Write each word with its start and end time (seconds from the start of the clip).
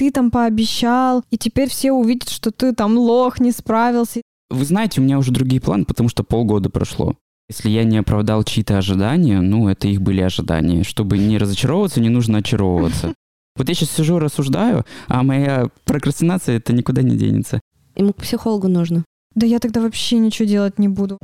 ты 0.00 0.10
там 0.10 0.30
пообещал, 0.30 1.24
и 1.30 1.36
теперь 1.36 1.68
все 1.68 1.92
увидят, 1.92 2.30
что 2.30 2.50
ты 2.50 2.74
там 2.74 2.96
лох, 2.96 3.38
не 3.38 3.52
справился. 3.52 4.22
Вы 4.48 4.64
знаете, 4.64 4.98
у 4.98 5.04
меня 5.04 5.18
уже 5.18 5.30
другие 5.30 5.60
планы, 5.60 5.84
потому 5.84 6.08
что 6.08 6.24
полгода 6.24 6.70
прошло. 6.70 7.16
Если 7.50 7.68
я 7.68 7.84
не 7.84 7.98
оправдал 7.98 8.42
чьи-то 8.42 8.78
ожидания, 8.78 9.42
ну, 9.42 9.68
это 9.68 9.88
их 9.88 10.00
были 10.00 10.22
ожидания. 10.22 10.84
Чтобы 10.84 11.18
не 11.18 11.36
разочаровываться, 11.36 12.00
не 12.00 12.08
нужно 12.08 12.38
очаровываться. 12.38 13.12
Вот 13.56 13.68
я 13.68 13.74
сейчас 13.74 13.90
сижу, 13.90 14.18
рассуждаю, 14.18 14.86
а 15.08 15.22
моя 15.22 15.66
прокрастинация 15.84 16.56
это 16.56 16.72
никуда 16.72 17.02
не 17.02 17.16
денется. 17.16 17.60
Ему 17.94 18.14
к 18.14 18.22
психологу 18.22 18.68
нужно. 18.68 19.04
Да 19.34 19.44
я 19.44 19.58
тогда 19.58 19.82
вообще 19.82 20.16
ничего 20.16 20.48
делать 20.48 20.78
не 20.78 20.88
буду. 20.88 21.18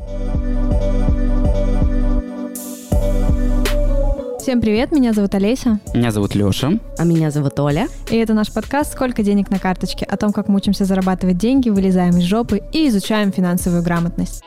Всем 4.46 4.60
привет, 4.60 4.92
меня 4.92 5.12
зовут 5.12 5.34
Олеся. 5.34 5.80
Меня 5.92 6.12
зовут 6.12 6.36
Леша. 6.36 6.74
А 6.98 7.04
меня 7.04 7.32
зовут 7.32 7.58
Оля. 7.58 7.88
И 8.12 8.16
это 8.16 8.32
наш 8.32 8.52
подкаст 8.52 8.92
«Сколько 8.92 9.24
денег 9.24 9.50
на 9.50 9.58
карточке?» 9.58 10.04
о 10.04 10.16
том, 10.16 10.32
как 10.32 10.46
мы 10.46 10.59
учимся 10.59 10.84
зарабатывать 10.84 11.37
деньги, 11.37 11.68
вылезаем 11.68 12.16
из 12.16 12.23
жопы 12.23 12.62
и 12.73 12.87
изучаем 12.87 13.32
финансовую 13.32 13.82
грамотность. 13.82 14.45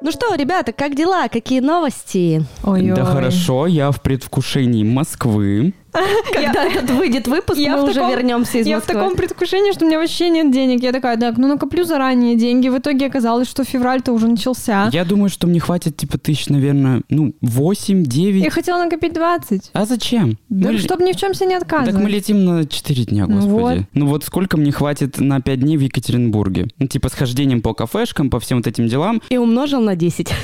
Ну 0.00 0.10
что, 0.10 0.34
ребята, 0.36 0.72
как 0.72 0.96
дела? 0.96 1.28
Какие 1.28 1.60
новости? 1.60 2.46
Ой-ой. 2.64 2.96
Да 2.96 3.04
хорошо, 3.04 3.66
я 3.66 3.90
в 3.90 4.00
предвкушении 4.00 4.84
Москвы. 4.84 5.74
Когда 6.32 6.64
Я- 6.64 6.70
этот 6.74 6.90
выйдет 6.90 7.26
выпуск, 7.28 7.58
я 7.58 7.76
мы 7.76 7.82
в 7.82 7.84
уже 7.84 7.94
таком- 7.94 8.10
вернемся 8.10 8.58
из 8.58 8.66
Я 8.66 8.76
в 8.76 8.80
Москвы. 8.80 8.94
таком 8.94 9.16
предвкушении, 9.16 9.72
что 9.72 9.84
у 9.84 9.88
меня 9.88 9.98
вообще 9.98 10.28
нет 10.30 10.52
денег. 10.52 10.82
Я 10.82 10.92
такая, 10.92 11.16
так, 11.16 11.36
ну 11.38 11.48
накоплю 11.48 11.84
заранее 11.84 12.36
деньги. 12.36 12.68
В 12.68 12.78
итоге 12.78 13.06
оказалось, 13.06 13.48
что 13.48 13.64
февраль-то 13.64 14.12
уже 14.12 14.28
начался. 14.28 14.88
Я 14.92 15.04
думаю, 15.04 15.28
что 15.30 15.46
мне 15.46 15.60
хватит 15.60 15.96
типа 15.96 16.18
тысяч, 16.18 16.48
наверное, 16.48 17.02
ну, 17.08 17.34
8-9. 17.42 18.38
Я 18.38 18.50
хотела 18.50 18.82
накопить 18.84 19.12
20. 19.14 19.70
А 19.72 19.84
зачем? 19.84 20.38
Да, 20.48 20.70
Мы 20.72 20.78
чтобы 20.78 21.04
ни 21.04 21.12
в 21.12 21.16
чем 21.16 21.34
себе 21.34 21.46
не 21.48 21.54
отказывать. 21.54 21.94
Так 21.94 22.02
мы 22.02 22.08
летим 22.10 22.44
на 22.44 22.66
4 22.66 23.04
дня, 23.04 23.26
Ну 23.26 23.36
господи. 23.36 23.52
вот. 23.78 23.78
Ну 23.94 24.06
вот 24.06 24.24
сколько 24.24 24.56
мне 24.56 24.72
хватит 24.72 25.18
на 25.18 25.40
5 25.40 25.60
дней 25.60 25.76
в 25.76 25.80
Екатеринбурге? 25.80 26.68
Ну, 26.78 26.86
типа 26.86 27.08
с 27.08 27.12
хождением 27.14 27.62
по 27.62 27.74
кафешкам, 27.74 28.30
по 28.30 28.38
всем 28.40 28.58
вот 28.58 28.66
этим 28.66 28.86
делам. 28.88 29.20
И 29.28 29.36
умножил 29.38 29.80
на 29.80 29.96
10. 29.96 30.32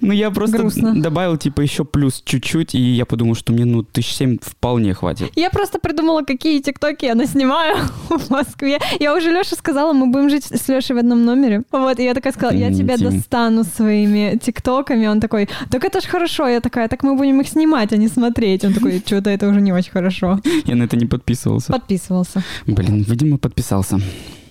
Ну 0.00 0.12
я 0.12 0.30
просто 0.30 0.68
добавил 0.94 1.36
типа 1.36 1.60
еще 1.60 1.84
плюс 1.84 2.20
чуть-чуть, 2.24 2.74
и 2.74 2.80
я 2.80 3.06
подумал, 3.06 3.34
что 3.34 3.51
мне 3.52 3.64
ну 3.64 3.82
тысяч 3.82 4.14
семь 4.14 4.38
вполне 4.40 4.94
хватит. 4.94 5.30
Я 5.36 5.50
просто 5.50 5.78
придумала, 5.78 6.22
какие 6.22 6.60
тиктоки 6.60 7.04
я 7.04 7.14
наснимаю 7.14 7.76
в 8.08 8.30
Москве. 8.30 8.78
Я 9.00 9.14
уже 9.14 9.30
Леше 9.30 9.54
сказала, 9.54 9.92
мы 9.92 10.06
будем 10.06 10.30
жить 10.30 10.44
с 10.44 10.68
Лешей 10.68 10.96
в 10.96 10.98
одном 10.98 11.24
номере. 11.24 11.62
Вот, 11.70 11.98
и 11.98 12.04
я 12.04 12.14
такая 12.14 12.32
сказала, 12.32 12.56
я 12.56 12.72
тебя 12.72 12.96
достану 12.96 13.64
своими 13.64 14.38
тиктоками. 14.42 15.06
Он 15.06 15.20
такой, 15.20 15.48
так 15.70 15.84
это 15.84 16.00
ж 16.00 16.04
хорошо. 16.04 16.48
Я 16.48 16.60
такая, 16.60 16.88
так 16.88 17.02
мы 17.02 17.16
будем 17.16 17.40
их 17.40 17.48
снимать, 17.48 17.92
а 17.92 17.96
не 17.96 18.08
смотреть. 18.08 18.64
Он 18.64 18.74
такой, 18.74 19.02
что-то 19.04 19.30
это 19.30 19.48
уже 19.48 19.60
не 19.60 19.72
очень 19.72 19.92
хорошо. 19.92 20.40
Я 20.66 20.76
на 20.76 20.84
это 20.84 20.96
не 20.96 21.06
подписывался. 21.06 21.72
Подписывался. 21.72 22.42
Блин, 22.66 23.04
видимо, 23.08 23.38
подписался. 23.38 24.00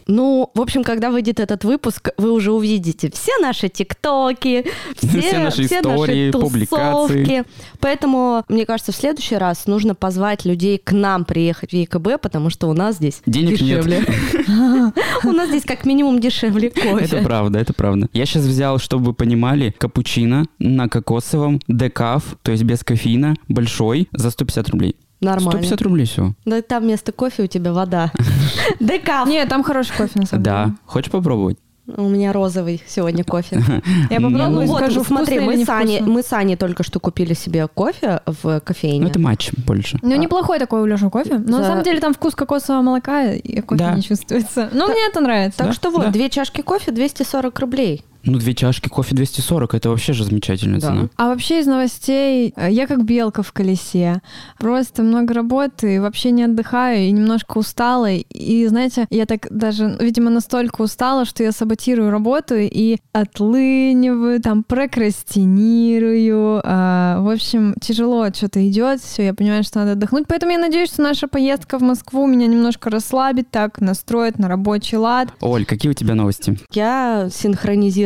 Ну, 0.07 0.51
в 0.53 0.61
общем, 0.61 0.83
когда 0.83 1.09
выйдет 1.11 1.39
этот 1.39 1.63
выпуск, 1.63 2.09
вы 2.17 2.31
уже 2.31 2.51
увидите 2.51 3.11
все 3.11 3.37
наши 3.39 3.69
тиктоки, 3.69 4.65
все, 4.97 5.21
Все 5.21 5.39
наши 5.39 5.65
все 5.65 5.79
истории, 5.79 6.31
наши 6.31 6.39
публикации. 6.39 7.45
Поэтому, 7.79 8.43
мне 8.49 8.65
кажется, 8.65 8.91
в 8.91 8.95
следующий 8.95 9.35
раз 9.35 9.67
нужно 9.67 9.95
позвать 9.95 10.45
людей 10.45 10.77
к 10.77 10.91
нам 10.91 11.25
приехать 11.25 11.71
в 11.71 11.73
ЕКБ, 11.73 12.21
потому 12.21 12.49
что 12.49 12.67
у 12.67 12.73
нас 12.73 12.95
здесь 12.95 13.21
Денег 13.25 13.57
дешевле. 13.57 14.05
У 15.23 15.31
нас 15.31 15.49
здесь 15.49 15.63
как 15.63 15.85
минимум 15.85 16.19
дешевле 16.19 16.69
Это 16.69 16.81
кофе. 16.81 17.21
правда, 17.21 17.59
это 17.59 17.73
правда. 17.73 18.07
Я 18.13 18.25
сейчас 18.25 18.43
взял, 18.43 18.79
чтобы 18.79 19.05
вы 19.07 19.13
понимали, 19.13 19.73
капучино 19.77 20.45
на 20.59 20.89
кокосовом, 20.89 21.59
декаф, 21.67 22.35
то 22.41 22.51
есть 22.51 22.63
без 22.63 22.83
кофеина, 22.83 23.35
большой, 23.47 24.09
за 24.11 24.31
150 24.31 24.69
рублей. 24.69 24.95
Нормально. 25.21 25.51
150 25.51 25.81
рублей 25.83 26.05
всего. 26.05 26.33
Да 26.45 26.61
там 26.61 26.83
вместо 26.83 27.11
кофе 27.11 27.43
у 27.43 27.47
тебя 27.47 27.73
вода. 27.73 28.11
Декаф. 28.79 29.27
Нет, 29.27 29.49
там 29.49 29.63
хороший 29.63 29.95
кофе, 29.95 30.19
на 30.19 30.25
самом 30.25 30.43
Да. 30.43 30.63
деле. 30.65 30.77
Хочешь 30.85 31.11
попробовать? 31.11 31.57
У 31.97 32.07
меня 32.07 32.31
розовый 32.31 32.81
сегодня 32.87 33.23
кофе. 33.23 33.61
Я 34.09 34.19
Ну, 34.19 34.31
попробую 34.31 34.67
Вот, 34.67 34.77
скажу, 34.77 35.03
смотри, 35.03 35.37
вкусно 35.39 35.45
мы 35.47 35.53
или 35.55 35.63
с, 35.65 35.69
Аней, 35.69 35.93
невкусно. 35.95 36.13
мы 36.13 36.23
с 36.23 36.33
Аней 36.33 36.55
только 36.55 36.83
что 36.83 36.99
купили 36.99 37.33
себе 37.33 37.67
кофе 37.67 38.21
в 38.25 38.59
кофейне. 38.61 39.01
Ну, 39.01 39.07
это 39.09 39.19
матч 39.19 39.51
больше. 39.65 39.99
Ну, 40.01 40.15
неплохой 40.15 40.59
такой 40.59 40.81
у 40.81 40.85
Леши 40.85 41.09
кофе. 41.09 41.37
Но 41.39 41.57
на 41.57 41.63
За- 41.63 41.69
самом 41.69 41.83
деле 41.83 41.99
там 41.99 42.13
вкус 42.13 42.33
кокосового 42.35 42.81
молока 42.81 43.31
и 43.31 43.61
кофе 43.61 43.79
Да. 43.83 43.93
не 43.95 44.03
чувствуется. 44.03 44.69
Но 44.73 44.87
мне 44.87 45.07
это 45.09 45.19
нравится. 45.21 45.57
Так 45.57 45.67
Да, 45.67 45.73
что 45.73 45.89
вот, 45.89 46.05
да. 46.05 46.11
две 46.11 46.29
чашки 46.29 46.61
кофе 46.61 46.91
240 46.91 47.59
рублей. 47.59 48.05
Ну, 48.23 48.37
две 48.37 48.53
чашки 48.53 48.87
кофе 48.89 49.15
240, 49.15 49.73
это 49.73 49.89
вообще 49.89 50.13
же 50.13 50.23
замечательная 50.25 50.79
Да. 50.79 50.87
цена. 50.87 51.09
А 51.17 51.27
вообще 51.29 51.59
из 51.59 51.67
новостей 51.67 52.53
э, 52.55 52.71
я 52.71 52.87
как 52.87 53.03
белка 53.03 53.41
в 53.43 53.51
колесе. 53.51 54.21
Просто 54.59 55.03
много 55.03 55.33
работы, 55.33 55.99
вообще 56.01 56.31
не 56.31 56.43
отдыхаю 56.43 56.99
и 57.07 57.11
немножко 57.11 57.57
устала. 57.57 58.11
И 58.11 58.67
знаете, 58.67 59.07
я 59.09 59.25
так 59.25 59.47
даже, 59.49 59.95
видимо, 59.99 60.29
настолько 60.29 60.81
устала, 60.81 61.25
что 61.25 61.43
я 61.43 61.51
саботирую 61.51 62.11
работу 62.11 62.55
и 62.57 62.97
отлыниваю, 63.11 64.41
там 64.41 64.63
прокрастинирую. 64.63 66.61
А, 66.63 67.19
в 67.21 67.29
общем, 67.29 67.73
тяжело 67.81 68.27
что-то 68.33 68.67
идет, 68.67 69.01
все, 69.01 69.25
я 69.25 69.33
понимаю, 69.33 69.63
что 69.63 69.79
надо 69.79 69.93
отдохнуть. 69.93 70.25
Поэтому 70.27 70.51
я 70.51 70.57
надеюсь, 70.59 70.89
что 70.89 71.01
наша 71.01 71.27
поездка 71.27 71.77
в 71.79 71.81
Москву 71.81 72.27
меня 72.27 72.47
немножко 72.47 72.89
расслабит, 72.89 73.49
так 73.49 73.81
настроит 73.81 74.37
на 74.39 74.47
рабочий 74.47 74.97
лад. 74.97 75.29
Оль, 75.41 75.65
какие 75.65 75.89
у 75.91 75.93
тебя 75.95 76.15
новости? 76.15 76.57
Я 76.73 77.27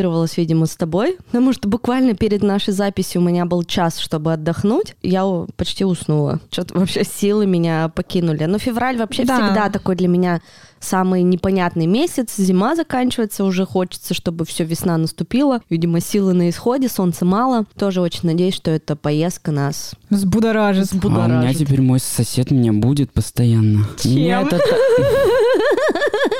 синхронизировалась, 0.06 0.36
видимо, 0.36 0.66
с 0.66 0.76
тобой, 0.76 1.16
потому 1.26 1.52
что 1.52 1.68
буквально 1.68 2.14
перед 2.14 2.42
нашей 2.42 2.72
записью 2.72 3.20
у 3.20 3.24
меня 3.24 3.44
был 3.44 3.64
час, 3.64 3.98
чтобы 3.98 4.32
отдохнуть. 4.32 4.94
Я 5.02 5.24
почти 5.56 5.84
уснула. 5.84 6.40
Что-то 6.50 6.78
вообще 6.78 7.04
силы 7.04 7.46
меня 7.46 7.88
покинули. 7.88 8.44
Но 8.44 8.58
февраль 8.58 8.96
вообще 8.96 9.24
Да. 9.24 9.36
всегда 9.44 9.68
такой 9.70 9.96
для 9.96 10.08
меня 10.08 10.40
самый 10.78 11.22
непонятный 11.22 11.86
месяц. 11.86 12.36
Зима 12.36 12.76
заканчивается, 12.76 13.44
уже 13.44 13.64
хочется, 13.66 14.14
чтобы 14.14 14.44
все 14.44 14.64
весна 14.64 14.96
наступила. 14.96 15.60
Видимо, 15.70 16.00
силы 16.00 16.32
на 16.34 16.48
исходе, 16.50 16.88
солнца 16.88 17.24
мало. 17.24 17.64
Тоже 17.78 18.00
очень 18.00 18.20
надеюсь, 18.28 18.54
что 18.54 18.70
эта 18.70 18.94
поездка 18.96 19.50
нас 19.52 19.92
Взбудоражит. 20.10 20.88
А 20.92 21.06
у 21.06 21.10
меня 21.10 21.54
теперь 21.54 21.80
мой 21.80 21.98
сосед 21.98 22.50
меня 22.50 22.72
будет 22.72 23.12
постоянно. 23.12 23.86
Меня 24.04 24.40
Чем? 24.40 24.46
это 24.48 24.58
та- 24.58 25.95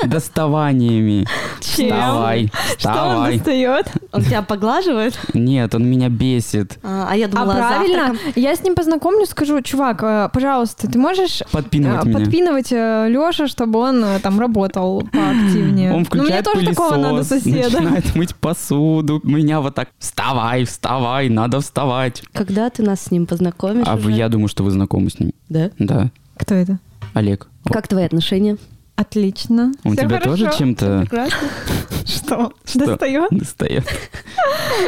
доставаниями. 0.06 1.26
Чем? 1.60 1.86
Вставай, 1.90 2.46
Что 2.46 2.88
он 2.88 2.94
вставай. 2.94 3.34
достает? 3.36 3.92
Он 4.12 4.22
тебя 4.22 4.42
поглаживает? 4.42 5.18
Нет, 5.34 5.74
он 5.74 5.86
меня 5.88 6.08
бесит. 6.08 6.78
А, 6.82 7.08
а 7.10 7.16
я 7.16 7.26
А 7.26 7.28
думала, 7.28 7.52
правильно, 7.54 8.06
завтраком. 8.08 8.32
я 8.36 8.54
с 8.56 8.62
ним 8.62 8.74
познакомлюсь, 8.74 9.28
скажу, 9.30 9.60
чувак, 9.62 10.02
э, 10.02 10.30
пожалуйста, 10.32 10.90
ты 10.90 10.98
можешь 10.98 11.42
Подпинывать 11.52 12.04
э, 12.04 12.08
меня. 12.08 12.18
подпинывать 12.18 12.70
Леша, 12.70 13.46
чтобы 13.48 13.78
он 13.80 14.04
э, 14.04 14.18
там 14.20 14.38
работал 14.40 15.02
поактивнее. 15.12 15.92
Он 15.92 15.92
ну, 15.92 15.98
мне 15.98 16.04
включает 16.04 16.44
тоже 16.44 16.56
пылесос, 16.58 16.76
такого 16.76 16.96
надо 16.96 17.24
соседа. 17.24 17.80
начинает 17.80 18.14
мыть 18.16 18.34
посуду. 18.36 19.20
Меня 19.24 19.60
вот 19.60 19.74
так, 19.74 19.88
вставай, 19.98 20.64
вставай, 20.64 21.28
надо 21.28 21.60
вставать. 21.60 22.22
Когда 22.32 22.70
ты 22.70 22.82
нас 22.82 23.02
с 23.02 23.10
ним 23.10 23.26
познакомишь? 23.26 23.86
А 23.86 23.96
вы, 23.96 24.10
уже? 24.10 24.18
я 24.18 24.28
думаю, 24.28 24.48
что 24.48 24.62
вы 24.64 24.70
знокомы 24.70 25.10
с 25.10 25.18
ним. 25.18 25.32
Да? 25.48 25.70
Да, 25.78 26.10
Кто 26.36 26.54
это? 26.54 26.78
Олег. 27.14 27.48
Как 27.70 27.88
твои 27.88 28.04
отношения? 28.04 28.56
Отлично. 28.96 29.72
У 29.84 29.92
Всё 29.92 30.02
тебя 30.02 30.20
тоже 30.20 30.44
хорошо. 30.44 30.58
чем-то 30.58 31.00
Прекрасно. 31.02 31.48
Что? 32.06 32.52
Что? 32.64 32.78
Достает? 32.86 33.30
достает? 33.30 33.84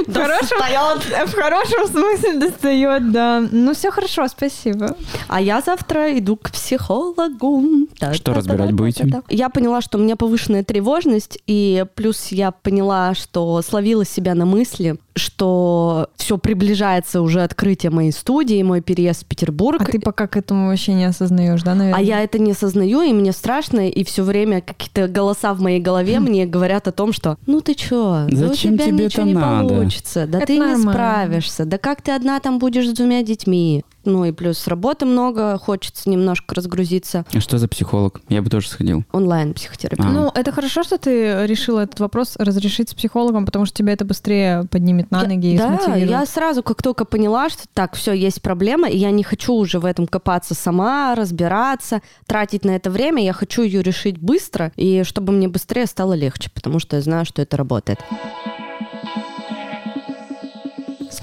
В 0.06 1.32
хорошем, 1.32 1.86
смысле 1.88 2.38
достает, 2.38 3.12
да. 3.12 3.44
Ну, 3.50 3.74
все 3.74 3.90
хорошо, 3.90 4.26
спасибо. 4.28 4.96
А 5.26 5.40
я 5.40 5.60
завтра 5.60 6.16
иду 6.18 6.36
к 6.36 6.50
психологу. 6.50 7.62
Что 8.12 8.34
разбирать 8.34 8.72
будете? 8.72 9.22
Я 9.28 9.48
поняла, 9.48 9.80
что 9.80 9.98
у 9.98 10.00
меня 10.00 10.16
повышенная 10.16 10.64
тревожность, 10.64 11.38
и 11.46 11.84
плюс 11.94 12.28
я 12.28 12.50
поняла, 12.50 13.14
что 13.14 13.60
словила 13.62 14.04
себя 14.04 14.34
на 14.34 14.46
мысли, 14.46 14.96
что 15.18 16.08
все 16.16 16.38
приближается 16.38 17.20
уже 17.20 17.42
открытие 17.42 17.90
моей 17.90 18.12
студии, 18.12 18.62
мой 18.62 18.80
переезд 18.80 19.22
в 19.22 19.26
Петербург. 19.26 19.80
А 19.80 19.84
ты 19.84 20.00
пока 20.00 20.26
к 20.26 20.36
этому 20.36 20.68
вообще 20.68 20.94
не 20.94 21.04
осознаешь, 21.04 21.62
да, 21.62 21.74
наверное? 21.74 21.98
А 21.98 22.02
я 22.02 22.22
это 22.22 22.38
не 22.38 22.52
осознаю, 22.52 23.02
и 23.02 23.12
мне 23.12 23.32
страшно, 23.32 23.88
и 23.88 24.04
все 24.04 24.22
время 24.22 24.60
какие-то 24.60 25.08
голоса 25.08 25.52
в 25.54 25.60
моей 25.60 25.80
голове 25.80 26.20
мне 26.20 26.46
говорят 26.46 26.88
о 26.88 26.92
том, 26.92 27.12
что 27.12 27.36
ну 27.46 27.60
ты 27.60 27.74
чё, 27.74 28.26
да 28.30 28.46
у 28.46 28.48
Зачем 28.48 28.74
тебя 28.74 28.86
тебе 28.86 29.04
ничего 29.06 29.22
это 29.22 29.22
не 29.22 29.34
надо? 29.34 29.68
получится, 29.68 30.26
да 30.26 30.38
Это 30.38 30.46
ты 30.46 30.58
не 30.58 30.76
справишься, 30.76 31.64
да 31.64 31.78
как 31.78 32.02
ты 32.02 32.12
одна 32.12 32.40
там 32.40 32.58
будешь 32.58 32.88
с 32.88 32.92
двумя 32.92 33.22
детьми. 33.22 33.84
Ну 34.08 34.24
и 34.24 34.32
плюс 34.32 34.66
работы 34.66 35.04
много, 35.04 35.58
хочется 35.58 36.08
немножко 36.08 36.54
разгрузиться. 36.54 37.26
А 37.32 37.40
что 37.40 37.58
за 37.58 37.68
психолог? 37.68 38.22
Я 38.30 38.40
бы 38.40 38.48
тоже 38.48 38.68
сходил. 38.68 39.04
Онлайн 39.12 39.52
психотерапия. 39.52 40.06
А. 40.06 40.10
Ну, 40.10 40.32
это 40.34 40.50
хорошо, 40.50 40.82
что 40.82 40.96
ты 40.96 41.46
решила 41.46 41.80
этот 41.80 42.00
вопрос 42.00 42.36
разрешить 42.38 42.88
с 42.88 42.94
психологом, 42.94 43.44
потому 43.44 43.66
что 43.66 43.76
тебя 43.76 43.92
это 43.92 44.06
быстрее 44.06 44.64
поднимет 44.70 45.10
на 45.10 45.22
Я- 45.22 45.28
ноги 45.28 45.54
и 45.54 45.58
да, 45.58 45.76
смотивирует. 45.76 46.10
я 46.10 46.24
сразу, 46.24 46.62
как 46.62 46.82
только 46.82 47.04
поняла, 47.04 47.50
что 47.50 47.64
так, 47.74 47.96
все, 47.96 48.12
есть 48.12 48.40
проблема, 48.40 48.88
и 48.88 48.96
я 48.96 49.10
не 49.10 49.22
хочу 49.22 49.52
уже 49.52 49.78
в 49.78 49.84
этом 49.84 50.06
копаться 50.06 50.54
сама, 50.54 51.14
разбираться, 51.14 52.00
тратить 52.26 52.64
на 52.64 52.70
это 52.70 52.90
время, 52.90 53.22
я 53.22 53.34
хочу 53.34 53.60
ее 53.62 53.82
решить 53.82 54.18
быстро, 54.18 54.72
и 54.76 55.02
чтобы 55.04 55.34
мне 55.34 55.48
быстрее 55.48 55.84
стало 55.84 56.14
легче, 56.14 56.50
потому 56.54 56.78
что 56.78 56.96
я 56.96 57.02
знаю, 57.02 57.26
что 57.26 57.42
это 57.42 57.58
работает. 57.58 57.98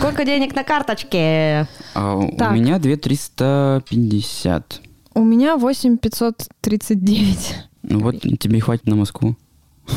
Сколько 0.05 0.23
денег 0.23 0.53
на 0.53 0.63
карточке? 0.63 1.67
А 1.95 2.15
у 2.15 2.51
меня 2.51 2.77
2350. 2.77 4.81
У 5.15 5.23
меня 5.23 5.57
8539. 5.57 7.55
Ну 7.81 7.99
вот 8.01 8.21
тебе 8.21 8.59
и 8.59 8.61
хватит 8.61 8.85
на 8.85 8.97
Москву. 8.97 9.35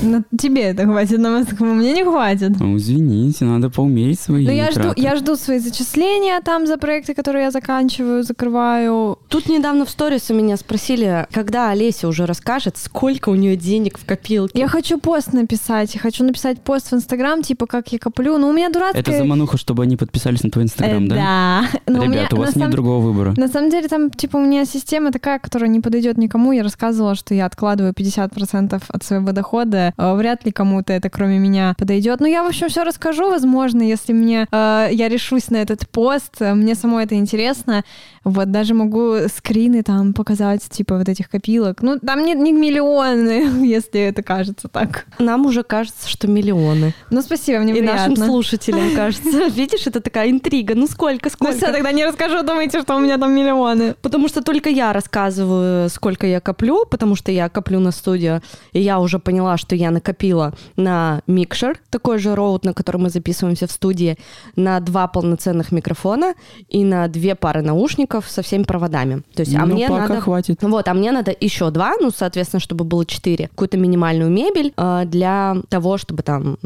На 0.02 0.23
тебе 0.37 0.62
это 0.62 0.85
хватит 0.85 1.19
на 1.19 1.31
Москву, 1.31 1.67
мне 1.67 1.93
не 1.93 2.05
хватит. 2.05 2.52
Ну, 2.61 2.76
извините, 2.76 3.44
надо 3.44 3.70
поумерить 3.70 4.20
свои 4.20 4.44
Но 4.44 4.52
я 4.52 4.70
жду, 4.70 4.93
я 4.96 5.17
жду 5.17 5.37
свои 5.37 5.58
зачисления 5.58 6.40
там 6.40 6.67
за 6.67 6.76
проекты, 6.76 7.14
которые 7.14 7.44
я 7.44 7.50
заканчиваю, 7.50 8.23
закрываю. 8.23 9.19
Тут 9.29 9.49
недавно 9.49 9.87
в 9.87 9.90
сторис 9.90 10.31
у 10.31 10.35
меня 10.35 10.56
спросили, 10.56 11.26
когда 11.32 11.70
Олеся 11.70 12.06
уже 12.08 12.26
расскажет, 12.26 12.76
сколько 12.76 13.31
у 13.31 13.35
нее 13.35 13.56
денег 13.56 13.99
в 13.99 14.05
копилке. 14.05 14.58
Я 14.58 14.69
хочу 14.69 14.99
пост 14.99 15.32
написать, 15.32 15.94
я 15.94 16.00
хочу 16.00 16.25
написать 16.25 16.61
пост 16.61 16.90
в 16.90 16.94
Инстаграм, 16.94 17.43
типа, 17.43 17.67
как 17.67 17.88
я 17.93 17.99
коплю. 17.99 18.38
Но 18.38 18.49
у 18.49 18.52
меня 18.52 18.69
дурацкая... 18.69 19.00
Это 19.00 19.17
замануха, 19.17 19.56
чтобы 19.56 19.82
они 19.82 19.96
подписались 19.96 20.43
на 20.43 20.50
твой 20.50 20.64
инстаграм, 20.64 21.05
Э, 21.05 21.08
да? 21.08 21.14
Да. 21.17 21.69
Но 21.87 22.00
у 22.02 22.06
меня 22.06 22.20
Ребята, 22.20 22.37
у 22.37 22.38
на 22.38 22.44
вас 22.44 22.56
нет 22.56 22.70
другого 22.70 23.00
выбора. 23.06 23.35
На 23.37 23.49
самом 23.49 23.70
деле 23.70 23.88
там, 23.88 24.11
типа, 24.11 24.37
у 24.37 24.40
меня 24.40 24.64
система 24.64 25.12
такая, 25.12 25.38
которая 25.38 25.69
не 25.69 25.81
подойдет 25.81 26.19
никому. 26.19 26.52
Я 26.52 26.62
рассказывала, 26.62 27.14
что 27.14 27.35
я 27.35 27.46
откладываю 27.46 27.93
50% 27.93 28.82
от 28.88 29.05
своего 29.05 29.32
дохода. 29.32 29.77
Э, 29.96 30.14
Вряд 30.14 30.44
ли 30.44 30.52
кому-то 30.52 30.92
это, 30.92 31.08
кроме 31.10 31.38
меня, 31.38 31.75
подойдет. 31.78 32.20
Но 32.20 32.26
я, 32.26 32.42
в 32.42 32.46
общем, 32.46 32.69
все 32.69 32.84
расскажу, 32.84 33.30
возможно, 33.30 33.82
если 33.82 34.12
мне 34.12 34.46
э, 34.50 34.88
я 34.92 35.08
решусь 35.08 35.50
на 35.50 35.56
этот 35.56 35.88
пост. 35.88 36.36
Э, 36.40 36.54
Мне 36.54 36.75
самой 36.75 37.04
это 37.04 37.14
интересно. 37.14 37.84
Вот, 38.25 38.50
даже 38.50 38.75
могу 38.75 39.14
скрины 39.34 39.82
там 39.82 40.12
показать, 40.12 40.62
типа, 40.69 40.98
вот 40.98 41.08
этих 41.08 41.30
копилок. 41.30 41.82
Ну, 41.82 41.98
там 41.98 42.22
не, 42.25 42.34
не 42.34 42.52
миллионы, 42.52 43.64
если 43.66 44.00
это 44.00 44.22
кажется 44.22 44.69
так. 44.69 45.06
Нам 45.19 45.46
уже 45.46 45.62
кажется, 45.62 46.08
что 46.08 46.28
миллионы. 46.28 46.94
Ну, 47.10 47.22
спасибо, 47.22 47.60
мне 47.60 47.76
И 47.78 47.80
нашим 47.80 48.14
приятно. 48.14 48.26
слушателям 48.26 48.90
кажется. 48.96 49.46
Видишь, 49.48 49.86
это 49.86 50.00
такая 50.00 50.30
интрига. 50.30 50.75
Ну 50.75 50.86
сколько, 50.86 51.26
Ну 51.26 51.30
сколько? 51.30 51.56
все, 51.56 51.72
тогда 51.72 51.92
не 51.92 52.04
расскажу, 52.04 52.42
думайте, 52.42 52.82
что 52.82 52.96
у 52.96 53.00
меня 53.00 53.16
там 53.19 53.32
миллионы. 53.34 53.94
Потому 54.02 54.28
что 54.28 54.42
только 54.42 54.69
я 54.69 54.92
рассказываю, 54.92 55.88
сколько 55.88 56.26
я 56.26 56.40
коплю, 56.40 56.84
потому 56.90 57.14
что 57.16 57.32
я 57.32 57.48
коплю 57.48 57.80
на 57.80 57.90
студию, 57.92 58.42
и 58.72 58.80
я 58.80 58.98
уже 59.00 59.19
поняла, 59.19 59.56
что 59.56 59.67
я 59.74 59.90
накопила 59.90 60.54
на 60.76 61.20
микшер, 61.26 61.80
такой 61.90 62.18
же 62.18 62.34
роут, 62.34 62.64
на 62.64 62.74
котором 62.74 63.02
мы 63.02 63.10
записываемся 63.10 63.66
в 63.66 63.72
студии, 63.72 64.16
на 64.56 64.80
два 64.80 65.06
полноценных 65.08 65.72
микрофона 65.72 66.34
и 66.68 66.84
на 66.84 67.08
две 67.08 67.34
пары 67.34 67.62
наушников 67.62 68.28
со 68.28 68.42
всеми 68.42 68.64
проводами. 68.64 69.22
То 69.34 69.40
есть, 69.40 69.54
а 69.54 69.66
Ну, 69.66 69.74
мне 69.74 69.88
пока 69.88 70.08
надо... 70.08 70.20
хватит. 70.20 70.62
Вот, 70.62 70.88
а 70.88 70.94
мне 70.94 71.12
надо 71.12 71.34
еще 71.38 71.70
два, 71.70 71.94
ну, 72.00 72.10
соответственно, 72.10 72.60
чтобы 72.60 72.84
было 72.84 73.04
четыре. 73.04 73.48
Какую-то 73.48 73.76
минимальную 73.76 74.30
мебель 74.30 74.72
э, 74.76 75.02
для 75.06 75.56
того, 75.68 75.98
чтобы 75.98 76.22
там 76.22 76.58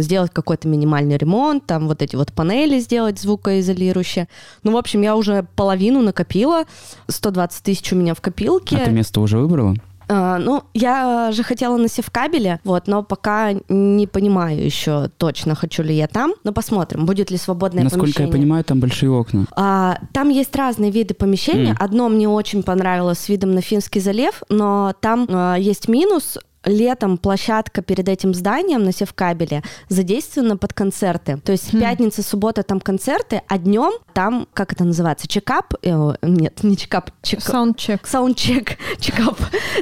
сделать 0.00 0.30
какой-то 0.32 0.68
минимальный 0.68 1.16
ремонт, 1.16 1.66
там 1.66 1.88
вот 1.88 2.02
эти 2.02 2.16
вот 2.16 2.32
панели 2.32 2.78
сделать 2.80 3.18
звукоизолирующие. 3.18 4.28
Ну, 4.62 4.72
в 4.72 4.76
общем, 4.76 5.02
я 5.02 5.16
уже 5.16 5.46
половину 5.56 6.00
накопила, 6.00 6.64
120 7.08 7.62
тысяч 7.62 7.92
у 7.92 7.96
меня 7.96 8.14
в 8.14 8.20
копилке. 8.20 8.76
А 8.76 8.84
ты 8.84 8.90
место 8.90 9.20
уже 9.20 9.38
выбрала? 9.38 9.74
А, 10.08 10.38
ну, 10.38 10.62
я 10.74 11.30
же 11.32 11.42
хотела 11.42 11.76
на 11.76 11.88
севкабеле, 11.88 12.60
вот, 12.64 12.86
но 12.86 13.02
пока 13.02 13.52
не 13.68 14.06
понимаю 14.06 14.64
еще 14.64 15.08
точно, 15.18 15.54
хочу 15.54 15.82
ли 15.82 15.94
я 15.94 16.08
там. 16.08 16.34
Но 16.44 16.52
посмотрим, 16.52 17.06
будет 17.06 17.30
ли 17.30 17.36
свободное 17.36 17.84
Насколько 17.84 18.04
помещение. 18.04 18.26
я 18.28 18.32
понимаю, 18.32 18.64
там 18.64 18.80
большие 18.80 19.10
окна. 19.10 19.46
А, 19.56 19.98
там 20.12 20.28
есть 20.28 20.54
разные 20.56 20.90
виды 20.90 21.14
помещения. 21.14 21.70
М. 21.70 21.76
Одно 21.78 22.08
мне 22.08 22.28
очень 22.28 22.62
понравилось 22.62 23.18
с 23.18 23.28
видом 23.28 23.52
на 23.54 23.60
Финский 23.60 24.00
залив, 24.00 24.42
но 24.48 24.94
там 25.00 25.26
а, 25.28 25.56
есть 25.56 25.88
минус. 25.88 26.38
Летом 26.64 27.18
площадка 27.18 27.82
перед 27.82 28.08
этим 28.08 28.34
зданием 28.34 28.84
на 28.84 28.92
Севкабеле 28.92 29.62
задействована 29.88 30.56
под 30.56 30.72
концерты. 30.72 31.38
То 31.44 31.52
есть 31.52 31.72
Хм. 31.74 31.80
пятница, 31.80 32.22
суббота 32.22 32.62
там 32.62 32.80
концерты, 32.80 33.42
а 33.48 33.58
днем 33.58 33.92
там, 34.12 34.46
как 34.54 34.72
это 34.72 34.84
называется, 34.84 35.26
чекап? 35.26 35.74
Э, 35.82 36.14
нет, 36.22 36.62
не 36.62 36.76
чекап, 36.76 37.10
чек... 37.22 37.40
Саундчек. 37.42 38.06
Саундчек, 38.06 38.78
чекап. 39.00 39.38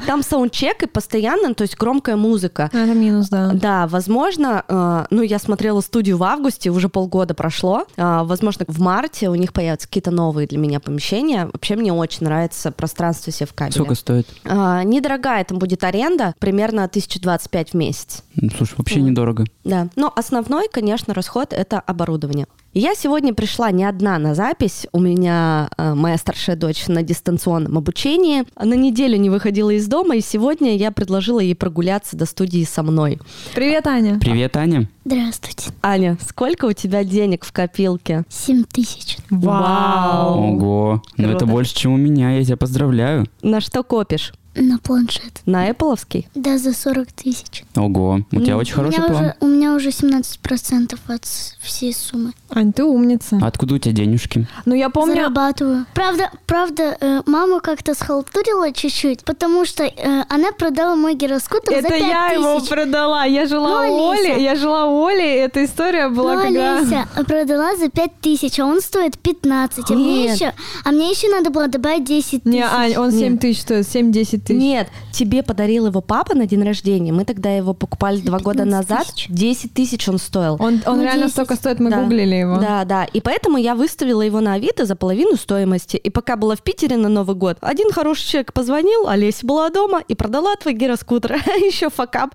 Там 0.06 0.22
саундчек 0.22 0.82
и 0.84 0.86
постоянно, 0.86 1.54
то 1.54 1.62
есть 1.62 1.76
громкая 1.76 2.16
музыка. 2.16 2.70
Ну, 2.72 2.78
Это 2.80 2.94
минус, 2.94 3.28
да. 3.28 3.50
Да, 3.52 3.86
возможно, 3.86 4.64
э, 4.66 5.04
ну, 5.10 5.22
я 5.22 5.38
смотрела 5.38 5.80
студию 5.80 6.16
в 6.16 6.24
августе, 6.24 6.70
уже 6.70 6.88
полгода 6.88 7.34
прошло. 7.34 7.84
Э, 7.96 8.20
возможно, 8.22 8.64
в 8.68 8.80
марте 8.80 9.28
у 9.28 9.34
них 9.34 9.52
появятся 9.52 9.86
какие-то 9.88 10.10
новые 10.10 10.46
для 10.46 10.58
меня 10.58 10.80
помещения. 10.80 11.46
Вообще, 11.52 11.76
мне 11.76 11.92
очень 11.92 12.24
нравится 12.24 12.70
пространство 12.72 13.32
Севкабеля. 13.32 13.72
Сколько 13.74 13.94
стоит? 13.94 14.26
Э, 14.44 14.82
недорогая 14.84 15.44
там 15.44 15.58
будет 15.58 15.84
аренда, 15.84 16.34
примерно 16.38 16.69
1025 16.70 17.70
в 17.70 17.74
месяц. 17.74 18.22
Ну, 18.36 18.48
Слушай, 18.56 18.74
вообще 18.78 19.00
недорого. 19.00 19.44
Да. 19.64 19.88
Но 19.96 20.12
основной, 20.14 20.68
конечно, 20.68 21.14
расход 21.14 21.52
это 21.52 21.80
оборудование. 21.80 22.46
Я 22.72 22.94
сегодня 22.94 23.34
пришла 23.34 23.72
не 23.72 23.84
одна 23.84 24.16
на 24.18 24.36
запись. 24.36 24.86
У 24.92 25.00
меня 25.00 25.68
э, 25.76 25.94
моя 25.94 26.16
старшая 26.16 26.54
дочь 26.54 26.86
на 26.86 27.02
дистанционном 27.02 27.76
обучении. 27.76 28.44
На 28.56 28.74
неделю 28.74 29.16
не 29.16 29.28
выходила 29.28 29.70
из 29.70 29.88
дома, 29.88 30.14
и 30.14 30.20
сегодня 30.20 30.76
я 30.76 30.92
предложила 30.92 31.40
ей 31.40 31.56
прогуляться 31.56 32.16
до 32.16 32.26
студии 32.26 32.62
со 32.62 32.84
мной. 32.84 33.18
Привет, 33.56 33.88
Аня. 33.88 34.20
Привет, 34.20 34.56
Аня. 34.56 34.88
Здравствуйте. 35.04 35.70
Аня, 35.82 36.16
сколько 36.24 36.66
у 36.66 36.72
тебя 36.72 37.02
денег 37.02 37.44
в 37.44 37.50
копилке? 37.50 38.22
Семь 38.28 38.62
тысяч. 38.62 39.18
Вау. 39.30 40.54
Ого. 40.54 41.02
Ну 41.16 41.24
это 41.24 41.38
Круто. 41.38 41.46
больше, 41.46 41.74
чем 41.74 41.94
у 41.94 41.96
меня. 41.96 42.36
Я 42.38 42.44
тебя 42.44 42.56
поздравляю. 42.56 43.26
На 43.42 43.60
что 43.60 43.82
копишь? 43.82 44.32
На 44.54 44.78
планшет. 44.78 45.40
На 45.46 45.68
Apple'овский? 45.70 46.26
Да, 46.34 46.58
за 46.58 46.72
40 46.72 47.12
тысяч. 47.12 47.62
Ого. 47.76 48.20
У 48.32 48.40
тебя 48.40 48.56
очень 48.56 48.72
у, 48.74 48.76
хороший 48.76 48.98
меня 48.98 49.08
план. 49.08 49.24
уже, 49.24 49.34
у 49.40 49.46
меня 49.46 49.74
уже 49.74 49.88
17% 49.90 50.98
от 51.06 51.24
всей 51.60 51.94
суммы. 51.94 52.32
Ань, 52.50 52.72
ты 52.72 52.82
умница. 52.82 53.38
А 53.40 53.46
Откуда 53.46 53.76
у 53.76 53.78
тебя 53.78 53.94
денежки? 53.94 54.48
Ну, 54.64 54.74
я 54.74 54.90
помню... 54.90 55.14
Зарабатываю. 55.14 55.86
Правда, 55.94 56.30
правда, 56.46 56.96
э, 57.00 57.22
мама 57.26 57.60
как-то 57.60 57.94
схалтурила 57.94 58.72
чуть-чуть, 58.72 59.24
потому 59.24 59.64
что 59.64 59.84
э, 59.84 60.24
она 60.28 60.50
продала 60.52 60.96
мой 60.96 61.14
гироскутер 61.14 61.70
за 61.72 61.78
Это 61.78 61.88
5 61.90 62.00
я 62.00 62.26
его 62.32 62.58
тысяч. 62.58 62.68
продала. 62.70 63.24
Я 63.24 63.46
жила 63.46 63.86
Ну, 63.86 63.94
у. 63.94 64.10
Оли. 64.10 64.40
Я 64.42 64.56
жила 64.56 64.86
у 64.86 65.04
Оли, 65.06 65.22
и 65.22 65.36
эта 65.36 65.64
история 65.64 66.08
была, 66.08 66.34
Ну, 66.34 66.42
когда... 66.42 66.78
Олеся 66.78 67.06
продала 67.26 67.76
за 67.76 67.88
5 67.88 68.20
тысяч, 68.20 68.58
а 68.58 68.66
он 68.66 68.80
стоит 68.80 69.16
15. 69.18 69.90
А 69.90 69.94
мне, 69.94 70.24
еще, 70.24 70.52
а 70.84 70.90
мне 70.90 71.10
еще 71.10 71.28
надо 71.28 71.50
было 71.50 71.68
добавить 71.68 72.04
10 72.04 72.42
тысяч. 72.42 72.52
Не, 72.52 72.62
Ань, 72.62 72.96
он 72.96 73.10
Нет. 73.10 73.18
7 73.20 73.38
тысяч 73.38 73.60
стоит, 73.62 73.86
7-10 73.86 74.40
тысяч. 74.40 74.49
Нет, 74.54 74.88
тебе 75.12 75.42
подарил 75.42 75.86
его 75.86 76.00
папа 76.00 76.34
на 76.34 76.46
день 76.46 76.62
рождения. 76.64 77.12
Мы 77.12 77.24
тогда 77.24 77.50
его 77.50 77.74
покупали 77.74 78.20
два 78.20 78.38
года 78.38 78.64
15 78.64 78.88
назад. 78.90 79.06
тысяч. 79.06 79.26
10 79.28 79.72
тысяч 79.74 80.08
он 80.08 80.18
стоил. 80.18 80.56
Он, 80.58 80.80
он 80.86 80.98
Ну, 80.98 81.02
реально 81.02 81.22
10. 81.24 81.32
столько 81.32 81.56
стоит, 81.56 81.80
мы 81.80 81.90
Да. 81.90 82.02
гуглили 82.02 82.34
его. 82.34 82.56
Да, 82.58 82.84
да. 82.84 83.04
И 83.04 83.20
поэтому 83.20 83.56
я 83.58 83.74
выставила 83.74 84.22
его 84.22 84.40
на 84.40 84.54
Авито 84.54 84.84
за 84.86 84.96
половину 84.96 85.36
стоимости. 85.36 85.96
И 85.96 86.10
пока 86.10 86.36
была 86.36 86.56
в 86.56 86.62
Питере 86.62 86.96
на 86.96 87.08
Новый 87.08 87.36
год, 87.36 87.58
один 87.60 87.90
хороший 87.92 88.26
человек 88.26 88.52
позвонил, 88.52 89.08
Олеся 89.08 89.46
была 89.46 89.70
дома 89.70 90.02
и 90.06 90.14
продала 90.14 90.54
твой 90.56 90.74
гироскутер. 90.74 91.34
Еще 91.56 91.90
факап. 91.90 92.30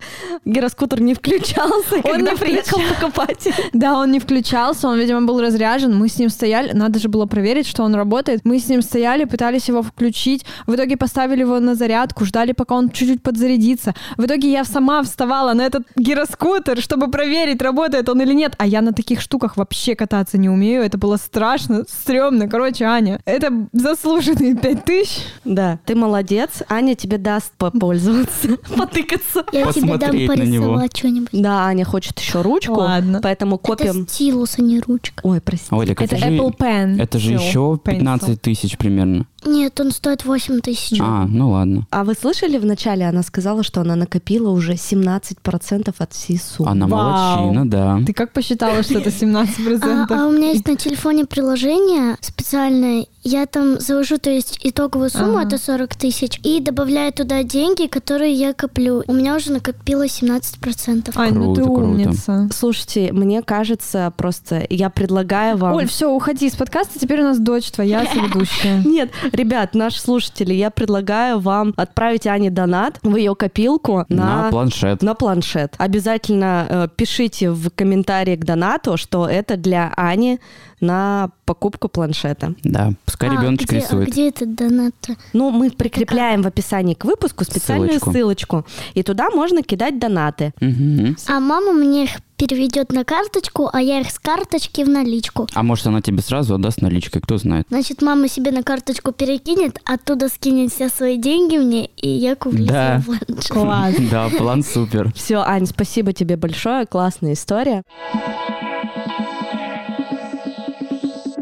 Гироскутер 0.46 1.02
не 1.02 1.14
включался, 1.14 2.02
когда 2.04 2.32
не 2.32 2.38
приехал 2.38 2.80
покупатель. 3.00 3.54
Да, 3.74 3.98
он 4.00 4.12
не 4.12 4.20
включался, 4.20 4.88
он, 4.88 4.98
видимо, 5.00 5.22
был 5.24 5.42
разряжен. 5.42 5.96
Мы 5.98 6.08
с 6.10 6.18
ним 6.18 6.30
стояли, 6.30 6.72
надо 6.74 7.00
же 7.00 7.10
было 7.10 7.26
проверить, 7.26 7.68
что 7.68 7.84
он 7.84 7.96
работает. 7.96 8.42
Мы 8.44 8.60
с 8.60 8.68
ним 8.70 8.82
стояли, 8.82 9.26
пытались 9.26 9.68
его 9.68 9.82
включить. 9.82 10.46
В 10.68 10.76
итоге 10.76 10.98
поставили 10.98 11.42
его 11.42 11.60
на 11.60 11.76
зарядку, 11.96 12.26
ждали, 12.26 12.52
пока 12.52 12.76
он 12.76 12.90
чуть-чуть 12.90 13.24
подзарядится. 13.24 13.94
В 14.18 14.26
итоге 14.26 14.52
я 14.52 14.64
сама 14.66 15.02
вставала 15.04 15.54
на 15.54 15.62
этот 15.62 15.84
гироскутер, 15.96 16.82
чтобы 16.82 17.10
проверить, 17.10 17.62
работает 17.62 18.10
он 18.10 18.22
или 18.22 18.34
нет. 18.34 18.54
А 18.58 18.66
я 18.68 18.82
на 18.82 18.92
таких 18.94 19.22
штуках 19.22 19.58
вообще 19.58 19.96
кататься 19.96 20.38
не 20.38 20.50
умею. 20.50 20.84
Это 20.84 20.98
было 20.98 21.18
страшно, 21.18 21.84
стрёмно. 21.88 22.48
Короче, 22.48 22.86
Аня, 22.86 23.20
это 23.26 23.68
заслуженные 23.72 24.56
пять 24.56 24.84
тысяч. 24.86 25.22
Да, 25.46 25.80
ты 25.86 25.96
молодец. 25.96 26.64
Аня 26.70 26.96
тебе 26.96 27.18
даст 27.18 27.54
попользоваться, 27.58 28.58
потыкаться. 28.78 29.46
Я 29.52 29.72
тебе 29.72 29.98
дам 29.98 30.12
порисовать 30.28 30.98
что-нибудь. 30.98 31.30
Да, 31.32 31.66
Аня 31.66 31.86
хочет 31.86 32.20
еще 32.20 32.42
ручку, 32.42 32.74
Ладно. 32.76 33.20
поэтому 33.24 33.56
Это 33.56 33.64
копим. 33.86 34.08
стилус, 34.08 34.56
а 34.58 34.62
не 34.62 34.80
ручка. 34.80 35.22
Ой, 35.24 35.40
прости. 35.42 35.68
Оля, 35.72 35.94
Это 35.94 36.04
это, 36.04 36.18
же, 36.18 36.26
Apple 36.26 36.58
Pen. 36.58 37.02
это 37.02 37.20
же 37.20 37.32
еще 37.32 37.60
pencil. 37.60 37.96
15 38.00 38.42
тысяч 38.42 38.78
примерно. 38.78 39.26
Нет, 39.46 39.80
он 39.80 39.92
стоит 39.92 40.26
8 40.26 40.60
тысяч. 40.62 41.00
А, 41.00 41.26
ну 41.28 41.52
ладно. 41.52 41.85
А 41.92 42.04
вы 42.04 42.14
слышали 42.14 42.58
в 42.58 42.66
начале, 42.66 43.08
она 43.08 43.24
сказала, 43.24 43.64
что 43.64 43.82
она 43.82 43.96
накопила 43.96 44.50
уже 44.50 44.74
17% 44.74 45.94
от 45.98 46.14
всей 46.14 46.38
суммы. 46.38 46.72
Она 46.72 46.88
Вау. 46.88 47.38
молодчина, 47.52 47.70
да. 47.70 48.00
Ты 48.06 48.14
как 48.14 48.32
посчитала, 48.34 48.84
что 48.84 49.00
это 49.00 49.10
17%? 49.10 49.80
А, 50.10 50.24
а 50.24 50.28
у 50.28 50.32
меня 50.32 50.52
есть 50.52 50.68
на 50.68 50.76
телефоне 50.76 51.26
приложение 51.26 52.18
специальное, 52.22 53.06
я 53.24 53.46
там 53.48 53.80
завожу, 53.80 54.18
то 54.20 54.30
есть 54.30 54.60
итоговую 54.64 55.10
сумму, 55.10 55.38
Ага. 55.38 55.48
это 55.48 55.58
40 55.58 55.96
тысяч, 55.96 56.40
и 56.44 56.60
добавляю 56.60 57.12
туда 57.12 57.42
деньги, 57.44 57.88
которые 57.88 58.34
я 58.34 58.54
коплю. 58.54 59.04
У 59.08 59.14
меня 59.14 59.36
уже 59.36 59.52
накопилось 59.52 60.22
17%. 60.22 61.12
Ань, 61.16 61.34
ну 61.34 61.56
ты 61.56 61.62
Круто, 61.64 61.76
круто. 61.82 61.90
умница. 61.90 62.50
Слушайте, 62.54 63.12
мне 63.14 63.42
кажется, 63.42 64.14
просто 64.16 64.66
я 64.70 64.90
предлагаю 64.90 65.58
вам... 65.58 65.76
Оль, 65.76 65.88
все, 65.88 66.12
уходи 66.12 66.46
из 66.48 66.56
подкаста, 66.56 67.00
теперь 67.00 67.22
у 67.22 67.24
нас 67.24 67.40
дочь 67.40 67.72
твоя 67.72 68.06
соведущая. 68.14 68.84
Нет, 68.86 69.10
ребят, 69.32 69.74
наши 69.74 70.00
слушатели, 70.00 70.54
я 70.54 70.70
предлагаю 70.70 71.40
вам 71.40 71.74
отправить 71.76 72.28
Ане 72.28 72.50
донат 72.50 73.00
в 73.04 73.16
ее 73.16 73.36
копилку 73.36 74.06
На 74.10 74.44
на, 74.44 74.50
планшет. 74.52 75.02
на 75.02 75.14
планшет. 75.16 75.76
Обязательно 75.78 76.68
э, 76.70 76.88
пишите 76.96 77.52
в 77.52 77.70
комментарии 77.70 78.36
к 78.36 78.44
донату, 78.46 78.98
что 78.98 79.28
это 79.28 79.58
для 79.58 79.94
Ани 79.96 80.40
на 80.82 81.30
покупку 81.46 81.88
планшета. 81.88 82.54
Да, 82.64 82.92
пускай 83.06 83.30
А, 83.30 83.34
ребеночек 83.34 83.68
где, 83.70 83.78
а 83.78 83.80
рисует. 83.82 84.08
где 84.10 84.30
этот 84.30 84.56
донат? 84.56 84.94
Ну, 85.34 85.50
мы 85.52 85.72
прикрепляем 85.72 86.42
в 86.42 86.48
описании 86.48 86.94
к 86.94 87.06
выпуску 87.06 87.44
специальную 87.46 87.92
Ссылочку. 88.00 88.12
ссылочку. 88.12 88.66
И 88.94 89.04
туда 89.04 89.30
можно 89.30 89.64
кидать 89.64 90.00
донаты. 90.00 90.54
Мгм. 90.60 91.16
А 91.28 91.40
мама 91.40 91.72
мне 91.72 92.04
их 92.06 92.12
переведет 92.38 92.92
на 92.92 93.04
карточку, 93.04 93.70
а 93.72 93.82
я 93.82 94.02
их 94.02 94.12
с 94.12 94.20
карточки 94.20 94.84
в 94.84 94.90
наличку. 94.90 95.48
А 95.54 95.64
может, 95.64 95.88
она 95.88 96.02
тебе 96.02 96.22
сразу 96.22 96.56
отдаст 96.56 96.82
наличкой, 96.82 97.22
кто 97.22 97.38
знает. 97.38 97.66
Значит, 97.70 98.02
мама 98.02 98.28
себе 98.28 98.52
на 98.52 98.64
карточку 98.64 99.12
перекинет, 99.12 99.80
оттуда 99.86 100.30
скинет 100.30 100.72
все 100.72 100.90
свои 100.90 101.18
деньги 101.18 101.58
мне, 101.58 101.86
и 101.98 102.10
я 102.10 102.36
куплю 102.36 102.66
Да. 102.66 103.02
себе 103.02 103.18
планшет. 103.26 103.48
Класс. 103.50 103.96
Да, 104.12 104.30
план 104.30 104.64
супер. 104.64 105.12
Все, 105.14 105.38
Ань, 105.38 105.66
спасибо 105.66 106.14
тебе 106.14 106.36
большое, 106.38 106.86
классная 106.86 107.34
история. 107.34 107.84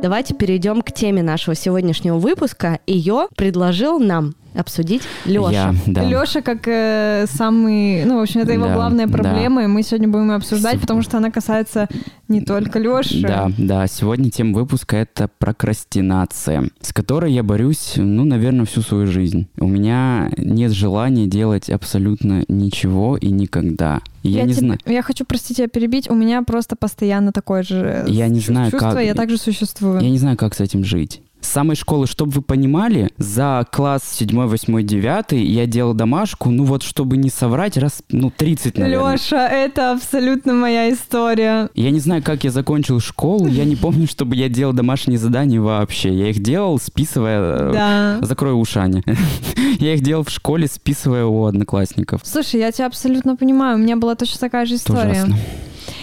Давайте 0.01 0.33
перейдем 0.33 0.81
к 0.81 0.91
теме 0.91 1.23
нашего 1.23 1.55
сегодняшнего 1.55 2.17
выпуска. 2.17 2.79
Ее 2.85 3.27
предложил 3.37 3.99
нам 3.99 4.33
обсудить 4.55 5.01
Леша. 5.25 5.51
Я, 5.51 5.75
да. 5.87 6.03
Леша 6.03 6.41
как 6.41 6.67
э, 6.67 7.25
самый, 7.27 8.05
ну, 8.05 8.17
в 8.19 8.21
общем, 8.21 8.41
это 8.41 8.53
его 8.53 8.67
Да, 8.67 8.73
главная 8.75 9.07
да. 9.07 9.13
проблема, 9.13 9.63
и 9.63 9.67
мы 9.67 9.83
сегодня 9.83 10.07
будем 10.07 10.29
ее 10.29 10.35
обсуждать, 10.35 10.75
Су- 10.75 10.81
потому 10.81 11.01
что 11.01 11.17
она 11.17 11.31
касается 11.31 11.87
не 12.27 12.41
только 12.41 12.79
Леши. 12.79 13.21
Да, 13.21 13.51
да, 13.57 13.87
сегодня 13.87 14.29
тема 14.31 14.53
выпуска— 14.53 14.95
это 14.97 15.29
прокрастинация, 15.39 16.69
с 16.81 16.93
которой 16.93 17.33
я 17.33 17.43
борюсь, 17.43 17.93
ну, 17.97 18.23
наверное, 18.23 18.65
всю 18.65 18.81
свою 18.81 19.07
жизнь. 19.07 19.47
У 19.59 19.67
меня 19.67 20.31
нет 20.37 20.71
желания 20.71 21.27
делать 21.27 21.69
абсолютно 21.69 22.43
ничего 22.47 23.17
и 23.17 23.27
никогда. 23.29 24.01
И 24.23 24.29
я, 24.29 24.43
не 24.43 24.53
тебе- 24.53 24.59
знаю, 24.67 24.79
Я 24.85 25.01
хочу, 25.01 25.25
простите, 25.25 25.53
тебя 25.55 25.67
перебить, 25.67 26.09
у 26.09 26.15
меня 26.15 26.41
просто 26.43 26.75
постоянно 26.75 27.31
такое 27.31 27.63
же 27.63 28.05
Я 28.07 28.27
не 28.27 28.35
чувство, 28.37 28.53
знаю, 28.53 28.71
как- 28.71 29.03
я 29.03 29.13
также 29.13 29.37
существую. 29.37 29.99
я 29.99 30.09
не 30.09 30.17
знаю, 30.17 30.37
как 30.37 30.55
с 30.55 30.61
этим 30.61 30.83
жить. 30.85 31.21
С 31.43 31.47
самой 31.53 31.75
школы, 31.75 32.07
чтобы 32.07 32.31
вы 32.31 32.41
понимали, 32.41 33.11
за 33.17 33.67
класс 33.69 34.01
7, 34.13 34.45
8, 34.47 34.81
9 34.81 35.31
я 35.33 35.65
делал 35.65 35.93
домашку, 35.93 36.49
ну 36.49 36.63
вот, 36.63 36.83
чтобы 36.83 37.17
не 37.17 37.29
соврать, 37.29 37.75
раз, 37.77 38.01
ну, 38.09 38.31
30, 38.35 38.77
наверное. 38.77 39.13
Леша, 39.13 39.49
это 39.49 39.91
абсолютно 39.91 40.53
моя 40.53 40.89
история. 40.91 41.69
Я 41.75 41.91
не 41.91 41.99
знаю, 41.99 42.23
как 42.23 42.45
я 42.45 42.49
закончил 42.49 43.01
школу, 43.01 43.47
я 43.47 43.65
не 43.65 43.75
помню, 43.75 44.07
чтобы 44.09 44.35
я 44.37 44.47
делал 44.47 44.71
домашние 44.73 45.19
задания 45.19 45.59
вообще. 45.59 46.13
Я 46.13 46.29
их 46.29 46.41
делал, 46.41 46.79
списывая... 46.79 47.39
э, 47.41 47.71
Да. 47.73 48.17
Закрой 48.25 48.53
уши, 48.53 48.79
Аня. 48.79 49.03
Я 49.79 49.95
их 49.95 50.01
делал 50.01 50.23
в 50.23 50.29
школе, 50.29 50.67
списывая 50.67 51.25
у 51.25 51.43
одноклассников. 51.45 52.21
Слушай, 52.23 52.61
я 52.61 52.71
тебя 52.71 52.85
абсолютно 52.85 53.35
понимаю. 53.35 53.75
У 53.75 53.79
меня 53.79 53.97
была 53.97 54.15
точно 54.15 54.39
такая 54.39 54.65
же 54.65 54.75
Это 54.75 54.83
история. 54.83 55.11
ужасно. 55.11 55.35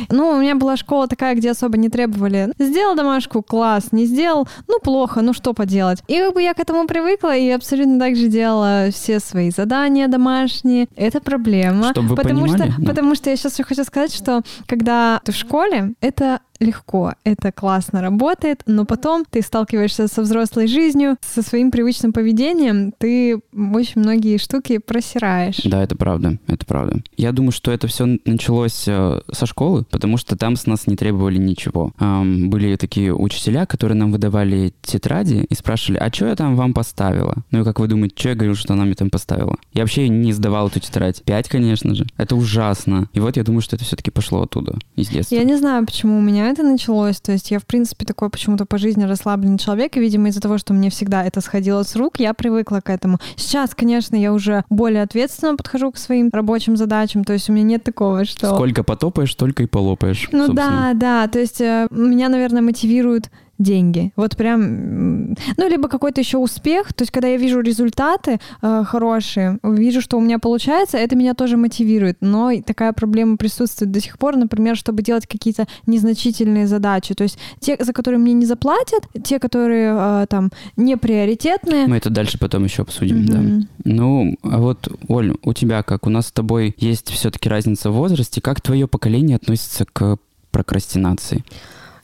Ну, 0.09 0.31
у 0.31 0.41
меня 0.41 0.55
была 0.55 0.77
школа 0.77 1.09
такая, 1.09 1.35
где 1.35 1.51
особо 1.51 1.77
не 1.79 1.89
требовали. 1.89 2.53
Сделал 2.59 2.95
домашку, 2.95 3.43
класс, 3.43 3.93
не 3.93 4.07
сделал, 4.07 4.49
ну, 4.69 4.79
плохо, 4.81 5.21
ну, 5.21 5.33
что 5.33 5.55
поделать. 5.55 6.03
И 6.09 6.19
как 6.19 6.35
бы 6.35 6.43
я 6.43 6.55
к 6.55 6.61
этому 6.61 6.87
привыкла 6.87 7.37
и 7.37 7.49
абсолютно 7.51 7.99
так 7.99 8.17
же 8.17 8.29
делала 8.29 8.89
все 8.91 9.21
свои 9.21 9.51
задания 9.51 10.09
домашние. 10.09 10.89
Это 10.97 11.21
проблема. 11.21 11.91
Чтоб 11.91 12.05
вы 12.05 12.17
потому 12.17 12.43
понимали, 12.43 12.71
что, 12.71 12.81
ну. 12.81 12.87
потому 12.87 13.15
что 13.15 13.31
я 13.31 13.37
сейчас 13.37 13.57
хочу 13.57 13.85
сказать, 13.85 14.15
что 14.15 14.43
когда 14.67 15.21
ты 15.25 15.33
в 15.33 15.37
школе, 15.37 15.95
это 16.01 16.41
легко, 16.61 17.15
это 17.25 17.53
классно 17.53 18.01
работает, 18.03 18.63
но 18.67 18.85
потом 18.85 19.25
ты 19.29 19.43
сталкиваешься 19.43 20.09
со 20.09 20.23
взрослой 20.23 20.67
жизнью, 20.67 21.17
со 21.21 21.43
своим 21.43 21.71
привычным 21.71 22.13
поведением, 22.13 22.93
ты 22.97 23.41
очень 23.53 24.01
многие 24.01 24.39
штуки 24.39 24.79
просираешь. 24.79 25.61
Да, 25.65 25.83
это 25.83 25.97
правда, 25.97 26.39
это 26.47 26.67
правда. 26.67 27.03
Я 27.17 27.33
думаю, 27.33 27.53
что 27.53 27.73
это 27.73 27.89
все 27.89 28.19
началось 28.25 28.85
э, 28.87 29.21
со 29.33 29.47
школы, 29.47 29.85
потому 29.91 30.17
что 30.17 30.37
там 30.37 30.57
с 30.57 30.67
нас 30.67 30.87
не 30.87 30.97
требовали 30.97 31.39
ничего. 31.39 31.93
Были 31.99 32.77
такие 32.77 33.15
учителя, 33.15 33.67
которые 33.67 33.97
нам 33.97 34.13
выдавали 34.13 34.73
тетради 34.83 35.47
и 35.49 35.55
спрашивали, 35.55 35.99
а 35.99 36.13
что 36.13 36.27
я 36.27 36.37
там 36.37 36.57
вам 36.57 36.75
поставила? 36.75 37.37
Ну 37.51 37.63
и 37.63 37.65
как 37.65 37.81
вы 37.81 37.89
думаете, 37.89 38.15
что 38.19 38.29
я 38.31 38.35
говорил, 38.35 38.55
что 38.55 38.75
она 38.75 38.85
мне 38.85 38.95
там 38.95 39.11
поставила? 39.11 39.57
Я 39.73 39.83
вообще 39.83 40.09
не 40.09 40.33
сдавал 40.33 40.69
эту 40.69 40.81
тетрадь. 40.81 41.23
Пять, 41.23 41.49
конечно 41.49 41.95
же. 41.95 42.07
Это 42.17 42.37
ужасно. 42.37 43.09
И 43.13 43.21
вот 43.21 43.37
я 43.37 43.45
думаю, 43.45 43.63
что 43.63 43.77
это 43.77 43.85
все-таки 43.85 44.11
пошло 44.11 44.43
оттуда, 44.43 44.77
из 44.97 45.09
детства. 45.09 45.35
Я 45.35 45.45
не 45.45 45.57
знаю, 45.57 45.87
почему 45.87 46.19
у 46.19 46.21
меня 46.21 46.50
это 46.51 46.63
началось. 46.63 47.21
То 47.21 47.33
есть 47.33 47.51
я, 47.51 47.59
в 47.59 47.67
принципе, 47.67 48.05
такой 48.05 48.31
почему-то 48.31 48.67
по 48.67 48.79
жизни 48.79 49.05
расслабленный 49.05 49.59
человек. 49.59 49.97
И, 49.97 50.01
видимо, 50.01 50.29
из-за 50.29 50.41
того, 50.41 50.59
что 50.59 50.73
мне 50.73 50.91
всегда 50.91 51.25
это 51.25 51.41
сходило 51.41 51.83
с 51.83 51.97
рук, 51.97 52.19
я 52.19 52.35
привыкла 52.35 52.81
к 52.81 52.91
этому. 52.91 53.19
Сейчас, 53.37 53.75
конечно, 53.75 54.17
я 54.17 54.33
уже 54.33 54.65
более 54.71 55.03
ответственно 55.03 55.57
подхожу 55.57 55.93
к 55.93 55.97
своим 55.97 56.31
рабочим 56.33 56.77
задачам. 56.77 57.25
То 57.25 57.33
есть 57.33 57.49
у 57.49 57.53
меня 57.53 57.65
нет 57.65 57.85
такого, 57.85 58.25
что... 58.25 58.55
Сколько 58.55 58.85
потопаешь, 58.85 59.33
столько 59.33 59.63
и 59.63 59.67
полопаешь. 59.67 60.29
Ну 60.33 60.47
собственно. 60.47 60.93
да, 60.95 61.25
да. 61.25 61.29
То 61.29 61.39
есть 61.39 61.61
э, 61.61 61.89
меня, 61.91 62.29
наверное, 62.29 62.63
мотивируют 62.63 63.31
деньги. 63.61 64.13
Вот 64.17 64.37
прям, 64.37 65.33
ну, 65.33 65.69
либо 65.69 65.89
какой-то 65.89 66.21
еще 66.21 66.39
успех. 66.39 66.93
То 66.93 67.03
есть, 67.03 67.13
когда 67.13 67.29
я 67.29 67.37
вижу 67.37 67.61
результаты 67.61 68.41
э, 68.63 68.85
хорошие, 68.87 69.59
вижу, 69.63 70.01
что 70.01 70.17
у 70.17 70.21
меня 70.21 70.39
получается, 70.39 70.97
это 70.97 71.15
меня 71.15 71.35
тоже 71.35 71.57
мотивирует. 71.57 72.17
Но 72.21 72.51
такая 72.65 72.93
проблема 72.93 73.37
присутствует 73.37 73.93
до 73.93 74.01
сих 74.01 74.19
пор, 74.19 74.37
например, 74.37 74.77
чтобы 74.77 75.03
делать 75.03 75.27
какие-то 75.27 75.67
незначительные 75.87 76.67
задачи. 76.67 77.15
То 77.15 77.25
есть, 77.25 77.39
те, 77.61 77.77
за 77.79 77.93
которые 77.93 78.19
мне 78.19 78.33
не 78.33 78.47
заплатят, 78.47 79.07
те, 79.23 79.39
которые 79.39 79.95
э, 79.97 80.27
там 80.29 80.51
не 80.77 80.97
приоритетные. 80.97 81.87
Мы 81.87 81.99
это 81.99 82.11
дальше 82.11 82.39
потом 82.39 82.65
еще 82.65 82.83
обсудим, 82.83 83.27
да. 83.27 83.39
Мгм. 83.39 83.69
Ну, 83.85 84.37
а 84.43 84.59
вот, 84.59 84.89
Оль, 85.09 85.35
у 85.43 85.53
тебя 85.53 85.83
как? 85.83 86.07
У 86.07 86.11
нас 86.11 86.29
с 86.29 86.33
тобой 86.33 86.75
есть 86.79 87.11
все-таки 87.11 87.49
разница 87.49 87.91
в 87.91 87.95
возрасте. 87.95 88.41
Как 88.41 88.61
твое 88.63 88.89
поколение 88.89 89.37
относится 89.37 89.85
к 89.85 90.17
прокрастинации? 90.51 91.45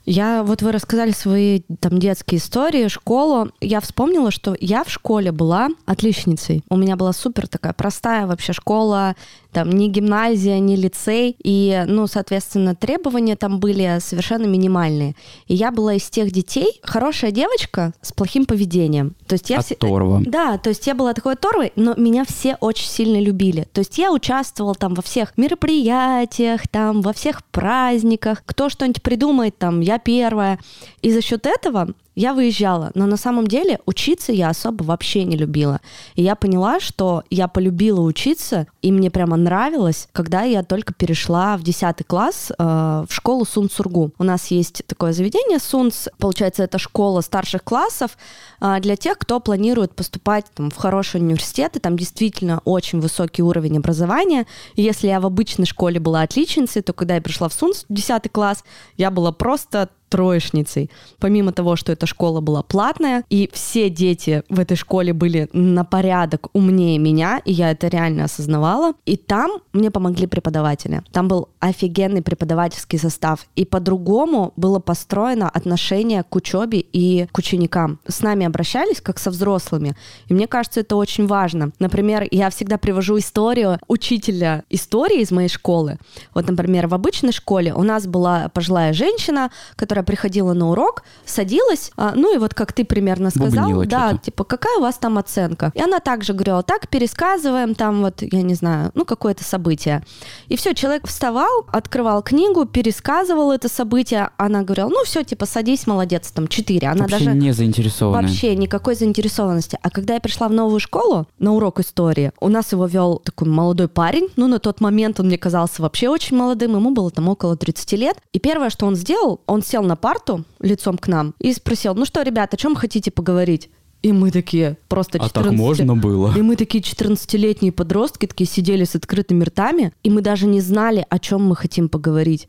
Я, 0.09 0.43
вот 0.43 0.61
вы 0.61 0.71
рассказали 0.71 1.11
свои 1.11 1.63
там 1.81 1.99
детские 1.99 2.39
истории, 2.39 2.87
школу. 2.87 3.49
Я 3.59 3.81
вспомнила, 3.81 4.31
что 4.31 4.55
я 4.57 4.85
в 4.85 4.89
школе 4.89 5.33
была 5.33 5.67
отличницей. 5.85 6.63
У 6.69 6.77
меня 6.77 6.95
была 6.95 7.11
супер 7.11 7.45
такая 7.49 7.73
простая 7.73 8.25
вообще 8.25 8.53
школа, 8.53 9.17
там 9.51 9.69
ни 9.69 9.87
гимназия, 9.87 10.59
ни 10.59 10.77
лицей. 10.77 11.35
И, 11.43 11.83
ну, 11.87 12.07
соответственно, 12.07 12.73
требования 12.73 13.35
там 13.35 13.59
были 13.59 13.97
совершенно 13.99 14.45
минимальные. 14.45 15.15
И 15.47 15.55
я 15.55 15.71
была 15.71 15.95
из 15.95 16.09
тех 16.09 16.31
детей, 16.31 16.79
хорошая 16.83 17.31
девочка 17.31 17.91
с 18.01 18.13
плохим 18.13 18.45
поведением. 18.45 19.13
То 19.27 19.33
есть 19.33 19.49
я. 19.49 19.59
Оторва. 19.59 20.21
Да, 20.25 20.57
то 20.57 20.69
есть 20.69 20.87
я 20.87 20.95
была 20.95 21.13
такой 21.13 21.33
оторвой, 21.33 21.73
но 21.75 21.95
меня 21.95 22.23
все 22.23 22.55
очень 22.61 22.87
сильно 22.87 23.19
любили. 23.19 23.67
То 23.73 23.79
есть 23.79 23.97
я 23.97 24.13
участвовала 24.13 24.73
там 24.73 24.93
во 24.93 25.01
всех 25.01 25.37
мероприятиях, 25.37 26.65
там 26.69 27.01
во 27.01 27.11
всех 27.11 27.43
праздниках. 27.45 28.43
Кто 28.45 28.69
что-нибудь 28.69 29.01
придумает, 29.01 29.57
там 29.57 29.81
я 29.81 29.96
первая. 29.99 30.59
И 31.01 31.11
за 31.11 31.21
счет 31.21 31.45
этого 31.45 31.93
я 32.17 32.33
выезжала, 32.33 32.89
но 32.95 33.05
на 33.05 33.15
самом 33.15 33.45
деле 33.45 33.79
учиться 33.85 34.31
я 34.31 34.49
особо 34.49 34.83
вообще 34.83 35.23
не 35.23 35.37
любила. 35.37 35.81
И 36.15 36.23
я 36.23 36.35
поняла, 36.35 36.79
что 36.79 37.23
я 37.29 37.47
полюбила 37.47 38.01
учиться, 38.01 38.65
и 38.81 38.91
мне 38.91 39.11
прямо 39.11 39.37
нравилось, 39.37 40.07
когда 40.13 40.41
я 40.41 40.63
только 40.63 40.95
перешла 40.95 41.55
в 41.57 41.61
10 41.61 42.07
класс 42.07 42.51
э, 42.57 42.63
в 43.07 43.13
школу 43.13 43.45
Сунцургу. 43.45 44.13
У 44.17 44.23
нас 44.23 44.47
есть 44.47 44.81
такое 44.87 45.13
заведение 45.13 45.59
Сунц, 45.59 46.07
получается, 46.17 46.63
это 46.63 46.79
школа 46.79 47.21
старших 47.21 47.63
классов 47.63 48.17
э, 48.61 48.79
для 48.79 48.95
тех, 48.95 49.19
кто 49.19 49.39
планирует 49.39 49.95
поступать 49.95 50.45
там, 50.55 50.71
в 50.71 50.75
хорошие 50.75 51.21
университеты, 51.21 51.79
там 51.79 51.95
действительно 51.97 52.63
очень 52.65 52.99
высокий 52.99 53.43
уровень 53.43 53.77
образования. 53.77 54.47
И 54.73 54.81
если 54.81 55.05
я 55.05 55.19
в 55.19 55.27
обычной 55.27 55.67
школе 55.67 55.99
была 55.99 56.23
отличницей, 56.23 56.81
то 56.81 56.93
когда 56.93 57.13
я 57.13 57.21
пришла 57.21 57.47
в 57.47 57.53
Сунц 57.53 57.83
в 57.87 57.93
10 57.93 58.31
класс, 58.31 58.63
я 58.97 59.11
была 59.11 59.31
просто 59.31 59.89
троечницей. 60.09 60.89
Помимо 61.19 61.51
того, 61.51 61.75
что 61.75 61.91
эта 61.91 62.05
школа 62.05 62.41
была 62.41 62.63
платная, 62.63 63.23
и 63.29 63.49
все 63.53 63.89
дети 63.89 64.43
в 64.49 64.59
этой 64.59 64.77
школе 64.77 65.13
были 65.13 65.49
на 65.53 65.83
порядок 65.83 66.47
умнее 66.53 66.97
меня, 66.97 67.41
и 67.45 67.51
я 67.51 67.71
это 67.71 67.87
реально 67.87 68.25
осознавала. 68.25 68.93
И 69.05 69.17
там 69.17 69.51
мне 69.73 69.91
помогли 69.91 70.27
преподаватели. 70.27 71.01
Там 71.11 71.27
был 71.27 71.49
офигенный 71.59 72.21
преподавательский 72.21 72.99
состав. 72.99 73.47
И 73.55 73.65
по-другому 73.65 74.53
было 74.55 74.79
построено 74.79 75.49
отношение 75.49 76.23
к 76.23 76.35
учебе 76.35 76.79
и 76.79 77.27
к 77.31 77.37
ученикам. 77.37 77.99
С 78.07 78.21
нами 78.21 78.45
обращались 78.45 79.01
как 79.01 79.19
со 79.19 79.29
взрослыми. 79.29 79.95
И 80.27 80.33
мне 80.33 80.47
кажется, 80.47 80.81
это 80.81 80.95
очень 80.95 81.27
важно. 81.27 81.71
Например, 81.79 82.27
я 82.31 82.49
всегда 82.49 82.77
привожу 82.77 83.17
историю 83.17 83.79
учителя 83.87 84.63
истории 84.69 85.21
из 85.21 85.31
моей 85.31 85.49
школы. 85.49 85.97
Вот, 86.33 86.47
например, 86.47 86.87
в 86.87 86.93
обычной 86.93 87.31
школе 87.31 87.73
у 87.73 87.83
нас 87.83 88.07
была 88.07 88.49
пожилая 88.49 88.93
женщина, 88.93 89.51
которая 89.75 89.96
которая 89.97 90.03
приходила 90.03 90.53
на 90.53 90.69
урок, 90.69 91.03
садилась, 91.25 91.91
а, 91.97 92.13
ну 92.15 92.33
и 92.33 92.37
вот 92.37 92.53
как 92.53 92.73
ты 92.73 92.85
примерно 92.85 93.29
сказал, 93.29 93.65
Бубнила 93.65 93.85
да, 93.85 94.09
что-то. 94.09 94.25
типа, 94.25 94.43
какая 94.43 94.77
у 94.77 94.81
вас 94.81 94.97
там 94.97 95.17
оценка? 95.17 95.71
И 95.73 95.81
она 95.81 95.99
также 95.99 96.33
говорила, 96.33 96.61
так, 96.61 96.87
пересказываем 96.87 97.73
там 97.73 98.01
вот, 98.01 98.21
я 98.21 98.41
не 98.43 98.53
знаю, 98.53 98.91
ну 98.93 99.05
какое-то 99.05 99.43
событие. 99.43 100.03
И 100.49 100.55
все, 100.55 100.73
человек 100.73 101.07
вставал, 101.07 101.65
открывал 101.71 102.21
книгу, 102.21 102.65
пересказывал 102.65 103.51
это 103.51 103.69
событие, 103.69 104.29
она 104.37 104.61
говорила, 104.61 104.89
ну 104.89 105.03
все, 105.03 105.23
типа, 105.23 105.45
садись, 105.45 105.87
молодец, 105.87 106.31
там, 106.31 106.47
четыре. 106.47 106.89
Она 106.89 107.01
Вообще 107.01 107.25
даже 107.25 107.37
не 107.37 107.51
заинтересованная. 107.53 108.21
Вообще 108.21 108.55
никакой 108.55 108.95
заинтересованности. 108.95 109.79
А 109.81 109.89
когда 109.89 110.13
я 110.13 110.19
пришла 110.19 110.47
в 110.47 110.53
новую 110.53 110.79
школу 110.79 111.27
на 111.39 111.53
урок 111.53 111.79
истории, 111.79 112.31
у 112.39 112.49
нас 112.49 112.71
его 112.71 112.85
вел 112.85 113.17
такой 113.23 113.47
молодой 113.47 113.87
парень. 113.87 114.27
Ну, 114.35 114.47
на 114.47 114.59
тот 114.59 114.79
момент 114.81 115.19
он 115.19 115.27
мне 115.27 115.37
казался 115.37 115.81
вообще 115.81 116.09
очень 116.09 116.37
молодым. 116.37 116.75
Ему 116.75 116.91
было 116.91 117.09
там 117.09 117.29
около 117.29 117.55
30 117.55 117.93
лет. 117.93 118.17
И 118.33 118.39
первое, 118.39 118.69
что 118.69 118.85
он 118.85 118.95
сделал, 118.95 119.41
он 119.47 119.63
сел 119.63 119.86
на 119.87 119.95
парту 119.95 120.45
лицом 120.59 120.97
к 120.97 121.07
нам 121.07 121.33
и 121.39 121.53
спросил, 121.53 121.95
ну 121.95 122.05
что, 122.05 122.21
ребята, 122.21 122.55
о 122.55 122.57
чем 122.57 122.75
хотите 122.75 123.09
поговорить? 123.11 123.69
И 124.03 124.11
мы 124.11 124.29
такие 124.29 124.77
просто 124.87 125.17
А 125.17 125.27
14... 125.27 125.33
так 125.33 125.51
можно 125.51 125.95
было? 125.95 126.33
И 126.37 126.41
мы 126.41 126.55
такие 126.55 126.83
14-летние 126.83 127.71
подростки 127.71 128.27
такие 128.27 128.47
сидели 128.47 128.83
с 128.83 128.95
открытыми 128.95 129.43
ртами, 129.43 129.91
и 130.03 130.09
мы 130.09 130.21
даже 130.21 130.45
не 130.45 130.61
знали, 130.61 131.05
о 131.09 131.17
чем 131.17 131.43
мы 131.43 131.55
хотим 131.55 131.89
поговорить. 131.89 132.47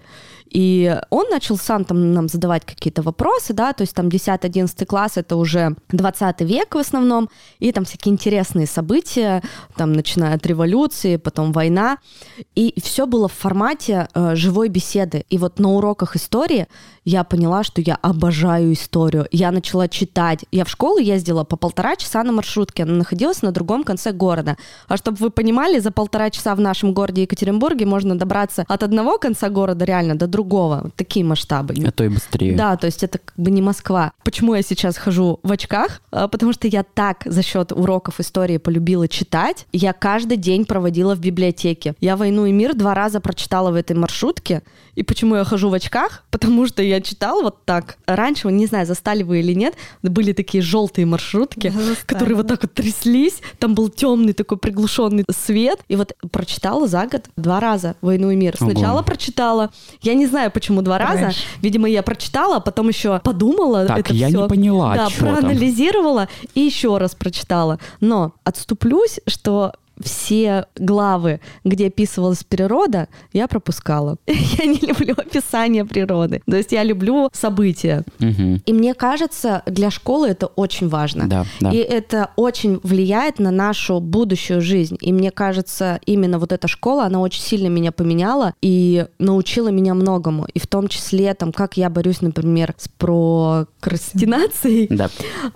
И 0.50 0.96
он 1.10 1.26
начал 1.30 1.56
сам 1.56 1.84
там 1.84 2.12
нам 2.12 2.28
задавать 2.28 2.64
какие-то 2.64 3.02
вопросы, 3.02 3.52
да, 3.52 3.72
то 3.72 3.82
есть 3.82 3.94
там 3.94 4.08
10-11 4.08 4.86
класс 4.86 5.12
это 5.16 5.36
уже 5.36 5.76
20 5.90 6.40
век 6.42 6.74
в 6.74 6.78
основном, 6.78 7.28
и 7.58 7.72
там 7.72 7.84
всякие 7.84 8.12
интересные 8.14 8.66
события, 8.66 9.42
там 9.76 9.92
начиная 9.92 10.34
от 10.34 10.46
революции, 10.46 11.16
потом 11.16 11.52
война, 11.52 11.98
и 12.54 12.74
все 12.82 13.06
было 13.06 13.28
в 13.28 13.32
формате 13.32 14.08
э, 14.14 14.34
живой 14.34 14.68
беседы. 14.68 15.24
И 15.28 15.38
вот 15.38 15.58
на 15.58 15.70
уроках 15.70 16.16
истории 16.16 16.66
я 17.04 17.24
поняла, 17.24 17.62
что 17.62 17.80
я 17.80 17.96
обожаю 17.96 18.72
историю. 18.72 19.26
Я 19.32 19.50
начала 19.50 19.88
читать. 19.88 20.44
Я 20.52 20.64
в 20.64 20.68
школу 20.68 20.98
ездила 20.98 21.44
по 21.44 21.56
полтора 21.56 21.96
часа 21.96 22.22
на 22.22 22.32
маршрутке, 22.32 22.82
она 22.82 22.94
находилась 22.94 23.42
на 23.42 23.52
другом 23.52 23.84
конце 23.84 24.12
города. 24.12 24.56
А 24.88 24.96
чтобы 24.96 25.18
вы 25.18 25.30
понимали, 25.30 25.78
за 25.78 25.90
полтора 25.90 26.30
часа 26.30 26.54
в 26.54 26.60
нашем 26.60 26.92
городе 26.92 27.22
Екатеринбурге 27.22 27.86
можно 27.86 28.18
добраться 28.18 28.64
от 28.68 28.82
одного 28.82 29.18
конца 29.18 29.48
города 29.48 29.84
реально 29.84 30.14
до 30.14 30.26
другого. 30.26 30.37
Вот 30.44 30.94
такие 30.94 31.24
масштабы. 31.24 31.74
А 31.86 31.90
то 31.90 32.04
и 32.04 32.08
быстрее. 32.08 32.56
Да, 32.56 32.76
то 32.76 32.86
есть 32.86 33.02
это 33.02 33.18
как 33.18 33.34
бы 33.36 33.50
не 33.50 33.62
Москва. 33.62 34.12
Почему 34.24 34.54
я 34.54 34.62
сейчас 34.62 34.96
хожу 34.96 35.40
в 35.42 35.52
очках? 35.52 36.00
А, 36.10 36.28
Потому 36.28 36.52
что 36.52 36.68
я 36.68 36.82
так 36.82 37.22
за 37.24 37.42
счет 37.42 37.72
уроков 37.72 38.20
истории 38.20 38.58
полюбила 38.58 39.08
читать. 39.08 39.66
Я 39.72 39.92
каждый 39.92 40.36
день 40.36 40.64
проводила 40.64 41.14
в 41.14 41.20
библиотеке. 41.20 41.94
Я 42.00 42.16
«Войну 42.16 42.46
и 42.46 42.52
мир» 42.52 42.74
два 42.74 42.94
раза 42.94 43.20
прочитала 43.20 43.70
в 43.70 43.74
этой 43.74 43.96
маршрутке. 43.96 44.62
И 44.94 45.02
почему 45.02 45.36
я 45.36 45.44
хожу 45.44 45.68
в 45.68 45.74
очках? 45.74 46.24
Потому 46.30 46.66
что 46.66 46.82
я 46.82 47.00
читала 47.00 47.42
вот 47.42 47.64
так. 47.64 47.98
Раньше, 48.06 48.48
не 48.48 48.66
знаю, 48.66 48.86
застали 48.86 49.22
вы 49.22 49.40
или 49.40 49.52
нет, 49.54 49.74
были 50.02 50.32
такие 50.32 50.62
желтые 50.62 51.06
маршрутки, 51.06 51.68
Застала. 51.68 51.96
которые 52.06 52.36
вот 52.36 52.48
так 52.48 52.62
вот 52.62 52.74
тряслись. 52.74 53.40
Там 53.58 53.74
был 53.74 53.88
темный 53.88 54.32
такой 54.32 54.58
приглушенный 54.58 55.24
свет. 55.30 55.80
И 55.88 55.96
вот 55.96 56.14
прочитала 56.30 56.86
за 56.88 57.06
год 57.06 57.26
два 57.36 57.60
раза 57.60 57.96
«Войну 58.00 58.30
и 58.30 58.36
мир». 58.36 58.56
Ого. 58.60 58.70
Сначала 58.70 59.02
прочитала. 59.02 59.70
Я 60.02 60.14
не 60.14 60.26
знаю, 60.28 60.50
почему 60.50 60.82
два 60.82 60.98
раза. 60.98 61.18
Трэш. 61.24 61.44
Видимо, 61.62 61.88
я 61.88 62.02
прочитала, 62.02 62.56
а 62.56 62.60
потом 62.60 62.88
еще 62.88 63.18
подумала. 63.20 63.86
Так, 63.86 63.98
это 64.00 64.14
я 64.14 64.28
всё. 64.28 64.42
не 64.42 64.48
поняла, 64.48 64.94
Да, 64.94 65.08
чё 65.10 65.24
там. 65.24 65.34
проанализировала 65.36 66.28
и 66.54 66.60
еще 66.60 66.96
раз 66.98 67.14
прочитала. 67.14 67.78
Но 68.00 68.32
отступлюсь, 68.44 69.20
что 69.26 69.72
все 70.02 70.66
главы, 70.76 71.40
где 71.64 71.88
описывалась 71.88 72.44
природа, 72.44 73.08
я 73.32 73.48
пропускала. 73.48 74.16
Я 74.26 74.66
не 74.66 74.78
люблю 74.78 75.14
описание 75.16 75.84
природы. 75.84 76.42
То 76.46 76.56
есть 76.56 76.72
я 76.72 76.82
люблю 76.82 77.28
события. 77.32 78.04
Мгм. 78.18 78.62
И 78.64 78.72
мне 78.72 78.94
кажется, 78.94 79.62
для 79.66 79.90
школы 79.90 80.28
это 80.28 80.46
очень 80.46 80.88
важно. 80.88 81.28
Да, 81.28 81.46
да. 81.60 81.70
И 81.70 81.76
это 81.76 82.30
очень 82.36 82.80
влияет 82.82 83.38
на 83.38 83.50
нашу 83.50 84.00
будущую 84.00 84.60
жизнь. 84.60 84.96
И 85.00 85.12
мне 85.12 85.30
кажется, 85.30 86.00
именно 86.06 86.38
вот 86.38 86.52
эта 86.52 86.68
школа, 86.68 87.04
она 87.04 87.20
очень 87.20 87.42
сильно 87.42 87.68
меня 87.68 87.92
поменяла 87.92 88.54
и 88.62 89.06
научила 89.18 89.68
меня 89.68 89.94
многому. 89.94 90.46
И 90.54 90.58
в 90.58 90.66
том 90.66 90.88
числе, 90.88 91.34
там, 91.34 91.52
как 91.52 91.76
я 91.76 91.90
борюсь, 91.90 92.20
например, 92.20 92.74
с 92.76 92.88
прокрастинацией. 92.88 94.86
Да. 94.90 95.08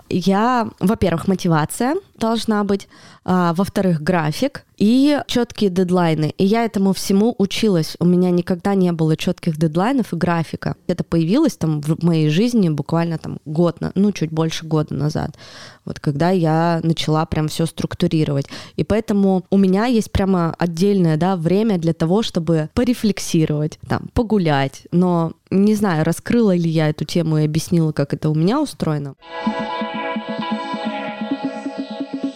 Я, 0.09 0.69
во-первых, 0.79 1.27
мотивация 1.27 1.95
должна 2.23 2.63
быть, 2.63 2.87
а, 3.25 3.53
во-вторых, 3.53 4.01
график 4.01 4.63
и 4.77 5.19
четкие 5.27 5.69
дедлайны. 5.69 6.33
И 6.37 6.45
я 6.45 6.63
этому 6.63 6.93
всему 6.93 7.35
училась. 7.37 7.97
У 7.99 8.05
меня 8.05 8.31
никогда 8.31 8.75
не 8.75 8.93
было 8.93 9.17
четких 9.17 9.57
дедлайнов 9.57 10.13
и 10.13 10.15
графика. 10.15 10.75
Это 10.87 11.03
появилось 11.03 11.57
там 11.57 11.81
в 11.81 12.01
моей 12.01 12.29
жизни 12.29 12.69
буквально 12.69 13.17
там 13.17 13.39
год, 13.45 13.81
на- 13.81 13.91
ну 13.95 14.13
чуть 14.13 14.31
больше 14.31 14.65
года 14.65 14.93
назад. 14.93 15.35
Вот 15.83 15.99
когда 15.99 16.29
я 16.29 16.79
начала 16.81 17.25
прям 17.25 17.49
все 17.49 17.65
структурировать. 17.65 18.45
И 18.77 18.85
поэтому 18.85 19.43
у 19.49 19.57
меня 19.57 19.85
есть 19.87 20.11
прямо 20.11 20.55
отдельное 20.57 21.17
да, 21.17 21.35
время 21.35 21.77
для 21.77 21.93
того, 21.93 22.23
чтобы 22.23 22.69
порефлексировать, 22.73 23.79
там, 23.89 24.07
погулять. 24.13 24.83
Но 24.91 25.33
не 25.51 25.75
знаю, 25.75 26.05
раскрыла 26.05 26.55
ли 26.55 26.69
я 26.69 26.89
эту 26.89 27.03
тему 27.03 27.37
и 27.37 27.45
объяснила, 27.45 27.91
как 27.91 28.13
это 28.13 28.29
у 28.29 28.35
меня 28.35 28.61
устроено. 28.61 29.15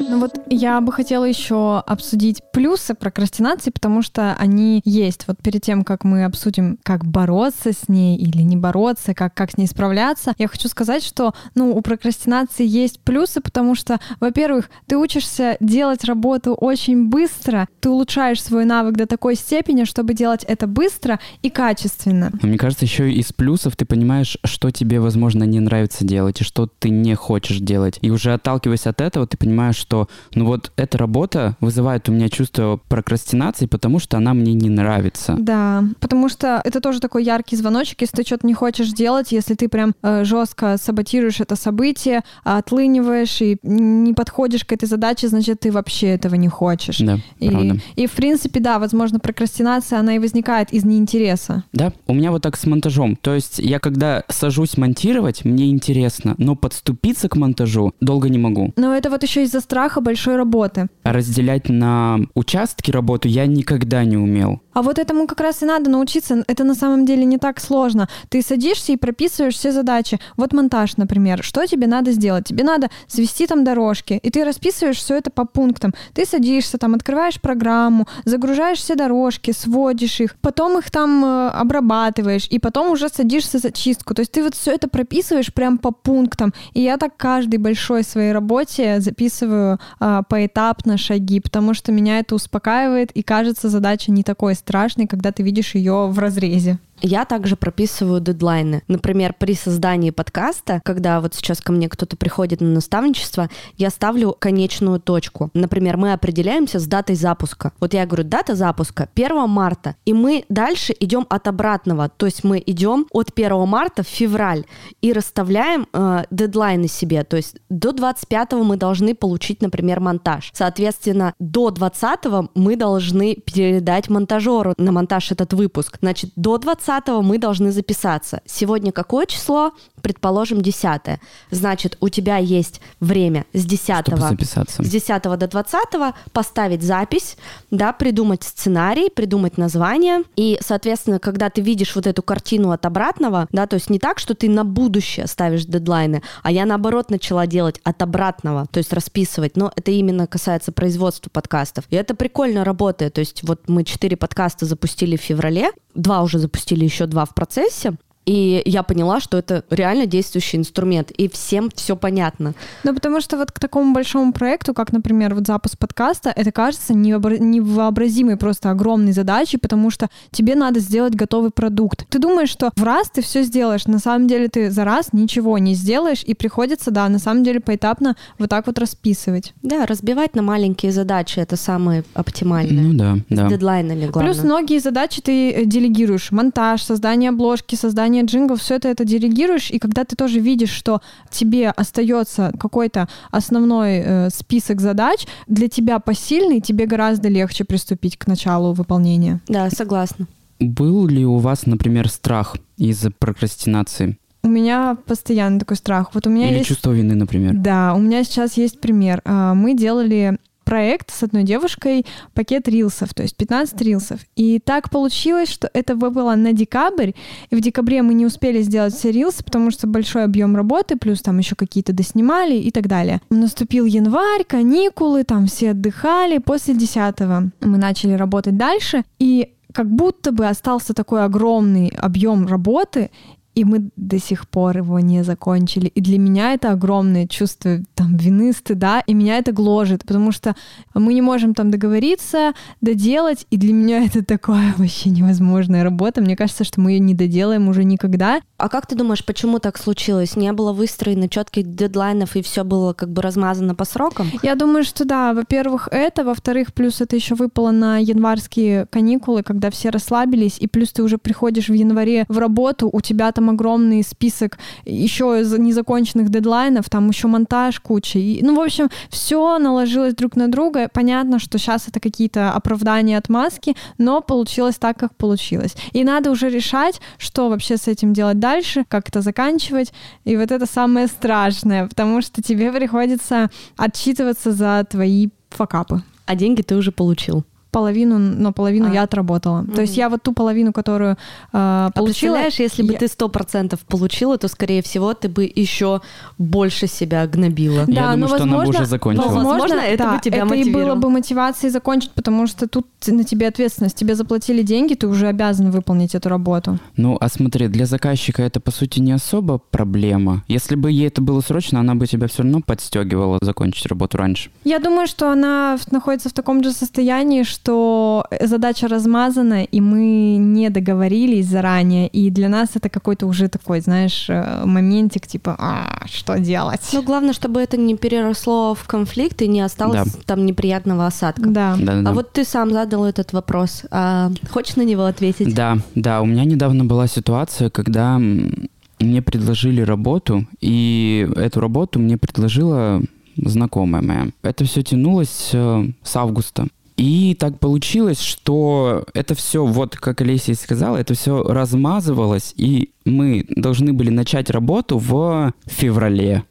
Ну 0.09 0.19
вот 0.19 0.39
я 0.49 0.79
бы 0.79 0.93
хотела 0.93 1.25
еще 1.25 1.79
обсудить 1.85 2.41
плюсы 2.53 2.93
прокрастинации, 2.93 3.71
потому 3.71 4.01
что 4.01 4.35
они 4.39 4.81
есть. 4.85 5.27
Вот 5.27 5.37
перед 5.43 5.61
тем, 5.61 5.83
как 5.83 6.05
мы 6.05 6.23
обсудим, 6.23 6.79
как 6.83 7.05
бороться 7.05 7.73
с 7.73 7.89
ней 7.89 8.17
или 8.17 8.41
не 8.41 8.55
бороться, 8.55 9.13
как, 9.13 9.33
как 9.33 9.51
с 9.51 9.57
ней 9.57 9.67
справляться, 9.67 10.33
я 10.37 10.47
хочу 10.47 10.69
сказать, 10.69 11.03
что 11.03 11.33
ну, 11.55 11.75
у 11.75 11.81
прокрастинации 11.81 12.65
есть 12.65 13.01
плюсы, 13.01 13.41
потому 13.41 13.75
что, 13.75 13.99
во-первых, 14.19 14.69
ты 14.85 14.97
учишься 14.97 15.57
делать 15.59 16.05
работу 16.05 16.53
очень 16.53 17.09
быстро, 17.09 17.67
ты 17.81 17.89
улучшаешь 17.89 18.41
свой 18.41 18.63
навык 18.63 18.95
до 18.95 19.07
такой 19.07 19.35
степени, 19.35 19.83
чтобы 19.83 20.13
делать 20.13 20.43
это 20.45 20.67
быстро 20.67 21.19
и 21.41 21.49
качественно. 21.49 22.31
Но 22.41 22.47
Мне 22.47 22.57
кажется, 22.57 22.85
еще 22.85 23.11
из 23.11 23.33
плюсов 23.33 23.75
ты 23.75 23.85
понимаешь, 23.85 24.37
что 24.43 24.71
тебе, 24.71 24.99
возможно, 24.99 25.43
не 25.43 25.59
нравится 25.59 26.05
делать 26.05 26.39
и 26.41 26.43
что 26.45 26.67
ты 26.67 26.89
не 26.89 27.15
хочешь 27.15 27.57
делать. 27.57 27.99
И 28.01 28.09
уже 28.09 28.33
отталкиваясь 28.33 28.87
от 28.87 29.01
этого, 29.01 29.27
ты 29.27 29.37
понимаешь, 29.37 29.75
что 29.75 29.96
ну 30.33 30.45
вот 30.45 30.71
эта 30.75 30.97
работа 30.97 31.55
вызывает 31.61 32.07
у 32.09 32.11
меня 32.11 32.29
чувство 32.29 32.79
прокрастинации, 32.87 33.65
потому 33.65 33.99
что 33.99 34.17
она 34.17 34.33
мне 34.33 34.53
не 34.53 34.69
нравится. 34.69 35.35
Да, 35.39 35.83
потому 35.99 36.29
что 36.29 36.61
это 36.63 36.81
тоже 36.81 36.99
такой 36.99 37.23
яркий 37.23 37.55
звоночек, 37.55 38.01
если 38.01 38.17
ты 38.17 38.23
что-то 38.23 38.45
не 38.47 38.53
хочешь 38.53 38.89
делать, 38.89 39.31
если 39.31 39.55
ты 39.55 39.67
прям 39.69 39.93
э, 40.03 40.23
жестко 40.23 40.77
саботируешь 40.77 41.39
это 41.39 41.55
событие, 41.55 42.21
отлыниваешь 42.43 43.41
и 43.41 43.57
не 43.63 44.13
подходишь 44.13 44.65
к 44.65 44.73
этой 44.73 44.85
задаче, 44.87 45.27
значит, 45.27 45.61
ты 45.61 45.71
вообще 45.71 46.07
этого 46.07 46.35
не 46.35 46.47
хочешь. 46.49 46.99
Да, 46.99 47.19
И, 47.39 47.49
правда. 47.49 47.79
и, 47.95 48.07
в 48.07 48.11
принципе, 48.11 48.59
да, 48.59 48.79
возможно, 48.79 49.19
прокрастинация, 49.19 49.99
она 49.99 50.15
и 50.15 50.19
возникает 50.19 50.73
из 50.73 50.83
неинтереса. 50.83 51.63
Да, 51.73 51.93
у 52.07 52.13
меня 52.13 52.31
вот 52.31 52.41
так 52.41 52.57
с 52.57 52.65
монтажом. 52.65 53.15
То 53.15 53.33
есть 53.33 53.59
я 53.59 53.79
когда 53.79 54.23
сажусь 54.29 54.77
монтировать, 54.77 55.45
мне 55.45 55.69
интересно, 55.69 56.35
но 56.37 56.55
подступиться 56.55 57.29
к 57.29 57.35
монтажу 57.35 57.93
долго 58.01 58.29
не 58.29 58.37
могу. 58.37 58.73
Но 58.75 58.93
это 58.95 59.09
вот 59.09 59.23
еще 59.23 59.43
из-за 59.43 59.61
страха 59.61 59.86
большой 59.95 60.35
работы. 60.35 60.87
А 61.03 61.13
разделять 61.13 61.69
на 61.69 62.19
участки 62.35 62.91
работу 62.91 63.27
я 63.27 63.45
никогда 63.45 64.03
не 64.03 64.17
умел. 64.17 64.61
А 64.73 64.83
вот 64.83 64.99
этому 64.99 65.25
как 65.25 65.41
раз 65.41 65.63
и 65.63 65.65
надо 65.65 65.89
научиться. 65.89 66.43
Это 66.47 66.63
на 66.63 66.75
самом 66.75 67.05
деле 67.05 67.25
не 67.25 67.39
так 67.39 67.59
сложно. 67.59 68.07
Ты 68.29 68.43
садишься 68.43 68.91
и 68.91 68.97
прописываешь 68.97 69.55
все 69.55 69.71
задачи. 69.71 70.19
Вот 70.35 70.53
монтаж, 70.53 70.97
например. 70.97 71.41
Что 71.43 71.65
тебе 71.65 71.87
надо 71.87 72.11
сделать? 72.11 72.45
Тебе 72.45 72.63
надо 72.63 72.89
завести 73.07 73.47
там 73.47 73.63
дорожки. 73.63 74.19
И 74.21 74.29
ты 74.29 74.45
расписываешь 74.45 74.97
все 74.97 75.15
это 75.15 75.31
по 75.31 75.45
пунктам. 75.45 75.95
Ты 76.13 76.25
садишься 76.25 76.77
там, 76.77 76.93
открываешь 76.93 77.41
программу, 77.41 78.07
загружаешь 78.25 78.77
все 78.77 78.93
дорожки, 78.93 79.51
сводишь 79.51 80.19
их, 80.19 80.35
потом 80.41 80.77
их 80.77 80.91
там 80.91 81.25
э, 81.25 81.47
обрабатываешь, 81.49 82.47
и 82.49 82.59
потом 82.59 82.91
уже 82.91 83.09
садишься 83.09 83.57
за 83.57 83.71
чистку. 83.71 84.13
То 84.13 84.21
есть 84.21 84.31
ты 84.31 84.43
вот 84.43 84.53
все 84.53 84.73
это 84.73 84.87
прописываешь 84.87 85.53
прям 85.53 85.79
по 85.79 85.91
пунктам. 85.91 86.53
И 86.73 86.81
я 86.81 86.97
так 86.97 87.17
каждой 87.17 87.57
большой 87.57 88.03
своей 88.03 88.31
работе 88.31 88.99
записываю 88.99 89.76
а, 89.99 90.23
поэтапно 90.23 90.97
шаги, 90.97 91.39
потому 91.39 91.73
что 91.73 91.91
меня 91.91 92.19
это 92.19 92.35
успокаивает, 92.35 93.11
и 93.11 93.23
кажется 93.23 93.69
задача 93.69 94.11
не 94.11 94.23
такой 94.23 94.55
страшной, 94.55 95.07
когда 95.07 95.31
ты 95.31 95.43
видишь 95.43 95.75
ее 95.75 96.07
в 96.07 96.19
разрезе. 96.19 96.79
Я 97.01 97.25
также 97.25 97.55
прописываю 97.55 98.19
дедлайны. 98.19 98.83
Например, 98.87 99.33
при 99.37 99.53
создании 99.53 100.09
подкаста, 100.09 100.81
когда 100.83 101.21
вот 101.21 101.35
сейчас 101.35 101.61
ко 101.61 101.71
мне 101.71 101.89
кто-то 101.89 102.17
приходит 102.17 102.61
на 102.61 102.67
наставничество, 102.67 103.49
я 103.77 103.89
ставлю 103.89 104.35
конечную 104.37 104.99
точку. 104.99 105.51
Например, 105.53 105.97
мы 105.97 106.13
определяемся 106.13 106.79
с 106.79 106.87
датой 106.87 107.15
запуска. 107.15 107.71
Вот 107.79 107.93
я 107.93 108.05
говорю, 108.05 108.23
дата 108.23 108.55
запуска 108.55 109.09
1 109.15 109.47
марта, 109.47 109.95
и 110.05 110.13
мы 110.13 110.45
дальше 110.49 110.93
идем 110.99 111.27
от 111.29 111.47
обратного. 111.47 112.09
То 112.09 112.25
есть 112.25 112.43
мы 112.43 112.61
идем 112.65 113.05
от 113.11 113.31
1 113.35 113.67
марта 113.67 114.03
в 114.03 114.07
февраль 114.07 114.65
и 115.01 115.13
расставляем 115.13 115.87
э, 115.93 116.23
дедлайны 116.31 116.87
себе. 116.87 117.23
То 117.23 117.37
есть 117.37 117.57
до 117.69 117.91
25 117.91 118.53
мы 118.53 118.77
должны 118.77 119.13
получить, 119.13 119.61
например, 119.61 119.99
монтаж. 119.99 120.51
Соответственно, 120.53 121.33
до 121.39 121.69
20 121.69 122.49
мы 122.55 122.75
должны 122.75 123.35
передать 123.35 124.09
монтажеру 124.09 124.73
на 124.77 124.91
монтаж 124.91 125.31
этот 125.31 125.53
выпуск. 125.53 125.97
Значит, 126.01 126.31
до 126.35 126.57
20 126.57 126.86
20 126.87 127.21
мы 127.21 127.37
должны 127.37 127.71
записаться. 127.71 128.41
Сегодня 128.45 128.91
какое 128.91 129.25
число? 129.25 129.73
Предположим, 130.01 130.61
10. 130.61 131.19
Значит, 131.51 131.97
у 131.99 132.09
тебя 132.09 132.37
есть 132.37 132.81
время 132.99 133.45
с 133.53 133.65
10, 133.65 134.07
Чтобы 134.07 134.21
записаться. 134.21 134.83
с 134.83 134.87
10 134.89 135.23
до 135.23 135.47
20 135.47 136.15
поставить 136.31 136.83
запись, 136.83 137.37
да, 137.71 137.93
придумать 137.93 138.43
сценарий, 138.43 139.09
придумать 139.09 139.57
название. 139.57 140.23
И, 140.35 140.57
соответственно, 140.61 141.19
когда 141.19 141.49
ты 141.49 141.61
видишь 141.61 141.95
вот 141.95 142.07
эту 142.07 142.21
картину 142.21 142.71
от 142.71 142.85
обратного, 142.85 143.47
да, 143.51 143.67
то 143.67 143.75
есть 143.75 143.89
не 143.89 143.99
так, 143.99 144.19
что 144.19 144.35
ты 144.35 144.49
на 144.49 144.63
будущее 144.63 145.27
ставишь 145.27 145.65
дедлайны, 145.65 146.21
а 146.43 146.51
я, 146.51 146.65
наоборот, 146.65 147.09
начала 147.09 147.47
делать 147.47 147.79
от 147.83 148.01
обратного, 148.01 148.67
то 148.71 148.77
есть 148.77 148.93
расписывать. 148.93 149.57
Но 149.57 149.71
это 149.75 149.91
именно 149.91 150.27
касается 150.27 150.71
производства 150.71 151.29
подкастов. 151.29 151.85
И 151.89 151.95
это 151.95 152.15
прикольно 152.15 152.63
работает. 152.63 153.13
То 153.13 153.19
есть 153.19 153.43
вот 153.43 153.67
мы 153.67 153.83
четыре 153.83 154.17
подкаста 154.17 154.65
запустили 154.65 155.17
в 155.17 155.21
феврале, 155.21 155.71
два 155.95 156.21
уже 156.21 156.39
запустили, 156.39 156.83
еще 156.85 157.05
два 157.05 157.25
в 157.25 157.33
процессе. 157.33 157.93
И 158.27 158.61
я 158.65 158.83
поняла, 158.83 159.21
что 159.21 159.37
это 159.37 159.63
реально 159.69 160.05
действующий 160.05 160.57
инструмент, 160.57 161.11
и 161.11 161.29
всем 161.29 161.71
все 161.73 161.95
понятно. 161.95 162.53
Ну, 162.83 162.93
потому 162.93 163.21
что 163.21 163.37
вот 163.37 163.53
к 163.53 163.59
такому 163.59 163.93
большому 163.93 164.33
проекту, 164.33 164.73
как, 164.73 164.91
например, 164.91 165.33
вот 165.33 165.47
запуск 165.47 165.77
подкаста, 165.77 166.33
это 166.35 166.51
кажется 166.51 166.93
невообра- 166.93 167.39
невообразимой 167.39 168.35
просто 168.35 168.69
огромной 168.69 169.13
задачей, 169.13 169.57
потому 169.57 169.89
что 169.89 170.09
тебе 170.31 170.55
надо 170.55 170.81
сделать 170.81 171.15
готовый 171.15 171.51
продукт. 171.51 172.05
Ты 172.09 172.19
думаешь, 172.19 172.49
что 172.49 172.71
в 172.75 172.83
раз 172.83 173.09
ты 173.09 173.21
все 173.21 173.43
сделаешь, 173.43 173.87
на 173.87 173.99
самом 173.99 174.27
деле 174.27 174.49
ты 174.49 174.69
за 174.71 174.83
раз 174.83 175.13
ничего 175.13 175.57
не 175.57 175.73
сделаешь, 175.73 176.23
и 176.23 176.33
приходится, 176.33 176.91
да, 176.91 177.07
на 177.07 177.19
самом 177.19 177.45
деле 177.45 177.61
поэтапно 177.61 178.17
вот 178.39 178.49
так 178.49 178.67
вот 178.67 178.77
расписывать. 178.77 179.53
Да, 179.63 179.85
разбивать 179.85 180.35
на 180.35 180.41
маленькие 180.41 180.91
задачи 180.91 181.39
это 181.39 181.55
самое 181.55 182.03
оптимальное. 182.13 182.83
Ну 182.83 182.93
да, 182.93 183.15
С 183.29 183.37
да. 183.37 183.47
дедлайнами 183.47 184.07
главное. 184.07 184.33
Плюс 184.33 184.43
многие 184.43 184.79
задачи 184.79 185.21
ты 185.21 185.51
э, 185.51 185.65
делегируешь. 185.65 186.31
Монтаж, 186.31 186.83
создание 186.83 187.29
обложки, 187.29 187.75
создание 187.75 188.16
джинглов, 188.23 188.61
все 188.61 188.75
это 188.75 188.87
это 188.87 189.05
делегируешь, 189.05 189.71
и 189.71 189.79
когда 189.79 190.03
ты 190.03 190.15
тоже 190.15 190.39
видишь, 190.39 190.71
что 190.71 191.01
тебе 191.29 191.69
остается 191.69 192.51
какой-то 192.59 193.07
основной 193.31 194.01
э, 194.03 194.29
список 194.29 194.81
задач, 194.81 195.25
для 195.47 195.67
тебя 195.67 195.99
посильный, 195.99 196.61
тебе 196.61 196.85
гораздо 196.85 197.29
легче 197.29 197.63
приступить 197.63 198.17
к 198.17 198.27
началу 198.27 198.73
выполнения. 198.73 199.41
Да, 199.47 199.69
согласна. 199.69 200.27
Был 200.59 201.07
ли 201.07 201.25
у 201.25 201.37
вас, 201.37 201.65
например, 201.65 202.09
страх 202.09 202.55
из-за 202.77 203.11
прокрастинации? 203.11 204.17
У 204.43 204.49
меня 204.49 204.97
постоянно 205.05 205.59
такой 205.59 205.77
страх. 205.77 206.11
Вот 206.13 206.25
у 206.25 206.29
меня 206.29 206.49
Или 206.49 206.59
есть... 206.59 206.69
чувство 206.69 206.91
вины, 206.91 207.15
например? 207.15 207.53
Да, 207.53 207.93
у 207.95 207.99
меня 207.99 208.23
сейчас 208.23 208.55
есть 208.55 208.79
пример. 208.79 209.21
А, 209.25 209.53
Мы 209.53 209.75
делали 209.75 210.37
проект 210.67 211.11
с 211.13 211.23
одной 211.23 211.43
девушкой, 211.43 212.05
пакет 212.33 212.67
рилсов, 212.67 213.13
то 213.13 213.23
есть 213.23 213.37
15 213.37 213.81
рилсов. 213.83 214.19
И 214.35 214.59
так 214.59 214.89
получилось, 214.89 215.49
что 215.49 215.69
это 215.73 215.95
выпало 215.95 216.35
на 216.35 216.51
декабрь, 216.51 217.11
и 217.49 217.55
в 217.55 217.61
декабре 217.61 218.01
мы 218.01 218.13
не 218.13 218.25
успели 218.25 218.61
сделать 218.61 218.93
все 218.93 219.11
рилсы, 219.11 219.45
потому 219.45 219.71
что 219.71 219.87
большой 219.87 220.25
объем 220.25 220.57
работы, 220.57 220.97
плюс 220.97 221.21
там 221.21 221.37
еще 221.37 221.55
какие-то 221.55 221.93
доснимали 221.93 222.55
и 222.55 222.69
так 222.71 222.87
далее. 222.87 223.21
Наступил 223.29 223.85
январь, 223.85 224.43
каникулы, 224.45 225.23
там 225.23 225.47
все 225.47 225.71
отдыхали. 225.71 226.39
После 226.39 226.75
10 226.75 227.19
мы 227.61 227.77
начали 227.77 228.11
работать 228.11 228.57
дальше, 228.57 229.05
и 229.19 229.53
как 229.73 229.89
будто 229.89 230.33
бы 230.33 230.47
остался 230.47 230.93
такой 230.93 231.23
огромный 231.23 231.93
объем 231.97 232.45
работы, 232.45 233.09
и 233.57 233.65
мы 233.65 233.89
до 233.95 234.19
сих 234.19 234.47
пор 234.47 234.77
его 234.77 234.99
не 234.99 235.23
закончили. 235.23 235.87
И 235.87 235.99
для 235.99 236.19
меня 236.19 236.53
это 236.53 236.69
огромное 236.69 237.25
чувство 237.25 237.79
там 237.95 238.15
вины, 238.15 238.53
стыда, 238.53 239.01
и 239.07 239.15
меня 239.15 239.39
это 239.39 239.51
гложет, 239.51 240.05
потому 240.05 240.31
что 240.31 240.55
мы 240.93 241.15
не 241.15 241.23
можем 241.23 241.55
там 241.55 241.71
договориться, 241.71 242.53
доделать, 242.81 243.47
и 243.49 243.57
для 243.57 243.73
меня 243.73 244.05
это 244.05 244.23
такая 244.23 244.75
вообще 244.77 245.09
невозможная 245.09 245.83
работа. 245.83 246.21
Мне 246.21 246.35
кажется, 246.35 246.65
что 246.65 246.79
мы 246.79 246.91
ее 246.91 246.99
не 246.99 247.15
доделаем 247.15 247.67
уже 247.67 247.83
никогда. 247.83 248.41
А 248.57 248.69
как 248.69 248.85
ты 248.85 248.95
думаешь, 248.95 249.25
почему 249.25 249.57
так 249.57 249.79
случилось? 249.79 250.35
Не 250.35 250.51
было 250.51 250.71
выстроено 250.71 251.27
четких 251.27 251.73
дедлайнов, 251.73 252.35
и 252.35 252.43
все 252.43 252.63
было 252.63 252.93
как 252.93 253.09
бы 253.09 253.23
размазано 253.23 253.73
по 253.73 253.85
срокам? 253.85 254.27
Я 254.43 254.53
думаю, 254.53 254.83
что 254.83 255.03
да, 255.03 255.33
во-первых, 255.33 255.89
это, 255.91 256.23
во-вторых, 256.23 256.75
плюс 256.75 257.01
это 257.01 257.15
еще 257.15 257.33
выпало 257.33 257.71
на 257.71 257.97
январские 257.97 258.85
каникулы, 258.91 259.41
когда 259.41 259.71
все 259.71 259.89
расслабились, 259.89 260.57
и 260.59 260.67
плюс 260.67 260.91
ты 260.91 261.01
уже 261.01 261.17
приходишь 261.17 261.69
в 261.69 261.73
январе 261.73 262.25
в 262.27 262.37
работу, 262.37 262.87
у 262.93 263.01
тебя 263.01 263.31
там 263.31 263.46
огромный 263.49 264.03
список 264.03 264.57
еще 264.85 265.41
из 265.41 265.51
незаконченных 265.57 266.29
дедлайнов, 266.29 266.89
там 266.89 267.09
еще 267.09 267.27
монтаж 267.27 267.79
куча. 267.79 268.19
И, 268.19 268.41
ну, 268.43 268.55
в 268.55 268.59
общем, 268.59 268.89
все 269.09 269.57
наложилось 269.59 270.15
друг 270.15 270.35
на 270.35 270.47
друга. 270.47 270.89
Понятно, 270.91 271.39
что 271.39 271.57
сейчас 271.57 271.87
это 271.87 271.99
какие-то 271.99 272.51
оправдания, 272.51 273.17
отмазки, 273.17 273.75
но 273.97 274.21
получилось 274.21 274.75
так, 274.75 274.97
как 274.97 275.15
получилось. 275.15 275.75
И 275.93 276.03
надо 276.03 276.31
уже 276.31 276.49
решать, 276.49 277.01
что 277.17 277.49
вообще 277.49 277.77
с 277.77 277.87
этим 277.87 278.13
делать 278.13 278.39
дальше, 278.39 278.85
как 278.87 279.09
это 279.09 279.21
заканчивать. 279.21 279.93
И 280.25 280.35
вот 280.37 280.51
это 280.51 280.65
самое 280.65 281.07
страшное, 281.07 281.87
потому 281.87 282.21
что 282.21 282.41
тебе 282.41 282.71
приходится 282.71 283.49
отчитываться 283.75 284.51
за 284.51 284.85
твои 284.89 285.29
факапы. 285.49 286.01
А 286.25 286.35
деньги 286.35 286.61
ты 286.61 286.75
уже 286.75 286.91
получил. 286.91 287.45
Половину, 287.71 288.17
но 288.17 288.51
половину 288.53 288.89
А. 288.89 288.93
я 288.93 289.03
отработала. 289.03 289.65
То 289.75 289.81
есть 289.81 289.97
я 289.97 290.09
вот 290.09 290.23
ту 290.23 290.33
половину, 290.33 290.71
которую 290.73 291.11
э, 291.11 291.15
А 291.51 291.91
получила... 291.93 292.33
представляешь, 292.35 292.59
если 292.59 292.81
бы 292.83 292.93
я- 292.93 292.99
ты 292.99 293.07
сто 293.07 293.29
процентов 293.29 293.81
получила, 293.81 294.37
то, 294.37 294.47
скорее 294.47 294.81
всего, 294.81 295.13
ты 295.13 295.27
бы 295.29 295.51
еще 295.53 296.01
больше 296.37 296.87
себя 296.87 297.27
гнобила. 297.27 297.81
Я 297.81 297.85
Да, 297.87 298.01
думаю, 298.13 298.17
но 298.17 298.27
что 298.27 298.35
она 298.43 298.45
бы 298.45 298.57
возможно- 298.57 298.81
уже 298.81 298.89
закончила. 298.89 299.27
Возможно, 299.29 299.79
это 299.79 300.03
да, 300.03 300.13
бы 300.15 300.21
тебя 300.21 300.37
это 300.37 300.45
и 300.45 300.49
было 300.49 300.57
мотивировало. 300.59 300.95
бы 300.95 301.09
мотивацией 301.09 301.71
закончить, 301.71 302.11
потому 302.11 302.47
что 302.47 302.67
тут 302.67 302.87
на 303.07 303.23
тебе 303.23 303.47
ответственность. 303.47 303.95
Тебе 303.97 304.15
заплатили 304.15 304.61
деньги, 304.63 304.93
ты 304.93 305.07
уже 305.07 305.27
обязан 305.27 305.69
выполнить 305.71 306.15
эту 306.15 306.29
работу. 306.29 306.79
Ну, 306.95 307.17
а 307.19 307.29
смотри, 307.29 307.67
для 307.67 307.85
заказчика 307.85 308.41
это, 308.43 308.59
по 308.59 308.71
сути, 308.71 308.99
не 308.99 309.11
особо 309.11 309.57
проблема. 309.57 310.43
Если 310.47 310.75
бы 310.75 310.91
ей 310.91 311.07
это 311.07 311.21
было 311.21 311.41
срочно, 311.41 311.79
она 311.79 311.95
бы 311.95 312.07
тебя 312.07 312.27
все 312.27 312.43
равно 312.43 312.61
подстегивала 312.65 313.37
закончить 313.41 313.85
работу 313.87 314.17
раньше. 314.17 314.49
Я 314.63 314.79
думаю, 314.79 315.07
что 315.07 315.31
она 315.31 315.77
находится 315.91 316.29
в 316.29 316.33
таком 316.33 316.63
же 316.63 316.71
состоянии, 316.71 317.43
что 317.43 317.56
задача 317.65 318.87
размазана, 318.87 319.63
и 319.63 319.81
мы 319.81 320.37
не 320.37 320.69
договорились 320.69 321.45
заранее, 321.47 322.07
и 322.07 322.29
для 322.29 322.49
нас 322.49 322.69
это 322.75 322.89
какой-то 322.89 323.25
уже 323.27 323.47
такой, 323.47 323.81
знаешь, 323.81 324.25
э, 324.29 324.63
моментик, 324.65 325.27
типа, 325.27 325.55
«А, 325.59 326.05
что 326.07 326.39
делать? 326.39 326.81
Ну, 326.93 327.01
главное, 327.03 327.33
чтобы 327.33 327.61
это 327.61 327.77
не 327.77 327.95
переросло 327.95 328.73
в 328.75 328.85
конфликт 328.85 329.41
и 329.41 329.47
не 329.47 329.61
осталось 329.61 330.11
Да. 330.13 330.19
там 330.25 330.45
неприятного 330.45 331.05
осадка. 331.07 331.49
да. 331.49 331.75
Да-да-да. 331.77 332.09
А 332.09 332.13
вот 332.13 332.31
ты 332.33 332.43
сам 332.45 332.71
задал 332.71 333.05
этот 333.05 333.33
вопрос. 333.33 333.83
А 333.91 334.31
хочешь 334.51 334.75
на 334.75 334.83
него 334.83 335.05
ответить? 335.05 335.53
Да, 335.53 335.77
да, 335.95 336.21
у 336.21 336.25
меня 336.25 336.43
недавно 336.45 336.85
была 336.85 337.07
ситуация, 337.07 337.69
когда 337.69 338.19
мне 338.19 339.21
предложили 339.21 339.81
работу, 339.81 340.45
и 340.61 341.27
эту 341.35 341.59
работу 341.59 341.99
мне 341.99 342.17
предложила 342.17 343.01
знакомая 343.37 344.01
моя. 344.01 344.27
Это 344.41 344.65
все 344.65 344.81
тянулось 344.81 345.51
э, 345.53 345.85
с 346.03 346.15
августа. 346.15 346.67
И 346.97 347.35
так 347.39 347.59
получилось, 347.59 348.19
что 348.19 349.05
это 349.13 349.35
все, 349.35 349.63
вот 349.63 349.95
как 349.95 350.21
Олеся 350.21 350.51
и 350.51 350.55
сказала, 350.55 350.97
это 350.97 351.13
все 351.13 351.43
размазывалось, 351.43 352.53
и 352.57 352.89
мы 353.05 353.45
должны 353.49 353.93
были 353.93 354.09
начать 354.09 354.49
работу 354.49 354.97
в 354.97 355.53
феврале. 355.67 356.43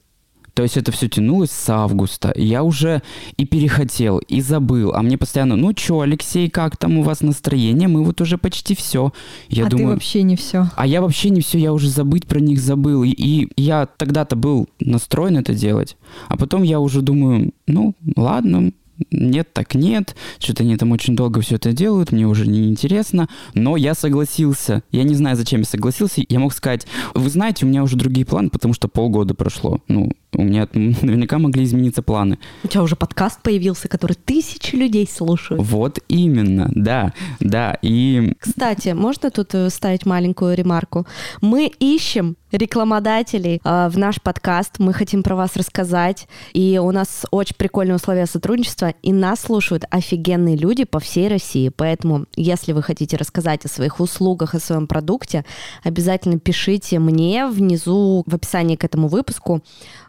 То 0.56 0.62
есть 0.62 0.78
это 0.78 0.90
все 0.90 1.06
тянулось 1.06 1.50
с 1.50 1.68
августа. 1.68 2.30
И 2.30 2.46
я 2.46 2.62
уже 2.62 3.02
и 3.36 3.44
перехотел, 3.44 4.16
и 4.20 4.40
забыл. 4.40 4.94
А 4.94 5.02
мне 5.02 5.18
постоянно, 5.18 5.54
ну 5.54 5.74
чё, 5.74 6.00
Алексей, 6.00 6.48
как 6.48 6.78
там 6.78 6.96
у 6.96 7.02
вас 7.02 7.20
настроение? 7.20 7.88
Мы 7.88 8.02
вот 8.02 8.22
уже 8.22 8.38
почти 8.38 8.74
все. 8.74 9.12
Я 9.50 9.66
а 9.66 9.68
ты 9.68 9.76
думаю, 9.76 9.92
вообще 9.92 10.22
не 10.22 10.34
все. 10.34 10.70
а 10.74 10.86
я 10.86 11.02
вообще 11.02 11.28
не 11.28 11.42
все, 11.42 11.58
я 11.58 11.74
уже 11.74 11.90
забыть 11.90 12.26
про 12.26 12.40
них 12.40 12.58
забыл. 12.58 13.04
И, 13.04 13.10
и 13.10 13.52
я 13.60 13.84
тогда-то 13.84 14.34
был 14.34 14.66
настроен 14.80 15.36
это 15.36 15.52
делать. 15.52 15.98
А 16.28 16.38
потом 16.38 16.62
я 16.62 16.80
уже 16.80 17.02
думаю, 17.02 17.52
ну, 17.66 17.94
ладно, 18.16 18.72
нет, 19.10 19.52
так 19.52 19.74
нет. 19.74 20.16
Что-то 20.38 20.62
они 20.62 20.76
там 20.76 20.92
очень 20.92 21.16
долго 21.16 21.40
все 21.40 21.56
это 21.56 21.72
делают, 21.72 22.12
мне 22.12 22.26
уже 22.26 22.46
не 22.46 22.68
интересно. 22.68 23.28
Но 23.54 23.76
я 23.76 23.94
согласился. 23.94 24.82
Я 24.90 25.04
не 25.04 25.14
знаю, 25.14 25.36
зачем 25.36 25.60
я 25.60 25.66
согласился. 25.66 26.22
Я 26.28 26.38
мог 26.38 26.52
сказать, 26.52 26.86
вы 27.14 27.28
знаете, 27.28 27.66
у 27.66 27.68
меня 27.68 27.82
уже 27.82 27.96
другие 27.96 28.26
планы, 28.26 28.50
потому 28.50 28.74
что 28.74 28.88
полгода 28.88 29.34
прошло. 29.34 29.80
Ну, 29.88 30.10
у 30.34 30.42
меня 30.42 30.68
наверняка 30.72 31.38
могли 31.38 31.64
измениться 31.64 32.02
планы. 32.02 32.38
У 32.64 32.68
тебя 32.68 32.82
уже 32.82 32.96
подкаст 32.96 33.42
появился, 33.42 33.88
который 33.88 34.14
тысячи 34.14 34.76
людей 34.76 35.08
слушают. 35.10 35.62
Вот 35.64 35.98
именно, 36.08 36.70
да, 36.74 37.12
да. 37.40 37.78
И 37.82 38.32
Кстати, 38.38 38.90
можно 38.90 39.30
тут 39.30 39.54
э, 39.54 39.70
ставить 39.70 40.06
маленькую 40.06 40.56
ремарку? 40.56 41.06
Мы 41.40 41.70
ищем 41.78 42.36
рекламодателей 42.52 43.60
э, 43.64 43.88
в 43.88 43.98
наш 43.98 44.20
подкаст. 44.20 44.78
Мы 44.78 44.92
хотим 44.92 45.22
про 45.22 45.36
вас 45.36 45.56
рассказать. 45.56 46.28
И 46.52 46.80
у 46.82 46.90
нас 46.90 47.24
очень 47.30 47.56
прикольные 47.56 47.96
условия 47.96 48.26
сотрудничества. 48.26 48.94
И 49.02 49.12
нас 49.12 49.40
слушают 49.40 49.84
офигенные 49.90 50.56
люди 50.56 50.84
по 50.84 51.00
всей 51.00 51.28
России. 51.28 51.70
Поэтому, 51.74 52.26
если 52.36 52.72
вы 52.72 52.82
хотите 52.82 53.16
рассказать 53.16 53.64
о 53.64 53.68
своих 53.68 54.00
услугах, 54.00 54.54
о 54.54 54.60
своем 54.60 54.86
продукте, 54.86 55.44
обязательно 55.82 56.38
пишите 56.38 56.98
мне 56.98 57.46
внизу 57.46 58.24
в 58.26 58.34
описании 58.34 58.76
к 58.76 58.84
этому 58.84 59.08
выпуску. 59.08 59.62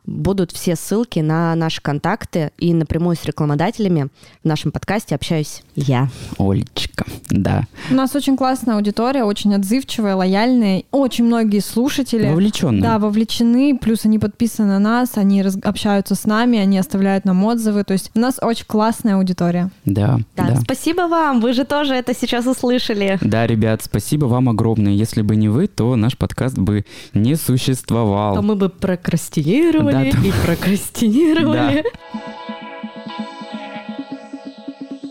Будут 0.07 0.51
все 0.51 0.75
ссылки 0.75 1.19
на 1.19 1.53
наши 1.55 1.81
контакты 1.81 2.51
и 2.57 2.73
напрямую 2.73 3.15
с 3.15 3.25
рекламодателями 3.25 4.07
в 4.43 4.47
нашем 4.47 4.71
подкасте 4.71 5.13
общаюсь 5.13 5.61
я. 5.75 6.07
Олечка, 6.39 7.05
да. 7.29 7.63
У 7.91 7.93
нас 7.93 8.15
очень 8.15 8.37
классная 8.37 8.75
аудитория, 8.77 9.23
очень 9.25 9.53
отзывчивая, 9.53 10.15
лояльная. 10.15 10.83
Очень 10.91 11.25
многие 11.25 11.59
слушатели. 11.59 12.27
Вовлеченные. 12.27 12.81
Да, 12.81 12.97
вовлечены, 12.99 13.77
плюс 13.77 14.05
они 14.05 14.17
подписаны 14.17 14.69
на 14.69 14.79
нас, 14.79 15.11
они 15.17 15.43
раз- 15.43 15.57
общаются 15.61 16.15
с 16.15 16.25
нами, 16.25 16.57
они 16.57 16.77
оставляют 16.79 17.25
нам 17.25 17.43
отзывы. 17.43 17.83
То 17.83 17.93
есть 17.93 18.09
у 18.15 18.19
нас 18.19 18.37
очень 18.41 18.65
классная 18.65 19.15
аудитория. 19.17 19.69
Да, 19.85 20.19
Да, 20.37 20.47
да. 20.51 20.55
спасибо 20.61 21.01
вам, 21.07 21.41
вы 21.41 21.51
же 21.53 21.65
тоже 21.65 21.93
это 21.93 22.15
сейчас 22.15 22.47
услышали. 22.47 23.17
Да, 23.21 23.45
ребят, 23.45 23.83
спасибо 23.83 24.25
вам 24.25 24.47
огромное. 24.49 24.93
Если 24.93 25.21
бы 25.21 25.35
не 25.35 25.49
вы, 25.49 25.67
то 25.67 25.95
наш 25.97 26.17
подкаст 26.17 26.57
бы 26.57 26.85
не 27.13 27.35
То 27.35 27.41
существовал. 27.41 28.41
мы 28.41 28.55
бы 28.55 28.69
прокрастинировали 28.69 29.96
Да, 30.03 30.27
и 30.27 30.31
прокрастинировали. 30.45 31.83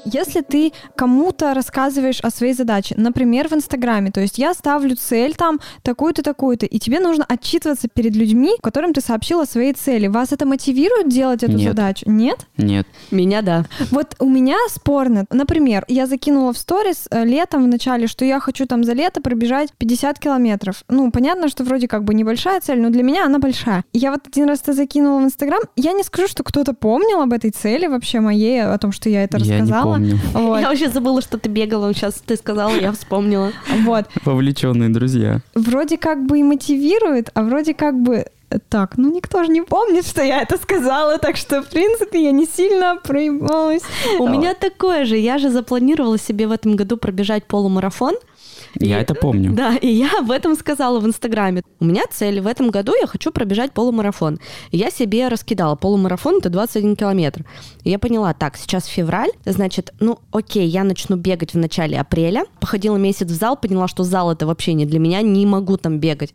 Если 0.06 0.40
ты 0.40 0.72
кому-то 0.94 1.52
рассказываешь 1.54 2.20
о 2.20 2.30
своей 2.30 2.54
задаче, 2.54 2.94
например, 2.96 3.48
в 3.48 3.52
Инстаграме, 3.52 4.10
то 4.10 4.20
есть 4.20 4.38
я 4.38 4.54
ставлю 4.54 4.96
цель 4.96 5.34
там 5.34 5.60
такую-то, 5.82 6.22
такую-то, 6.22 6.66
и 6.66 6.78
тебе 6.78 7.00
нужно 7.00 7.24
отчитываться 7.28 7.88
перед 7.88 8.14
людьми, 8.14 8.52
которым 8.62 8.92
ты 8.92 9.00
сообщила 9.00 9.42
о 9.42 9.46
своей 9.46 9.72
цели. 9.72 10.06
Вас 10.06 10.32
это 10.32 10.46
мотивирует 10.46 11.08
делать 11.08 11.42
эту 11.42 11.56
Нет. 11.56 11.68
задачу? 11.68 12.08
Нет? 12.08 12.46
Нет. 12.56 12.86
Меня 13.10 13.42
да. 13.42 13.64
Вот 13.90 14.14
у 14.20 14.28
меня 14.28 14.56
спорно. 14.68 15.26
Например, 15.30 15.84
я 15.88 16.06
закинула 16.06 16.52
в 16.52 16.58
сторис 16.58 17.08
э, 17.10 17.24
летом 17.24 17.64
в 17.64 17.66
начале, 17.66 18.06
что 18.06 18.24
я 18.24 18.40
хочу 18.40 18.66
там 18.66 18.84
за 18.84 18.92
лето 18.92 19.20
пробежать 19.20 19.72
50 19.78 20.18
километров. 20.18 20.84
Ну, 20.88 21.10
понятно, 21.10 21.48
что 21.48 21.64
вроде 21.64 21.88
как 21.88 22.04
бы 22.04 22.14
небольшая 22.14 22.60
цель, 22.60 22.80
но 22.80 22.90
для 22.90 23.02
меня 23.02 23.26
она 23.26 23.38
большая. 23.38 23.84
Я 23.92 24.12
вот 24.12 24.26
один 24.26 24.48
раз 24.48 24.62
это 24.62 24.72
закинула 24.72 25.20
в 25.20 25.24
Инстаграм. 25.24 25.60
Я 25.76 25.92
не 25.92 26.02
скажу, 26.02 26.28
что 26.28 26.44
кто-то 26.44 26.74
помнил 26.74 27.20
об 27.20 27.32
этой 27.32 27.50
цели 27.50 27.86
вообще 27.86 28.20
моей, 28.20 28.62
о 28.62 28.78
том, 28.78 28.92
что 28.92 29.08
я 29.08 29.24
это 29.24 29.38
Я 29.38 29.44
не 29.44 29.60
рассказала. 29.62 29.95
Помню. 29.98 30.18
Вот. 30.32 30.60
Я 30.60 30.68
вообще 30.68 30.88
забыла, 30.88 31.22
что 31.22 31.38
ты 31.38 31.48
бегала. 31.48 31.92
Сейчас 31.92 32.14
ты 32.14 32.36
сказала, 32.36 32.74
я 32.74 32.92
вспомнила. 32.92 33.52
вот. 33.84 34.06
Вовлеченные 34.24 34.88
друзья. 34.88 35.40
Вроде 35.54 35.96
как 35.96 36.24
бы 36.26 36.38
и 36.38 36.42
мотивирует, 36.42 37.30
а 37.34 37.42
вроде 37.42 37.74
как 37.74 38.00
бы 38.00 38.26
э, 38.50 38.58
так, 38.68 38.96
ну 38.96 39.12
никто 39.12 39.44
же 39.44 39.50
не 39.50 39.62
помнит, 39.62 40.06
что 40.06 40.22
я 40.22 40.42
это 40.42 40.56
сказала, 40.58 41.18
так 41.18 41.36
что, 41.36 41.62
в 41.62 41.68
принципе, 41.68 42.22
я 42.24 42.32
не 42.32 42.46
сильно 42.46 42.96
проебалась. 42.96 43.82
У 44.18 44.28
меня 44.28 44.54
такое 44.54 45.04
же. 45.04 45.16
Я 45.16 45.38
же 45.38 45.50
запланировала 45.50 46.18
себе 46.18 46.46
в 46.46 46.52
этом 46.52 46.76
году 46.76 46.96
пробежать 46.96 47.44
полумарафон. 47.44 48.14
Я 48.74 49.00
это 49.00 49.14
помню. 49.14 49.52
Да, 49.52 49.76
и 49.76 49.88
я 49.88 50.10
об 50.18 50.30
этом 50.30 50.54
сказала 50.56 51.00
в 51.00 51.06
Инстаграме. 51.06 51.62
У 51.80 51.84
меня 51.84 52.02
цель 52.10 52.40
в 52.40 52.46
этом 52.46 52.70
году, 52.70 52.92
я 53.00 53.06
хочу 53.06 53.30
пробежать 53.30 53.72
полумарафон. 53.72 54.38
И 54.70 54.76
я 54.76 54.90
себе 54.90 55.28
раскидала. 55.28 55.76
Полумарафон— 55.76 56.38
это 56.40 56.50
21 56.50 56.96
километр. 56.96 57.44
И 57.84 57.90
я 57.90 57.98
поняла, 57.98 58.34
так, 58.34 58.56
сейчас 58.56 58.86
февраль, 58.86 59.30
значит, 59.44 59.92
ну 60.00 60.18
окей, 60.32 60.66
я 60.66 60.84
начну 60.84 61.16
бегать 61.16 61.54
в 61.54 61.58
начале 61.58 61.98
апреля. 61.98 62.44
Походила 62.60 62.96
месяц 62.96 63.28
в 63.28 63.34
зал, 63.34 63.56
поняла, 63.56 63.88
что 63.88 64.04
зал— 64.04 64.30
это 64.32 64.46
вообще 64.46 64.74
не 64.74 64.86
для 64.86 64.98
меня, 64.98 65.22
не 65.22 65.46
могу 65.46 65.76
там 65.76 65.98
бегать. 65.98 66.34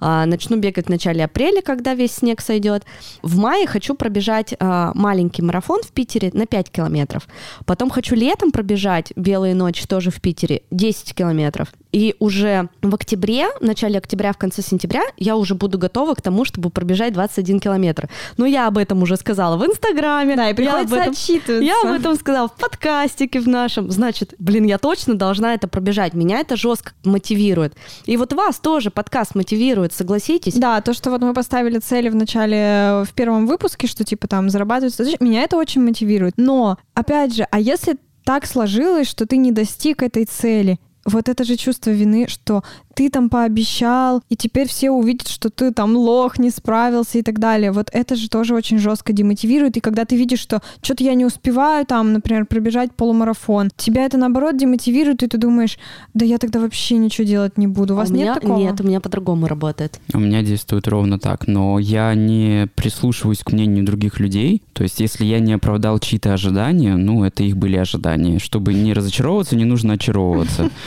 А, 0.00 0.26
начну 0.26 0.56
бегать 0.56 0.86
в 0.86 0.90
начале 0.90 1.24
апреля, 1.24 1.62
когда 1.62 1.94
весь 1.94 2.12
снег 2.12 2.40
сойдет. 2.40 2.84
В 3.22 3.36
мае 3.38 3.66
хочу 3.66 3.94
пробежать 3.94 4.54
а, 4.58 4.92
маленький 4.94 5.42
марафон 5.42 5.82
в 5.82 5.92
Питере 5.92 6.30
на 6.32 6.46
5 6.46 6.70
километров. 6.70 7.28
Потом 7.66 7.90
хочу 7.90 8.14
летом 8.14 8.50
пробежать 8.50 9.12
белые 9.16 9.54
ночи 9.54 9.86
тоже 9.86 10.10
в 10.10 10.20
Питере 10.20 10.62
10 10.70 11.14
километров. 11.14 11.68
И 11.92 12.14
уже 12.18 12.68
в 12.82 12.94
октябре, 12.94 13.46
в 13.60 13.64
начале 13.64 13.98
октября, 13.98 14.32
в 14.32 14.38
конце 14.38 14.62
сентября 14.62 15.02
я 15.16 15.36
уже 15.36 15.54
буду 15.54 15.78
готова 15.78 16.14
к 16.14 16.22
тому, 16.22 16.44
чтобы 16.44 16.70
пробежать 16.70 17.12
21 17.12 17.60
километр. 17.60 18.08
Но 18.36 18.46
я 18.46 18.68
об 18.68 18.78
этом 18.78 19.02
уже 19.02 19.16
сказала 19.16 19.56
в 19.56 19.64
Инстаграме. 19.64 20.36
Да, 20.36 20.44
и 20.44 20.46
я 20.46 20.50
об 20.50 20.56
приходится 20.56 20.96
этом 20.96 21.12
отчитываться. 21.12 21.64
я 21.64 21.80
об 21.82 22.00
этом 22.00 22.14
сказала 22.16 22.48
в 22.48 22.54
подкастике 22.54 23.40
в 23.40 23.48
нашем. 23.48 23.90
Значит, 23.90 24.34
блин, 24.38 24.64
я 24.64 24.78
точно 24.78 25.14
должна 25.14 25.54
это 25.54 25.68
пробежать. 25.68 26.14
Меня 26.14 26.40
это 26.40 26.56
жестко 26.56 26.92
мотивирует. 27.04 27.74
И 28.04 28.16
вот 28.16 28.32
вас 28.32 28.60
тоже 28.60 28.90
подкаст 28.90 29.34
мотивирует, 29.34 29.92
согласитесь? 29.92 30.54
Да, 30.54 30.80
то, 30.80 30.94
что 30.94 31.10
вот 31.10 31.22
мы 31.22 31.34
поставили 31.34 31.78
цели 31.78 32.08
в 32.08 32.14
начале, 32.14 33.04
в 33.04 33.12
первом 33.14 33.46
выпуске, 33.46 33.86
что 33.86 34.04
типа 34.04 34.28
там 34.28 34.48
зарабатывать, 34.48 35.20
меня 35.20 35.42
это 35.42 35.56
очень 35.56 35.82
мотивирует. 35.82 36.34
Но, 36.36 36.78
опять 36.94 37.34
же, 37.34 37.46
а 37.50 37.58
если 37.58 37.96
так 38.24 38.46
сложилось, 38.46 39.08
что 39.08 39.26
ты 39.26 39.36
не 39.36 39.50
достиг 39.50 40.02
этой 40.02 40.24
цели, 40.24 40.78
вот 41.04 41.28
это 41.28 41.44
же 41.44 41.56
чувство 41.56 41.90
вины, 41.90 42.26
что 42.28 42.62
ты 42.94 43.08
там 43.08 43.30
пообещал, 43.30 44.22
и 44.28 44.36
теперь 44.36 44.68
все 44.68 44.90
увидят, 44.90 45.28
что 45.28 45.48
ты 45.48 45.72
там 45.72 45.96
лох, 45.96 46.38
не 46.38 46.50
справился 46.50 47.18
и 47.18 47.22
так 47.22 47.38
далее. 47.38 47.72
Вот 47.72 47.88
это 47.92 48.16
же 48.16 48.28
тоже 48.28 48.54
очень 48.54 48.78
жестко 48.78 49.12
демотивирует. 49.12 49.76
И 49.76 49.80
когда 49.80 50.04
ты 50.04 50.16
видишь, 50.16 50.40
что 50.40 50.60
что-то 50.82 51.02
я 51.04 51.14
не 51.14 51.24
успеваю 51.24 51.86
там, 51.86 52.12
например, 52.12 52.44
пробежать 52.46 52.92
полумарафон, 52.92 53.70
тебя 53.76 54.04
это 54.04 54.18
наоборот 54.18 54.56
демотивирует, 54.58 55.22
и 55.22 55.28
ты 55.28 55.38
думаешь, 55.38 55.78
да 56.12 56.24
я 56.26 56.36
тогда 56.38 56.60
вообще 56.60 56.96
ничего 56.96 57.26
делать 57.26 57.56
не 57.56 57.66
буду. 57.66 57.94
У 57.94 57.96
А 57.96 58.00
вас 58.00 58.10
у 58.10 58.12
меня 58.14 58.26
нет 58.26 58.40
такого? 58.40 58.58
нет, 58.58 58.80
у 58.80 58.84
меня 58.84 59.00
по-другому 59.00 59.46
работает. 59.46 59.98
У 60.12 60.18
меня 60.18 60.42
действует 60.42 60.86
ровно 60.88 61.18
так, 61.18 61.46
но 61.46 61.78
я 61.78 62.14
не 62.14 62.68
прислушиваюсь 62.74 63.40
к 63.40 63.52
мнению 63.52 63.84
других 63.84 64.20
людей. 64.20 64.62
То 64.80 64.84
есть, 64.84 64.98
если 64.98 65.26
я 65.26 65.40
не 65.40 65.52
оправдал 65.52 65.98
чьи-то 65.98 66.32
ожидания, 66.32 66.96
ну, 66.96 67.22
это 67.22 67.42
их 67.42 67.54
были 67.54 67.76
ожидания. 67.76 68.38
Чтобы 68.38 68.72
не 68.72 68.94
разочаровываться, 68.94 69.54
не 69.54 69.66
нужно 69.66 69.92
очаровываться. 69.92 70.70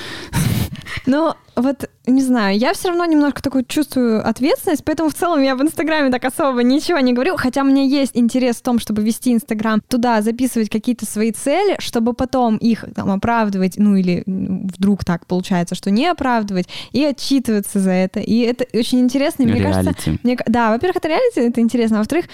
Ну, 1.05 1.33
вот, 1.55 1.89
не 2.05 2.21
знаю, 2.21 2.57
я 2.57 2.73
все 2.73 2.89
равно 2.89 3.05
немножко 3.05 3.41
такую 3.41 3.65
чувствую 3.65 4.25
ответственность, 4.25 4.85
поэтому 4.85 5.09
в 5.09 5.13
целом 5.13 5.41
я 5.41 5.55
в 5.55 5.61
Инстаграме 5.61 6.11
так 6.11 6.23
особо 6.23 6.63
ничего 6.63 6.99
не 6.99 7.13
говорю, 7.13 7.35
хотя 7.35 7.61
у 7.61 7.65
меня 7.65 7.83
есть 7.83 8.11
интерес 8.15 8.57
в 8.57 8.61
том, 8.61 8.79
чтобы 8.79 9.01
вести 9.01 9.33
Инстаграм 9.33 9.81
туда, 9.81 10.21
записывать 10.21 10.69
какие-то 10.69 11.05
свои 11.05 11.31
цели, 11.31 11.75
чтобы 11.79 12.13
потом 12.13 12.57
их 12.57 12.85
там 12.95 13.11
оправдывать, 13.11 13.73
ну 13.77 13.95
или 13.95 14.23
вдруг 14.25 15.03
так 15.03 15.25
получается, 15.25 15.75
что 15.75 15.91
не 15.91 16.07
оправдывать, 16.07 16.67
и 16.91 17.03
отчитываться 17.03 17.79
за 17.79 17.91
это. 17.91 18.19
И 18.19 18.39
это 18.39 18.65
очень 18.77 18.99
интересно, 18.99 19.43
и 19.43 19.47
мне 19.47 19.61
кажется... 19.61 19.95
Реалити. 20.05 20.19
Мне, 20.23 20.37
ка- 20.37 20.45
да, 20.47 20.71
во-первых, 20.71 20.97
это 20.97 21.07
реалити, 21.09 21.39
это 21.41 21.59
интересно, 21.59 21.97
а 21.97 21.99
во-вторых, 21.99 22.25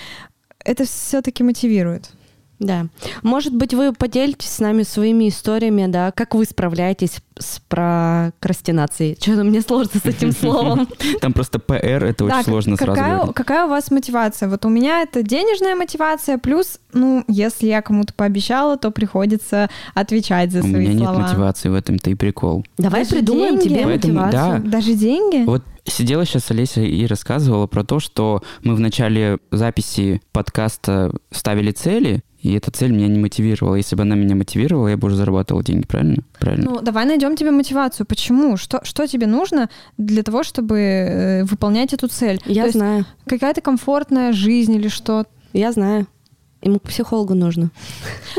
это 0.65 0.85
все-таки 0.85 1.43
мотивирует. 1.43 2.11
Да. 2.59 2.87
Может 3.23 3.55
быть, 3.55 3.73
вы 3.73 3.93
поделитесь 3.93 4.49
с 4.49 4.59
нами 4.59 4.83
своими 4.83 5.29
историями, 5.29 5.85
да, 5.87 6.11
как 6.11 6.35
вы 6.35 6.43
справляетесь 6.43 7.19
с 7.37 7.61
прокрастинацией. 7.69 9.17
Что-то 9.19 9.45
мне 9.45 9.61
сложно 9.61 9.99
с 10.03 10.05
этим 10.05 10.31
словом. 10.39 10.89
Там 11.21 11.31
просто 11.31 11.59
ПР, 11.59 12.03
это 12.03 12.25
очень 12.25 12.43
сложно 12.43 12.75
сразу 12.75 13.31
какая, 13.33 13.65
у 13.65 13.69
вас 13.69 13.91
мотивация? 13.91 14.49
Вот 14.49 14.65
у 14.65 14.69
меня 14.69 15.01
это 15.03 15.23
денежная 15.23 15.75
мотивация, 15.75 16.37
плюс, 16.37 16.79
ну, 16.91 17.23
если 17.29 17.67
я 17.67 17.81
кому-то 17.81 18.13
пообещала, 18.13 18.75
то 18.77 18.91
приходится 18.91 19.69
отвечать 19.93 20.51
за 20.51 20.59
У 20.59 20.63
свои 20.63 20.73
меня 20.73 20.93
нет 20.93 21.03
слова. 21.07 21.19
мотивации 21.21 21.69
в 21.69 21.73
этом-то 21.75 22.09
и 22.09 22.15
прикол. 22.15 22.65
Давай 22.77 23.05
придумаем 23.05 23.57
тебе 23.59 23.85
мотивацию. 23.85 24.31
да. 24.31 24.59
Даже 24.59 24.95
деньги? 24.95 25.45
Вот 25.45 25.63
сидела 25.89 26.25
сейчас 26.25 26.51
Олеся 26.51 26.81
и 26.81 27.05
рассказывала 27.05 27.67
про 27.67 27.83
то, 27.83 27.99
что 27.99 28.41
мы 28.63 28.75
в 28.75 28.79
начале 28.79 29.39
записи 29.51 30.21
подкаста 30.31 31.11
ставили 31.31 31.71
цели, 31.71 32.21
и 32.41 32.53
эта 32.53 32.71
цель 32.71 32.91
меня 32.91 33.07
не 33.07 33.19
мотивировала. 33.19 33.75
Если 33.75 33.95
бы 33.95 34.03
она 34.03 34.15
меня 34.15 34.35
мотивировала, 34.35 34.87
я 34.87 34.95
бы 34.97 35.07
уже 35.07 35.17
зарабатывал 35.17 35.61
деньги, 35.61 35.85
правильно? 35.85 36.23
Правильно. 36.39 36.71
Ну, 36.71 36.81
давай 36.81 37.05
найдем 37.05 37.35
тебе 37.35 37.51
мотивацию. 37.51 38.05
Почему? 38.05 38.55
Что, 38.55 38.79
что 38.83 39.07
тебе 39.07 39.27
нужно 39.27 39.69
для 39.97 40.23
того, 40.23 40.43
чтобы 40.43 40.79
э, 40.79 41.43
выполнять 41.43 41.93
эту 41.93 42.07
цель? 42.07 42.39
То 42.39 42.49
Я 42.49 42.63
есть 42.63 42.77
знаю, 42.77 43.05
какая-то 43.25 43.61
комфортная 43.61 44.31
жизнь 44.31 44.73
или 44.75 44.87
что? 44.87 45.25
я 45.51 45.71
знаю. 45.71 46.07
Ему 46.61 46.79
к 46.79 46.83
психологу 46.83 47.35
нужно. 47.35 47.69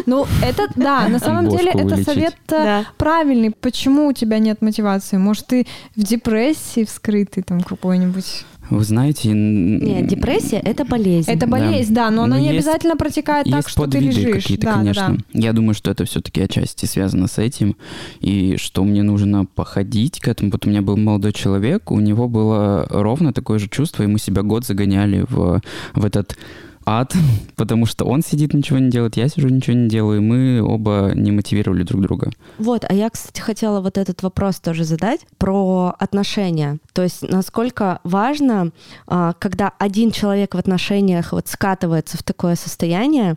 Ну, 0.07 0.27
это, 0.45 0.69
да, 0.77 1.09
на 1.09 1.19
самом 1.19 1.47
Бошку 1.47 1.59
деле 1.59 1.73
это 1.73 2.05
совет 2.05 2.35
э, 2.49 2.65
Да. 2.65 2.85
правильный. 2.99 3.51
Почему 3.51 4.09
у 4.09 4.13
тебя 4.13 4.39
нет 4.39 4.61
мотивации? 4.61 5.17
Может, 5.17 5.47
ты 5.47 5.67
в 5.97 6.03
депрессии 6.03 6.85
вскрытый 6.85 7.43
там 7.43 7.63
какой-нибудь? 7.63 8.45
Вы 8.69 8.85
знаете... 8.85 9.31
Нет, 9.33 10.07
депрессия— 10.07 10.59
это 10.65 10.85
болезнь. 10.85 11.29
Это 11.31 11.47
Да. 11.47 11.47
болезнь, 11.47 11.93
да, 11.95 12.11
но 12.11 12.23
она 12.25 12.37
Но 12.37 12.43
не 12.43 12.49
есть- 12.53 12.59
обязательно 12.69 12.97
протекает 12.97 13.51
так, 13.51 13.69
что 13.69 13.87
ты 13.87 13.99
лежишь. 13.99 14.33
какие-то, 14.43 14.65
Да, 14.67 14.73
да, 14.73 14.79
конечно. 14.79 15.17
да. 15.17 15.41
Я 15.41 15.53
думаю, 15.53 15.75
что 15.75 15.91
это 15.91 16.05
все-таки 16.05 16.41
отчасти 16.43 16.87
связано 16.87 17.27
с 17.27 17.39
этим, 17.39 17.75
и 18.21 18.57
что 18.59 18.85
мне 18.85 19.03
нужно 19.03 19.45
походить 19.47 20.21
к 20.21 20.29
этому. 20.29 20.51
Вот 20.53 20.67
у 20.67 20.69
меня 20.71 20.83
был 20.83 20.97
молодой 20.97 21.33
человек, 21.33 21.91
у 21.91 21.99
него 21.99 22.29
было 22.29 22.87
ровно 22.91 23.33
такое 23.33 23.59
же 23.59 23.69
чувство, 23.69 24.05
и 24.05 24.07
мы 24.07 24.19
себя 24.21 24.43
год 24.43 24.65
загоняли 24.65 25.25
в, 25.29 25.61
в 25.95 26.05
этот 26.05 26.37
ад, 26.91 27.15
потому 27.57 27.87
что 27.87 28.05
он 28.05 28.23
сидит, 28.23 28.53
ничего 28.53 28.79
не 28.79 28.91
делает, 28.91 29.17
я 29.17 29.29
сижу, 29.29 29.49
ничего 29.49 29.77
не 29.77 29.89
делаю, 29.89 30.19
и 30.19 30.25
мы 30.25 30.63
оба 30.63 31.13
не 31.15 31.31
мотивировали 31.31 31.83
друг 31.83 32.03
друга. 32.03 32.31
Вот, 32.59 32.85
а 32.89 32.93
я, 32.93 33.11
кстати, 33.11 33.41
хотела 33.41 33.81
вот 33.81 33.97
этот 33.97 34.23
вопрос 34.23 34.61
тоже 34.61 34.85
задать 34.85 35.21
про 35.39 35.95
отношения. 35.99 36.79
То 36.93 37.03
есть 37.03 37.23
насколько 37.23 38.01
важно, 38.05 38.73
а, 39.07 39.35
когда 39.39 39.73
один 39.79 40.11
человек 40.11 40.55
в 40.55 40.59
отношениях 40.59 41.33
вот 41.33 41.49
скатывается 41.49 42.19
в 42.19 42.23
такое 42.23 42.57
состояние, 42.57 43.37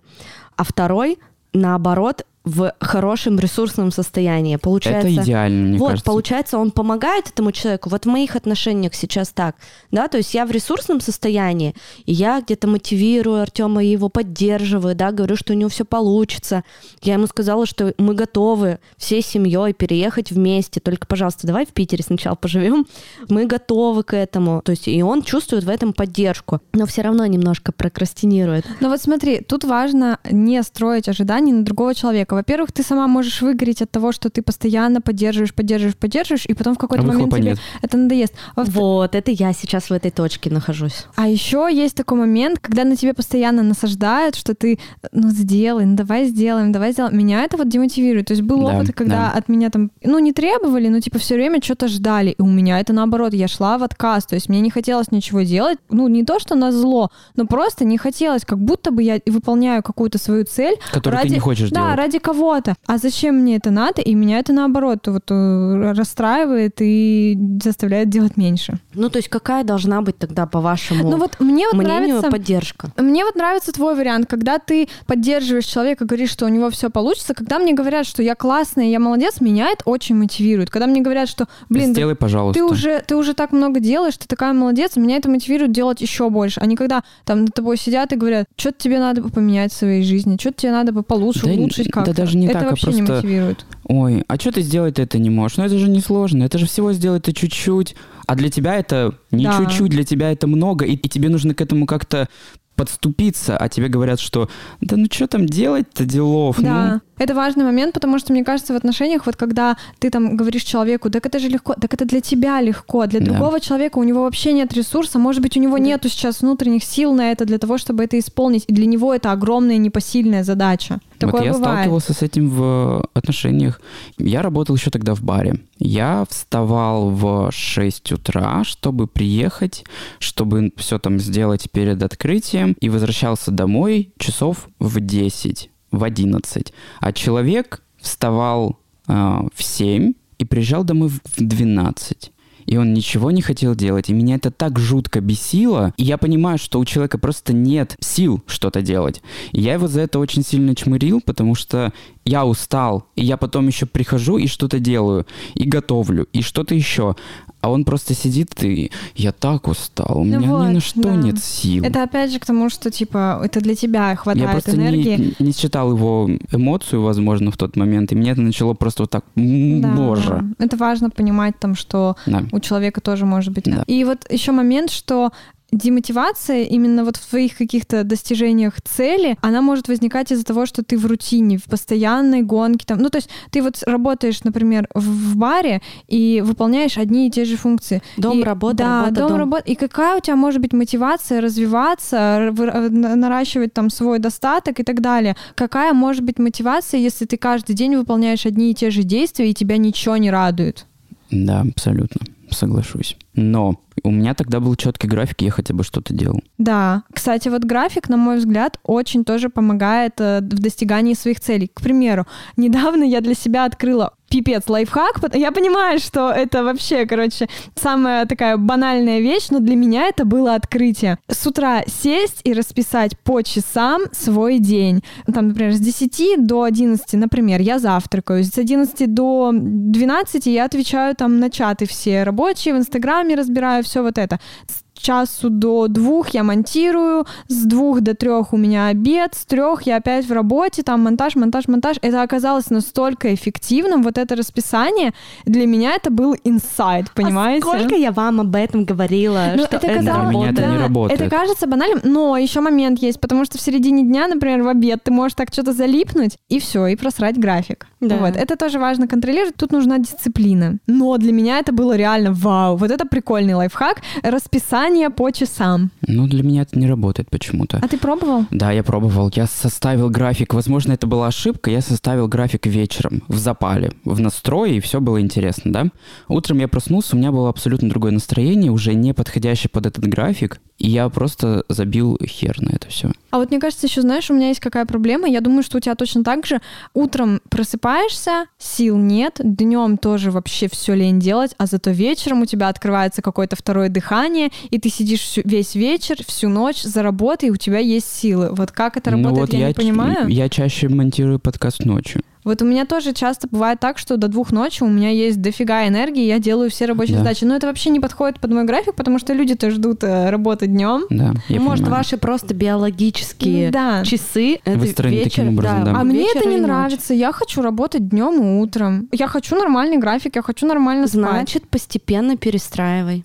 а 0.55 0.63
второй, 0.63 1.19
наоборот, 1.53 2.25
в 2.43 2.73
хорошем 2.79 3.39
ресурсном 3.39 3.91
состоянии. 3.91 4.57
Получается, 4.57 5.07
Это 5.07 5.23
идеально, 5.23 5.67
мне 5.69 5.77
вот, 5.77 5.89
кажется. 5.91 6.05
получается, 6.05 6.57
он 6.57 6.71
помогает 6.71 7.29
этому 7.29 7.53
человеку. 7.53 7.89
Вот 7.89 8.05
в 8.05 8.09
моих 8.09 8.35
отношениях 8.35 8.93
сейчас 8.95 9.29
так, 9.29 9.55
да, 9.91 10.09
то 10.09 10.17
есть 10.17 10.33
я 10.33 10.45
в 10.45 10.51
ресурсном 10.51 10.99
состоянии, 10.99 11.73
и 12.05 12.11
я 12.11 12.41
где-то 12.41 12.67
мотивирую 12.67 13.41
Артема 13.41 13.83
и 13.83 13.87
его 13.87 14.09
поддерживаю, 14.09 14.93
да, 14.93 15.11
говорю, 15.11 15.37
что 15.37 15.53
у 15.53 15.55
него 15.55 15.69
все 15.69 15.85
получится. 15.85 16.63
Я 17.01 17.13
ему 17.13 17.27
сказала, 17.27 17.65
что 17.65 17.93
мы 17.97 18.13
готовы 18.13 18.79
всей 18.97 19.21
семьей 19.21 19.73
переехать 19.73 20.31
вместе, 20.31 20.81
только, 20.81 21.07
пожалуйста, 21.07 21.47
давай 21.47 21.65
в 21.65 21.69
Питере 21.69 22.03
сначала 22.03 22.35
поживем. 22.35 22.85
Мы 23.29 23.45
готовы 23.45 24.03
к 24.03 24.13
этому. 24.13 24.61
То 24.65 24.71
есть 24.71 24.89
и 24.89 25.01
он 25.01 25.21
чувствует 25.21 25.63
в 25.63 25.69
этом 25.69 25.93
поддержку, 25.93 26.59
но 26.73 26.85
все 26.85 27.03
равно 27.03 27.25
немножко 27.25 27.71
прокрастинирует. 27.71 28.65
Но 28.81 28.89
вот 28.89 29.01
смотри, 29.01 29.39
тут 29.39 29.63
важно 29.63 30.19
не 30.29 30.61
строить 30.61 31.07
ожиданий 31.07 31.53
на 31.53 31.63
другого 31.63 31.95
человека. 31.95 32.32
Во-первых, 32.33 32.71
ты 32.71 32.83
сама 32.83 33.07
можешь 33.07 33.41
выгореть 33.41 33.81
от 33.81 33.91
того, 33.91 34.11
что 34.11 34.29
ты 34.29 34.41
постоянно 34.41 35.01
поддерживаешь, 35.01 35.53
поддерживаешь, 35.53 35.95
поддерживаешь, 35.97 36.45
и 36.45 36.53
потом 36.53 36.75
в 36.75 36.77
какой-то 36.77 37.03
А 37.03 37.07
момент 37.07 37.31
тебе 37.33 37.43
нет. 37.43 37.59
это 37.81 37.97
надоест. 37.97 38.33
Во- 38.55 38.63
Вот, 38.63 39.15
это 39.15 39.31
я 39.31 39.53
сейчас 39.53 39.89
в 39.89 39.93
этой 39.93 40.11
точке 40.11 40.49
нахожусь. 40.49 41.05
А 41.15 41.27
еще 41.27 41.69
есть 41.71 41.95
такой 41.95 42.17
момент, 42.17 42.59
когда 42.59 42.83
на 42.83 42.95
тебе 42.95 43.13
постоянно 43.13 43.63
насаждают, 43.63 44.35
что 44.35 44.53
ты, 44.55 44.79
ну, 45.11 45.29
сделай, 45.29 45.85
ну, 45.85 45.95
давай 45.95 46.25
сделаем, 46.25 46.71
давай 46.71 46.91
сделаем. 46.93 47.17
Меня 47.17 47.43
это 47.43 47.57
вот 47.57 47.69
демотивирует. 47.69 48.27
То 48.27 48.33
есть 48.33 48.43
был 48.43 48.61
Да, 48.67 48.77
опыт, 48.79 48.93
когда 48.95 49.31
да. 49.31 49.37
от 49.37 49.49
меня 49.49 49.69
там, 49.69 49.91
ну, 50.03 50.19
не 50.19 50.33
требовали, 50.33 50.87
но, 50.89 50.99
типа, 50.99 51.19
все 51.19 51.35
время 51.35 51.61
что-то 51.61 51.87
ждали. 51.87 52.31
И 52.31 52.41
у 52.41 52.45
меня 52.47 52.79
это 52.79 52.93
наоборот, 52.93 53.33
я 53.33 53.47
шла 53.47 53.77
в 53.77 53.83
отказ. 53.83 54.25
То 54.25 54.35
есть 54.35 54.49
мне 54.49 54.59
не 54.61 54.69
хотелось 54.69 55.11
ничего 55.11 55.41
делать. 55.41 55.77
Ну, 55.89 56.07
не 56.07 56.23
то, 56.23 56.39
что 56.39 56.55
на 56.55 56.71
зло, 56.71 57.09
но 57.35 57.45
просто 57.45 57.85
не 57.85 57.97
хотелось, 57.97 58.45
как 58.45 58.59
будто 58.59 58.91
бы 58.91 59.03
я 59.03 59.19
выполняю 59.25 59.83
какую-то 59.83 60.17
свою 60.17 60.45
цель. 60.45 60.75
Которую 60.91 61.19
ради- 61.19 61.29
ты 61.29 61.33
не 61.35 61.39
хочешь 61.39 61.69
Да, 61.69 61.81
делать. 61.81 61.97
ради 61.97 62.19
кого-то. 62.23 62.75
А 62.87 62.97
зачем 62.97 63.35
мне 63.35 63.57
это 63.57 63.69
надо? 63.69 64.01
И 64.01 64.15
меня 64.15 64.39
это 64.39 64.53
наоборот 64.53 65.07
вот 65.07 65.29
э, 65.29 65.93
расстраивает 65.95 66.77
и 66.79 67.37
заставляет 67.61 68.09
делать 68.09 68.37
меньше. 68.37 68.79
Ну, 68.93 69.09
то 69.09 69.17
есть 69.17 69.29
какая 69.29 69.63
должна 69.63 70.01
быть 70.01 70.17
тогда, 70.17 70.45
по 70.47 70.61
вашему 70.61 71.09
Ну 71.09 71.17
вот 71.17 71.39
мне 71.39 71.67
вот 71.67 71.75
мнению, 71.75 72.15
нравится... 72.15 72.31
поддержка? 72.31 72.91
Мне 72.97 73.25
вот 73.25 73.35
нравится 73.35 73.71
твой 73.71 73.95
вариант, 73.95 74.27
когда 74.27 74.57
ты 74.57 74.87
поддерживаешь 75.05 75.65
человека, 75.65 76.05
говоришь, 76.05 76.31
что 76.31 76.45
у 76.45 76.49
него 76.49 76.69
все 76.69 76.89
получится. 76.89 77.33
Когда 77.33 77.59
мне 77.59 77.73
говорят, 77.73 78.05
что 78.05 78.23
я 78.23 78.35
классная, 78.35 78.85
я 78.85 78.99
молодец, 78.99 79.41
меня 79.41 79.69
это 79.69 79.83
очень 79.85 80.15
мотивирует. 80.15 80.69
Когда 80.69 80.87
мне 80.87 81.01
говорят, 81.01 81.29
что, 81.29 81.47
блин, 81.69 81.93
да 81.93 81.93
Сделай, 81.93 82.15
пожалуйста. 82.15 82.59
ты 82.59 82.65
уже, 82.65 83.03
ты 83.05 83.15
уже 83.15 83.33
так 83.33 83.51
много 83.51 83.79
делаешь, 83.79 84.17
ты 84.17 84.27
такая 84.27 84.53
молодец, 84.53 84.95
меня 84.95 85.17
это 85.17 85.29
мотивирует 85.29 85.71
делать 85.71 86.01
еще 86.01 86.29
больше. 86.29 86.59
А 86.61 86.65
не 86.65 86.75
когда 86.75 87.03
там 87.25 87.41
над 87.41 87.53
тобой 87.53 87.77
сидят 87.77 88.13
и 88.13 88.15
говорят, 88.15 88.47
что-то 88.55 88.77
тебе 88.79 88.99
надо 88.99 89.21
бы 89.21 89.29
поменять 89.29 89.73
в 89.73 89.75
своей 89.75 90.03
жизни, 90.03 90.37
что-то 90.39 90.61
тебе 90.61 90.71
надо 90.71 90.91
бы 90.91 91.03
получше, 91.03 91.45
Да, 91.45 91.51
улучшить 91.51 91.91
да 91.93 92.12
даже 92.15 92.37
не 92.37 92.45
это 92.47 92.59
так, 92.59 92.63
а 92.63 92.69
вообще 92.71 92.87
не 92.87 92.97
просто- 93.03 93.13
мотивирует. 93.15 93.65
Ой, 93.85 94.23
а 94.27 94.35
что 94.39 94.51
ты 94.51 94.61
сделать 94.61 94.99
это 94.99 95.17
не 95.19 95.29
можешь? 95.29 95.57
Ну 95.57 95.63
это 95.65 95.77
же 95.77 95.89
не 95.89 95.99
сложно, 95.99 96.43
это 96.43 96.57
же 96.57 96.65
всего 96.65 96.93
сделать-то 96.93 97.33
чуть-чуть. 97.33 97.95
А 98.25 98.35
для 98.35 98.49
тебя 98.49 98.75
это 98.75 99.13
не 99.31 99.45
Да. 99.45 99.57
чуть-чуть, 99.57 99.89
для 99.89 100.03
тебя 100.03 100.31
это 100.31 100.47
много, 100.47 100.85
и, 100.85 100.93
и 100.93 101.09
тебе 101.09 101.29
нужно 101.29 101.53
к 101.53 101.61
этому 101.61 101.85
как-то 101.85 102.27
подступиться, 102.75 103.55
а 103.57 103.69
тебе 103.69 103.87
говорят, 103.87 104.19
что 104.19 104.49
да 104.81 104.97
ну 104.97 105.05
что 105.11 105.27
там 105.27 105.45
делать-то 105.45 106.05
делов, 106.05 106.57
Да, 106.59 106.93
ну 106.93 107.01
это 107.17 107.35
важный 107.35 107.63
момент, 107.63 107.93
потому 107.93 108.19
что, 108.19 108.33
мне 108.33 108.43
кажется, 108.43 108.73
в 108.73 108.75
отношениях, 108.75 109.25
вот 109.25 109.35
когда 109.35 109.77
ты 109.99 110.09
там 110.09 110.35
говоришь 110.35 110.63
человеку, 110.63 111.09
так 111.09 111.25
это 111.25 111.39
же 111.39 111.47
легко, 111.49 111.73
так 111.73 111.93
это 111.93 112.05
для 112.05 112.21
тебя 112.21 112.61
легко, 112.61 113.05
для 113.05 113.19
Да. 113.19 113.25
другого 113.31 113.59
человека 113.59 113.97
у 113.99 114.03
него 114.03 114.23
вообще 114.23 114.53
нет 114.53 114.73
ресурса, 114.73 115.19
может 115.19 115.41
быть, 115.41 115.57
у 115.57 115.59
него 115.59 115.77
нету 115.77 116.09
сейчас 116.09 116.41
внутренних 116.41 116.83
сил 116.83 117.13
на 117.13 117.31
это 117.31 117.45
для 117.45 117.57
того, 117.57 117.77
чтобы 117.77 118.03
это 118.03 118.17
исполнить, 118.19 118.65
и 118.67 118.73
для 118.73 118.85
него 118.85 119.13
это 119.13 119.31
огромная 119.31 119.77
непосильная 119.77 120.43
задача. 120.43 120.99
Такое 121.19 121.41
вот 121.41 121.45
я 121.45 121.53
бывает. 121.53 121.75
сталкивался 121.77 122.13
с 122.13 122.21
этим 122.21 122.49
в 122.49 123.07
отношениях. 123.13 123.79
Я 124.17 124.41
работал 124.41 124.75
еще 124.75 124.89
тогда 124.89 125.13
в 125.15 125.21
баре. 125.21 125.55
Я 125.79 126.25
вставал 126.29 127.09
в 127.11 127.51
6 127.51 128.11
утра, 128.11 128.63
чтобы 128.63 129.07
приехать, 129.07 129.85
чтобы 130.19 130.71
все 130.77 130.99
там 130.99 131.19
сделать 131.19 131.69
перед 131.71 132.01
открытием, 132.03 132.75
и 132.81 132.89
возвращался 132.89 133.51
домой 133.51 134.11
часов 134.17 134.67
в 134.79 134.99
10, 134.99 135.69
в 135.93 136.03
11. 136.03 136.73
А 136.99 137.13
человек 137.13 137.81
вставал 138.01 138.79
а, 139.07 139.45
в 139.53 139.63
7 139.63 140.13
и 140.39 140.45
приезжал 140.45 140.83
домой 140.83 141.09
в 141.09 141.21
12. 141.37 142.31
И 142.65 142.77
он 142.77 142.93
ничего 142.93 143.31
не 143.31 143.41
хотел 143.41 143.75
делать. 143.75 144.09
И 144.09 144.13
меня 144.13 144.35
это 144.35 144.51
так 144.51 144.79
жутко 144.79 145.21
бесило. 145.21 145.93
И 145.97 146.03
я 146.03 146.17
понимаю, 146.17 146.57
что 146.57 146.79
у 146.79 146.85
человека 146.85 147.17
просто 147.17 147.53
нет 147.53 147.95
сил 147.99 148.41
что-то 148.47 148.81
делать. 148.81 149.21
И 149.51 149.61
я 149.61 149.73
его 149.73 149.87
за 149.87 150.01
это 150.01 150.19
очень 150.19 150.43
сильно 150.43 150.75
чмырил, 150.75 151.21
потому 151.21 151.55
что 151.55 151.93
я 152.25 152.45
устал. 152.45 153.05
И 153.15 153.25
я 153.25 153.37
потом 153.37 153.67
еще 153.67 153.85
прихожу 153.85 154.37
и 154.37 154.47
что-то 154.47 154.79
делаю. 154.79 155.25
И 155.55 155.65
готовлю. 155.65 156.27
И 156.33 156.41
что-то 156.41 156.73
еще. 156.73 157.15
А 157.63 157.69
он 157.71 157.85
просто 157.85 158.13
сидит 158.13 158.61
и 158.61 158.91
я 159.15 159.31
так 159.31 159.69
устал. 159.69 160.19
У 160.19 160.23
меня 160.25 160.37
ни 160.39 160.47
вот, 160.47 160.67
на 160.67 160.79
что 160.81 161.01
да. 161.01 161.15
нет 161.15 161.41
сил. 161.41 161.81
Это 161.81 162.03
опять 162.03 162.29
же 162.29 162.39
к 162.39 162.45
тому, 162.45 162.69
что 162.69 162.91
типа 162.91 163.39
это 163.41 163.61
для 163.61 163.73
тебя 163.73 164.09
Я 164.09 164.15
хватает 164.17 164.51
просто 164.51 164.75
энергии. 164.75 165.33
не, 165.39 165.45
не 165.47 165.53
считал 165.53 165.89
его 165.91 166.29
эмоцию, 166.51 167.01
возможно, 167.03 167.51
в 167.51 167.57
тот 167.57 167.77
момент. 167.77 168.11
И 168.11 168.15
мне 168.15 168.31
это 168.31 168.41
начало 168.41 168.73
просто 168.73 169.03
вот 169.03 169.11
так, 169.11 169.23
Да, 169.37 169.87
боже. 169.95 170.43
Это 170.59 170.75
важно 170.75 171.09
понимать 171.09 171.57
там, 171.57 171.73
что 171.75 172.17
Да. 172.25 172.43
у 172.51 172.59
человека 172.59 172.99
тоже 172.99 173.25
может 173.25 173.53
быть. 173.53 173.63
Да. 173.63 173.85
И 173.87 174.03
вот 174.03 174.29
еще 174.29 174.51
момент, 174.51 174.91
что 174.91 175.31
демотивация 175.73 176.63
именно 176.63 177.03
вот 177.03 177.17
в 177.17 177.29
твоих 177.29 177.57
каких-то 177.57 178.03
достижениях 178.03 178.81
цели, 178.81 179.37
она 179.41 179.61
может 179.61 179.87
возникать 179.87 180.31
из-за 180.31 180.43
того, 180.45 180.65
что 180.65 180.83
ты 180.83 180.97
в 180.97 181.05
рутине, 181.05 181.57
в 181.57 181.65
постоянной 181.65 182.41
гонке. 182.41 182.85
Там. 182.85 182.99
Ну, 182.99 183.09
то 183.09 183.17
есть 183.17 183.29
ты 183.51 183.61
вот 183.61 183.81
работаешь, 183.85 184.43
например, 184.43 184.87
в, 184.93 185.01
в 185.33 185.35
баре 185.37 185.81
и 186.07 186.41
выполняешь 186.45 186.97
одни 186.97 187.27
и 187.27 187.31
те 187.31 187.45
же 187.45 187.57
функции. 187.57 188.01
Дом, 188.17 188.39
И- 188.39 188.43
работа, 188.43 188.75
да, 188.77 188.99
работа, 189.03 189.15
дом, 189.15 189.29
дом. 189.29 189.37
работа. 189.37 189.63
И 189.71 189.75
какая 189.75 190.17
у 190.17 190.19
тебя 190.19 190.35
может 190.35 190.61
быть 190.61 190.73
мотивация 190.73 191.41
развиваться, 191.41 192.17
э, 192.57 192.89
на- 192.89 193.15
наращивать 193.15 193.73
там 193.73 193.89
свой 193.89 194.19
достаток 194.19 194.79
и 194.79 194.83
так 194.83 195.01
далее? 195.01 195.35
Какая 195.55 195.93
может 195.93 196.23
быть 196.23 196.39
мотивация, 196.39 196.99
если 196.99 197.25
ты 197.25 197.37
каждый 197.37 197.75
день 197.75 197.95
выполняешь 197.95 198.45
одни 198.45 198.71
и 198.71 198.75
те 198.75 198.89
же 198.89 199.03
действия, 199.03 199.49
и 199.49 199.53
тебя 199.53 199.77
ничего 199.77 200.17
не 200.17 200.31
радует? 200.31 200.85
Да, 201.31 201.61
абсолютно. 201.61 202.21
Соглашусь. 202.53 203.17
Но 203.33 203.79
у 204.03 204.11
меня 204.11 204.33
тогда 204.33 204.59
был 204.59 204.75
четкий 204.75 205.07
график, 205.07 205.41
я 205.41 205.51
хотя 205.51 205.73
бы 205.73 205.83
что-то 205.83 206.13
делал. 206.13 206.41
Да, 206.57 207.03
кстати, 207.13 207.49
вот 207.49 207.63
график, 207.63 208.09
на 208.09 208.17
мой 208.17 208.37
взгляд, 208.37 208.79
очень 208.83 209.25
тоже 209.25 209.49
помогает 209.49 210.13
э, 210.19 210.39
в 210.39 210.59
достигании 210.59 211.13
своих 211.13 211.39
целей. 211.39 211.69
К 211.73 211.81
примеру, 211.81 212.25
недавно 212.57 213.03
я 213.03 213.21
для 213.21 213.33
себя 213.33 213.65
открыла 213.65 214.13
пипец 214.33 214.67
лайфхак. 214.67 215.19
Я 215.35 215.51
понимаю, 215.51 215.99
что 215.99 216.31
это 216.31 216.63
вообще, 216.63 217.05
короче, 217.05 217.47
самая 217.75 218.25
такая 218.25 218.57
банальная 218.57 219.19
вещь, 219.19 219.49
но 219.51 219.59
для 219.59 219.75
меня 219.75 220.07
это 220.07 220.25
было 220.25 220.55
открытие. 220.55 221.19
С 221.27 221.45
утра 221.45 221.83
сесть 221.85 222.41
и 222.43 222.53
расписать 222.53 223.15
по 223.19 223.43
часам 223.43 224.01
свой 224.11 224.57
день. 224.57 225.03
Там, 225.31 225.49
например, 225.49 225.73
с 225.73 225.79
10 225.79 226.47
до 226.47 226.63
11, 226.63 227.13
например, 227.13 227.61
я 227.61 227.77
завтракаю. 227.77 228.43
С 228.43 228.57
11 228.57 229.13
до 229.13 229.51
12 229.53 230.47
я 230.47 230.65
отвечаю 230.65 231.15
там 231.15 231.39
на 231.39 231.51
чаты 231.51 231.85
все 231.85 232.23
рабочие, 232.23 232.73
в 232.73 232.77
Инстаграме 232.77 233.35
разбираю 233.35 233.83
все 233.83 234.01
вот 234.01 234.17
это. 234.17 234.39
С 234.67 234.82
часу 235.03 235.49
до 235.49 235.87
двух 235.87 236.29
я 236.29 236.43
монтирую, 236.43 237.25
с 237.47 237.63
двух 237.65 238.01
до 238.01 238.15
трех 238.15 238.53
у 238.53 238.57
меня 238.57 238.87
обед, 238.87 239.35
с 239.35 239.45
трех 239.45 239.83
я 239.83 239.97
опять 239.97 240.25
в 240.25 240.31
работе, 240.31 240.81
там 240.81 241.01
монтаж, 241.01 241.35
монтаж, 241.35 241.67
монтаж. 241.67 241.97
Это 242.01 242.23
оказалось 242.23 242.69
настолько 242.69 243.33
эффективным, 243.35 244.01
вот 244.01 244.17
это 244.17 244.35
расписание. 244.35 245.11
Для 245.45 245.67
меня 245.67 245.93
это 245.95 246.09
был 246.09 246.35
инсайт, 246.43 247.11
понимаете? 247.13 247.67
А 247.67 247.77
сколько 247.77 247.95
я 247.95 248.11
вам 248.11 248.39
об 248.41 248.55
этом 248.55 248.85
говорила, 248.85 249.53
Ну, 249.55 249.65
что 249.65 249.75
это 249.77 249.87
это, 249.87 249.99
казалось- 249.99 250.29
Для 250.29 250.37
меня 250.39 250.49
это 250.51 250.65
не 250.65 250.77
работает. 250.77 251.21
Это 251.21 251.29
кажется 251.29 251.67
банальным, 251.67 251.99
но 252.03 252.37
еще 252.37 252.61
момент 252.61 252.99
есть, 252.99 253.19
потому 253.19 253.45
что 253.45 253.57
в 253.57 253.61
середине 253.61 254.03
дня, 254.03 254.27
например, 254.27 254.63
в 254.63 254.67
обед 254.69 255.03
ты 255.03 255.11
можешь 255.11 255.35
так 255.35 255.49
что-то 255.51 255.73
залипнуть, 255.73 256.37
и 256.49 256.59
все, 256.59 256.87
и 256.87 256.95
просрать 256.95 257.37
график. 257.37 257.87
Да. 257.99 258.17
Вот. 258.17 258.35
Это 258.37 258.55
тоже 258.55 258.79
важно 258.79 259.07
контролировать, 259.07 259.55
тут 259.55 259.71
нужна 259.73 259.97
дисциплина. 259.97 260.77
Но 260.87 261.17
для 261.17 261.33
меня 261.33 261.59
это 261.59 261.71
было 261.73 261.95
реально 261.97 262.31
вау. 262.33 262.77
Вот 262.77 262.89
это 262.91 263.05
прикольный 263.05 263.53
лайфхак. 263.55 263.97
Расписание 264.23 264.92
по 265.09 265.31
часам. 265.31 265.91
Ну, 266.07 266.27
для 266.27 266.43
меня 266.43 266.61
это 266.63 266.77
не 266.77 266.87
работает 266.87 267.29
почему-то. 267.29 267.79
А 267.81 267.87
ты 267.87 267.97
пробовал? 267.97 268.45
Да, 268.51 268.71
я 268.71 268.83
пробовал. 268.83 269.31
Я 269.35 269.47
составил 269.47 270.09
график. 270.09 270.53
Возможно, 270.53 270.93
это 270.93 271.07
была 271.07 271.27
ошибка. 271.27 271.71
Я 271.71 271.81
составил 271.81 272.27
график 272.27 272.65
вечером, 272.65 273.23
в 273.27 273.37
запале, 273.37 273.91
в 274.05 274.19
настрое, 274.19 274.71
и 274.71 274.79
все 274.79 274.99
было 274.99 275.19
интересно, 275.21 275.71
да? 275.71 275.87
Утром 276.27 276.59
я 276.59 276.67
проснулся, 276.67 277.15
у 277.15 277.19
меня 277.19 277.31
было 277.31 277.49
абсолютно 277.49 277.89
другое 277.89 278.11
настроение, 278.11 278.71
уже 278.71 278.93
не 278.93 279.13
подходящее 279.13 279.69
под 279.69 279.85
этот 279.85 280.05
график, 280.07 280.59
и 280.77 280.89
я 280.89 281.07
просто 281.09 281.63
забил 281.69 282.17
хер 282.25 282.61
на 282.61 282.69
это 282.69 282.87
все. 282.89 283.11
А 283.33 283.39
вот 283.39 283.49
мне 283.49 283.59
кажется, 283.59 283.87
еще 283.87 284.01
знаешь, 284.01 284.29
у 284.29 284.35
меня 284.35 284.49
есть 284.49 284.59
какая 284.59 284.85
проблема. 284.85 285.27
Я 285.27 285.41
думаю, 285.41 285.63
что 285.63 285.77
у 285.77 285.79
тебя 285.79 285.95
точно 285.95 286.23
так 286.23 286.45
же. 286.45 286.61
Утром 286.93 287.41
просыпаешься, 287.49 288.45
сил 288.59 288.95
нет, 288.95 289.41
днем 289.43 289.97
тоже 289.97 290.29
вообще 290.29 290.69
все 290.69 290.93
лень 290.93 291.19
делать, 291.19 291.55
а 291.57 291.65
зато 291.65 291.89
вечером 291.89 292.43
у 292.43 292.45
тебя 292.45 292.69
открывается 292.69 293.23
какое-то 293.23 293.55
второе 293.55 293.89
дыхание, 293.89 294.51
и 294.69 294.77
ты 294.77 294.89
сидишь 294.89 295.21
всю- 295.21 295.41
весь 295.45 295.73
вечер, 295.73 296.17
всю 296.27 296.47
ночь 296.47 296.83
за 296.83 297.01
работой, 297.01 297.49
и 297.49 297.51
у 297.51 297.55
тебя 297.55 297.79
есть 297.79 298.05
силы. 298.13 298.49
Вот 298.51 298.71
как 298.71 298.97
это 298.97 299.09
ну 299.09 299.23
работает, 299.23 299.49
вот 299.49 299.53
я, 299.53 299.59
я, 299.61 299.67
не 299.69 299.73
понимаю. 299.73 300.27
я 300.27 300.47
чаще 300.47 300.87
монтирую 300.87 301.39
подкаст 301.39 301.85
ночью. 301.85 302.21
Вот 302.43 302.61
у 302.61 302.65
меня 302.65 302.85
тоже 302.85 303.13
часто 303.13 303.47
бывает 303.47 303.79
так, 303.79 303.97
что 303.97 304.17
до 304.17 304.27
двух 304.27 304.51
ночи 304.51 304.83
у 304.83 304.87
меня 304.89 305.09
есть 305.09 305.41
дофига 305.41 305.87
энергии, 305.87 306.23
я 306.25 306.39
делаю 306.39 306.69
все 306.69 306.85
рабочие 306.85 307.15
Да. 307.17 307.23
задачи. 307.23 307.43
Но 307.45 307.55
это 307.55 307.67
вообще 307.67 307.89
не 307.89 307.99
подходит 307.99 308.39
под 308.39 308.51
мой 308.51 308.63
график, 308.65 308.95
потому 308.95 309.19
что 309.19 309.33
люди-то 309.33 309.69
ждут 309.71 310.03
э, 310.03 310.29
работы 310.29 310.67
днем. 310.67 311.03
Да, 311.09 311.33
я 311.49 311.59
Ну, 311.59 311.65
Может, 311.65 311.85
понимаю. 311.85 312.03
ваши 312.03 312.17
просто 312.17 312.53
биологические 312.53 313.71
Да. 313.71 314.03
часы, 314.03 314.59
это 314.65 314.77
Выстроены 314.79 315.15
вечер, 315.15 315.29
таким 315.29 315.49
образом, 315.49 315.83
да. 315.85 315.93
А 315.95 316.03
мне 316.03 316.19
вечер 316.19 316.37
это 316.41 316.49
не 316.49 316.57
ночь. 316.57 316.65
нравится. 316.67 317.13
Я 317.13 317.31
хочу 317.31 317.61
работать 317.61 318.07
днем 318.09 318.41
и 318.41 318.61
утром. 318.61 319.07
Я 319.11 319.27
хочу 319.27 319.55
нормальный 319.55 319.97
график, 319.97 320.35
я 320.35 320.41
хочу 320.41 320.65
нормально 320.67 321.07
спать. 321.07 321.19
Значит, 321.21 321.67
постепенно 321.69 322.37
перестраивай. 322.37 323.23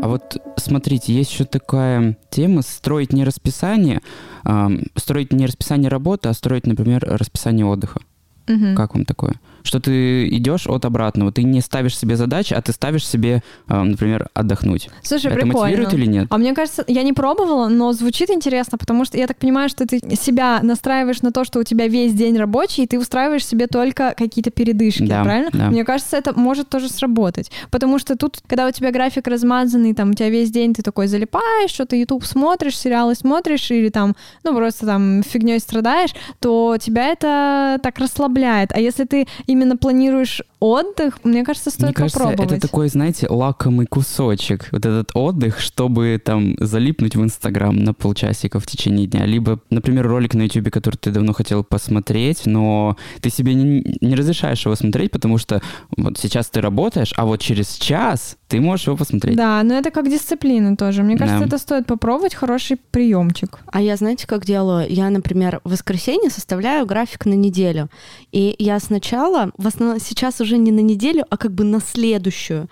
А 0.00 0.06
вот 0.06 0.36
смотрите, 0.56 1.12
есть 1.12 1.32
еще 1.32 1.44
такая 1.44 2.16
тема 2.30 2.62
строить 2.62 3.12
не 3.12 3.24
расписание, 3.24 4.00
ам, 4.44 4.82
строить 4.94 5.32
не 5.32 5.46
расписание 5.46 5.88
работы, 5.88 6.28
а 6.28 6.34
строить, 6.34 6.66
например, 6.66 7.04
расписание 7.04 7.66
отдыха. 7.66 8.00
Мгм. 8.46 8.76
Как 8.76 8.94
вам 8.94 9.04
такое? 9.04 9.34
Что 9.62 9.80
ты 9.80 10.28
идешь 10.28 10.66
от 10.66 10.84
обратного, 10.84 11.32
ты 11.32 11.42
не 11.42 11.60
ставишь 11.60 11.96
себе 11.98 12.16
задачи, 12.16 12.54
а 12.54 12.62
ты 12.62 12.72
ставишь 12.72 13.06
себе, 13.06 13.42
ам, 13.66 13.90
например, 13.92 14.28
отдохнуть. 14.34 14.88
Слушай, 15.02 15.26
Это 15.32 15.40
прикольно. 15.40 15.60
мотивирует 15.60 15.94
или 15.94 16.06
нет? 16.06 16.26
А 16.30 16.38
мне 16.38 16.54
кажется, 16.54 16.84
я 16.86 17.02
не 17.02 17.12
пробовала, 17.12 17.68
но 17.68 17.92
звучит 17.92 18.30
интересно, 18.30 18.78
потому 18.78 19.04
что 19.04 19.18
я 19.18 19.26
так 19.26 19.36
понимаю, 19.38 19.68
что 19.68 19.86
ты 19.86 19.98
себя 20.16 20.60
настраиваешь 20.62 21.22
на 21.22 21.32
то, 21.32 21.44
что 21.44 21.58
у 21.60 21.64
тебя 21.64 21.88
весь 21.88 22.12
день 22.14 22.36
рабочий, 22.36 22.84
и 22.84 22.86
ты 22.86 22.98
устраиваешь 22.98 23.46
себе 23.46 23.66
только 23.66 24.14
какие-то 24.16 24.50
передышки, 24.50 25.02
Да, 25.06 25.22
правильно? 25.24 25.50
да. 25.52 25.70
Мне 25.70 25.84
кажется, 25.84 26.16
это 26.16 26.38
может 26.38 26.68
тоже 26.68 26.88
сработать. 26.88 27.50
Потому 27.70 27.98
что 27.98 28.16
тут, 28.16 28.38
когда 28.46 28.66
у 28.66 28.70
тебя 28.70 28.90
график 28.92 29.26
размазанный, 29.26 29.94
там 29.94 30.10
у 30.10 30.14
тебя 30.14 30.30
весь 30.30 30.50
день 30.50 30.74
ты 30.74 30.82
такой 30.82 31.06
залипаешь, 31.08 31.70
что-то 31.70 31.96
YouTube 31.96 32.24
смотришь, 32.24 32.76
сериалы 32.78 33.14
смотришь, 33.14 33.70
или 33.70 33.88
там, 33.88 34.14
ну, 34.44 34.54
просто 34.54 34.86
там 34.86 35.22
фигней 35.22 35.58
страдаешь, 35.60 36.10
то 36.40 36.76
тебя 36.80 37.08
это 37.08 37.78
так 37.82 37.98
расслабляет. 37.98 38.72
А 38.72 38.80
если 38.80 39.04
ты 39.04 39.26
именно 39.48 39.76
планируешь 39.76 40.42
отдых, 40.60 41.24
мне 41.24 41.44
кажется, 41.44 41.70
стоит 41.70 41.84
Мне 41.84 41.92
кажется, 41.94 42.18
попробовать. 42.18 42.52
это 42.52 42.60
такой, 42.66 42.88
знаете, 42.88 43.26
лакомый 43.28 43.86
кусочек. 43.86 44.68
Вот 44.72 44.84
этот 44.84 45.10
отдых, 45.14 45.60
чтобы 45.60 46.20
там 46.24 46.54
залипнуть 46.58 47.16
в 47.16 47.22
Инстаграм 47.22 47.76
на 47.76 47.94
полчасика 47.94 48.58
в 48.60 48.66
течение 48.66 49.06
дня. 49.06 49.24
Либо, 49.26 49.60
например, 49.70 50.06
ролик 50.08 50.34
на 50.34 50.42
Ютубе, 50.42 50.70
который 50.70 50.96
ты 50.96 51.10
давно 51.10 51.32
хотел 51.32 51.62
посмотреть, 51.64 52.46
но 52.46 52.96
ты 53.20 53.30
себе 53.30 53.54
не, 53.54 53.84
не 54.00 54.14
разрешаешь 54.14 54.64
его 54.64 54.74
смотреть, 54.74 55.10
потому 55.12 55.38
что 55.38 55.62
вот 55.96 56.18
сейчас 56.18 56.48
ты 56.48 56.60
работаешь, 56.60 57.12
а 57.16 57.24
вот 57.24 57.40
через 57.40 57.74
час 57.76 58.36
ты 58.48 58.60
можешь 58.60 58.86
его 58.86 58.96
посмотреть. 58.96 59.36
Да, 59.36 59.62
но 59.62 59.74
это 59.74 59.90
как 59.90 60.10
дисциплина 60.10 60.76
тоже. 60.76 61.02
Мне 61.02 61.16
кажется, 61.16 61.40
Да. 61.40 61.46
это 61.46 61.58
стоит 61.58 61.86
попробовать, 61.86 62.34
хороший 62.34 62.78
приемчик. 62.90 63.60
А 63.66 63.80
я, 63.80 63.96
знаете, 63.96 64.26
как 64.26 64.44
делаю? 64.44 64.86
Я, 64.88 65.10
например, 65.10 65.60
в 65.64 65.70
воскресенье 65.72 66.30
составляю 66.30 66.86
график 66.86 67.26
на 67.26 67.34
неделю. 67.34 67.88
И 68.32 68.56
я 68.58 68.80
сначала, 68.80 69.50
в 69.56 69.66
основном 69.66 70.00
сейчас 70.00 70.40
уже 70.40 70.47
не 70.56 70.72
на 70.72 70.80
неделю, 70.80 71.24
а 71.30 71.36
как 71.36 71.52
бы 71.52 71.64
на 71.64 71.80
следующую. 71.80 72.68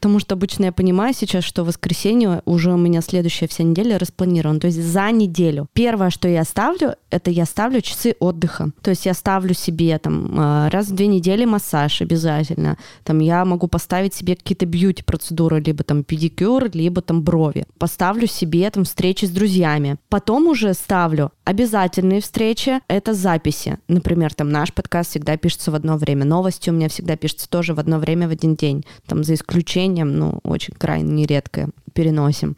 Потому 0.00 0.18
что 0.18 0.34
обычно 0.34 0.64
я 0.64 0.72
понимаю 0.72 1.12
сейчас, 1.12 1.44
что 1.44 1.62
в 1.62 1.66
воскресенье 1.66 2.40
уже 2.46 2.72
у 2.72 2.78
меня 2.78 3.02
следующая 3.02 3.46
вся 3.48 3.64
неделя 3.64 3.98
распланирована. 3.98 4.58
То 4.58 4.68
есть 4.68 4.82
за 4.82 5.10
неделю. 5.10 5.66
Первое, 5.74 6.08
что 6.08 6.26
я 6.26 6.42
ставлю, 6.44 6.94
это 7.10 7.30
я 7.30 7.44
ставлю 7.44 7.82
часы 7.82 8.16
отдыха. 8.18 8.70
То 8.80 8.88
есть 8.88 9.04
я 9.04 9.12
ставлю 9.12 9.52
себе 9.52 9.98
там 9.98 10.40
э, 10.40 10.68
раз 10.70 10.88
в 10.88 10.94
две 10.94 11.06
недели 11.06 11.44
массаж 11.44 12.00
обязательно. 12.00 12.78
Там 13.04 13.18
я 13.18 13.44
могу 13.44 13.68
поставить 13.68 14.14
себе 14.14 14.36
какие-то 14.36 14.64
бьюти-процедуры, 14.64 15.60
либо 15.60 15.84
там 15.84 16.02
педикюр, 16.02 16.70
либо 16.72 17.02
там 17.02 17.22
брови. 17.22 17.66
Поставлю 17.78 18.26
себе 18.26 18.70
там 18.70 18.84
встречи 18.84 19.26
с 19.26 19.30
друзьями. 19.30 19.96
Потом 20.08 20.46
уже 20.46 20.72
ставлю 20.72 21.30
обязательные 21.44 22.22
встречи, 22.22 22.80
это 22.88 23.12
записи. 23.12 23.78
Например, 23.88 24.32
там 24.32 24.48
наш 24.48 24.72
подкаст 24.72 25.10
всегда 25.10 25.36
пишется 25.36 25.70
в 25.70 25.74
одно 25.74 25.98
время. 25.98 26.24
Новости 26.24 26.70
у 26.70 26.72
меня 26.72 26.88
всегда 26.88 27.16
пишутся 27.16 27.50
тоже 27.50 27.74
в 27.74 27.80
одно 27.80 27.98
время, 27.98 28.28
в 28.28 28.30
один 28.30 28.54
день. 28.54 28.84
Там 29.06 29.24
за 29.24 29.34
исключением, 29.34 29.89
ну, 29.94 30.40
очень 30.44 30.74
крайне 30.74 31.26
редко 31.26 31.68
переносим. 31.92 32.56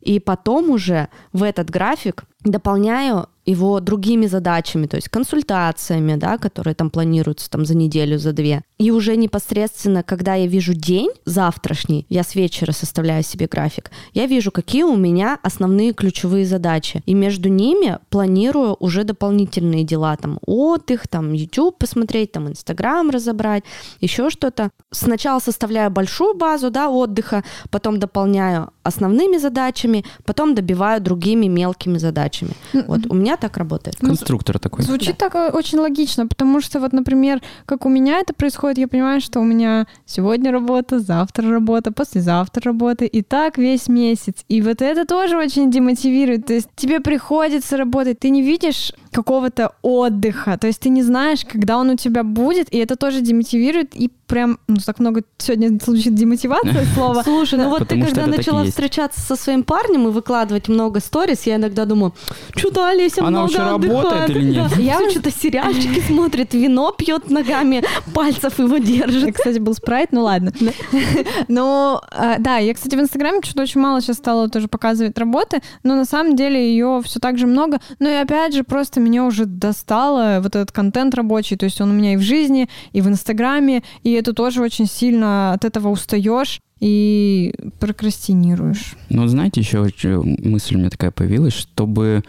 И 0.00 0.20
потом 0.20 0.70
уже 0.70 1.08
в 1.32 1.42
этот 1.42 1.70
график 1.70 2.24
дополняю 2.44 3.26
его 3.46 3.80
другими 3.80 4.26
задачами, 4.26 4.86
то 4.86 4.96
есть 4.96 5.08
консультациями, 5.08 6.16
да, 6.16 6.38
которые 6.38 6.74
там 6.74 6.90
планируются 6.90 7.50
там 7.50 7.64
за 7.64 7.76
неделю, 7.76 8.18
за 8.18 8.32
две. 8.32 8.62
И 8.78 8.90
уже 8.90 9.16
непосредственно, 9.16 10.02
когда 10.02 10.34
я 10.34 10.46
вижу 10.46 10.74
день 10.74 11.10
завтрашний, 11.26 12.06
я 12.08 12.22
с 12.22 12.34
вечера 12.34 12.72
составляю 12.72 13.22
себе 13.22 13.46
график, 13.46 13.90
я 14.14 14.26
вижу, 14.26 14.50
какие 14.50 14.82
у 14.82 14.96
меня 14.96 15.38
основные 15.42 15.92
ключевые 15.92 16.46
задачи. 16.46 17.02
И 17.06 17.14
между 17.14 17.48
ними 17.48 17.98
планирую 18.08 18.76
уже 18.80 19.04
дополнительные 19.04 19.84
дела, 19.84 20.16
там 20.16 20.38
отдых, 20.46 21.06
там 21.08 21.32
YouTube 21.32 21.76
посмотреть, 21.78 22.32
там 22.32 22.48
Инстаграм 22.48 23.10
разобрать, 23.10 23.64
еще 24.00 24.30
что-то. 24.30 24.70
Сначала 24.90 25.38
составляю 25.38 25.90
большую 25.90 26.34
базу, 26.34 26.70
да, 26.70 26.88
отдыха, 26.88 27.42
потом 27.70 27.98
дополняю 27.98 28.70
основными 28.84 29.38
задачами, 29.38 30.04
потом 30.24 30.54
добиваю 30.54 31.00
другими 31.00 31.46
мелкими 31.46 31.98
задачами. 31.98 32.52
Вот 32.86 33.00
у 33.08 33.14
меня 33.14 33.36
так 33.36 33.56
работает. 33.56 33.96
Конструктор 33.96 34.58
такой. 34.58 34.84
Звучит 34.84 35.18
так 35.18 35.34
э, 35.34 35.50
очень 35.50 35.78
логично, 35.78 36.26
потому 36.26 36.60
что 36.60 36.80
вот, 36.80 36.92
например, 36.92 37.40
как 37.66 37.86
у 37.86 37.88
меня 37.88 38.18
это 38.18 38.34
происходит, 38.34 38.78
я 38.78 38.88
понимаю, 38.88 39.20
что 39.20 39.40
у 39.40 39.44
меня 39.44 39.86
сегодня 40.06 40.52
работа, 40.52 41.00
завтра 41.00 41.50
работа, 41.50 41.92
послезавтра 41.92 42.62
работа, 42.64 43.04
и 43.04 43.22
так 43.22 43.58
весь 43.58 43.88
месяц. 43.88 44.44
И 44.48 44.62
вот 44.62 44.82
это 44.82 45.06
тоже 45.06 45.36
очень 45.36 45.70
демотивирует. 45.70 46.46
То 46.46 46.54
есть 46.54 46.68
тебе 46.76 47.00
приходится 47.00 47.76
работать, 47.76 48.18
ты 48.18 48.30
не 48.30 48.42
видишь 48.42 48.92
какого-то 49.10 49.72
отдыха, 49.82 50.58
то 50.58 50.66
есть 50.66 50.80
ты 50.80 50.88
не 50.88 51.02
знаешь, 51.02 51.44
когда 51.44 51.78
он 51.78 51.90
у 51.90 51.96
тебя 51.96 52.24
будет, 52.24 52.72
и 52.74 52.78
это 52.78 52.96
тоже 52.96 53.20
демотивирует, 53.20 53.94
и 53.94 54.10
прям, 54.26 54.58
ну, 54.66 54.76
так 54.84 54.98
много 54.98 55.22
сегодня 55.38 55.78
звучит 55.82 56.14
демотивация 56.14 56.84
слова. 56.94 57.22
Слушай, 57.22 57.58
ну 57.60 57.70
вот 57.70 57.88
ты 57.88 58.00
когда 58.00 58.26
начала. 58.26 58.64
Встречаться 58.74 59.20
со 59.20 59.36
своим 59.36 59.62
парнем 59.62 60.08
и 60.08 60.10
выкладывать 60.10 60.68
много 60.68 60.98
сторис, 60.98 61.44
я 61.44 61.56
иногда 61.56 61.84
думаю, 61.84 62.12
что-то 62.56 62.88
Олеся 62.88 63.20
Она 63.20 63.30
много 63.30 63.42
вообще 63.42 63.58
работает 63.62 64.24
отдыхает». 64.24 64.30
или 64.30 64.50
нет? 64.50 64.70
Да. 64.74 64.82
Я 64.82 65.10
что-то 65.10 65.30
сериальчики 65.30 66.00
смотрит, 66.06 66.54
вино 66.54 66.92
пьет 66.92 67.30
ногами, 67.30 67.84
пальцев 68.12 68.58
его 68.58 68.78
держит. 68.78 69.36
Кстати, 69.36 69.58
был 69.58 69.74
спрайт, 69.74 70.10
ну 70.10 70.24
ладно. 70.24 70.52
Но, 71.48 72.02
э, 72.10 72.36
да, 72.40 72.58
я, 72.58 72.74
кстати, 72.74 72.96
в 72.96 73.00
Инстаграме 73.00 73.40
что-то 73.44 73.62
очень 73.62 73.80
мало 73.80 74.00
сейчас 74.00 74.16
стала 74.16 74.48
тоже 74.48 74.66
показывать 74.66 75.16
работы, 75.18 75.62
но 75.82 75.94
на 75.94 76.04
самом 76.04 76.34
деле 76.34 76.70
ее 76.70 77.00
все 77.04 77.20
так 77.20 77.38
же 77.38 77.46
много. 77.46 77.78
Ну 78.00 78.10
и 78.10 78.14
опять 78.14 78.54
же, 78.54 78.64
просто 78.64 78.98
меня 78.98 79.24
уже 79.24 79.46
достало 79.46 80.40
вот 80.42 80.56
этот 80.56 80.72
контент 80.72 81.14
рабочий, 81.14 81.56
то 81.56 81.64
есть 81.64 81.80
он 81.80 81.90
у 81.90 81.94
меня 81.94 82.14
и 82.14 82.16
в 82.16 82.22
жизни, 82.22 82.68
и 82.92 83.00
в 83.00 83.08
Инстаграме, 83.08 83.84
и 84.02 84.12
это 84.12 84.32
тоже 84.32 84.62
очень 84.62 84.86
сильно 84.86 85.52
от 85.52 85.64
этого 85.64 85.88
устаешь 85.88 86.60
и 86.84 87.54
прокрастинируешь. 87.80 88.94
Ну, 89.08 89.26
знаете, 89.26 89.62
еще 89.62 90.22
мысль 90.22 90.74
у 90.74 90.78
меня 90.78 90.90
такая 90.90 91.12
появилась, 91.12 91.54
чтобы 91.54 92.22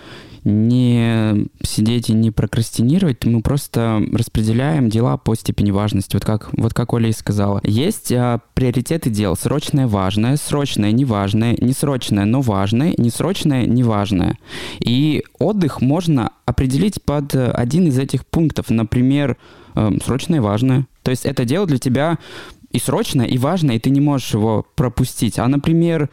не 0.46 1.48
сидеть 1.62 2.10
и 2.10 2.14
не 2.14 2.32
прокрастинировать, 2.32 3.26
мы 3.26 3.42
просто 3.42 4.02
распределяем 4.14 4.90
дела 4.90 5.18
по 5.18 5.36
степени 5.36 5.72
важности. 5.72 6.16
Вот 6.16 6.24
как, 6.24 6.54
вот 6.54 6.74
как 6.74 6.94
Оля 6.94 7.10
и 7.10 7.12
сказала. 7.12 7.60
Есть 7.64 8.14
а, 8.14 8.40
приоритеты 8.54 9.10
дел. 9.10 9.36
Срочное, 9.36 9.88
важное, 9.88 10.38
срочное, 10.38 10.94
неважное, 10.94 11.58
несрочное, 11.60 12.24
но 12.24 12.40
важное, 12.40 12.94
несрочное, 12.98 13.66
неважное. 13.66 14.38
И 14.80 15.26
отдых 15.38 15.82
можно 15.82 16.30
определить 16.46 17.02
под 17.04 17.36
один 17.36 17.88
из 17.88 18.00
этих 18.00 18.26
пунктов. 18.26 18.70
Например, 18.70 19.36
э, 19.76 19.92
срочное, 20.06 20.42
важное. 20.42 20.88
То 21.04 21.12
есть 21.12 21.26
это 21.26 21.44
дело 21.44 21.66
для 21.68 21.80
тебя 21.80 22.20
и 22.76 22.80
срочное, 22.80 23.26
и 23.26 23.38
важное, 23.38 23.76
и 23.76 23.80
ты 23.80 23.90
не 23.90 24.02
можешь 24.02 24.34
его 24.34 24.66
пропустить. 24.76 25.40
А, 25.40 25.48
например, 25.48 26.10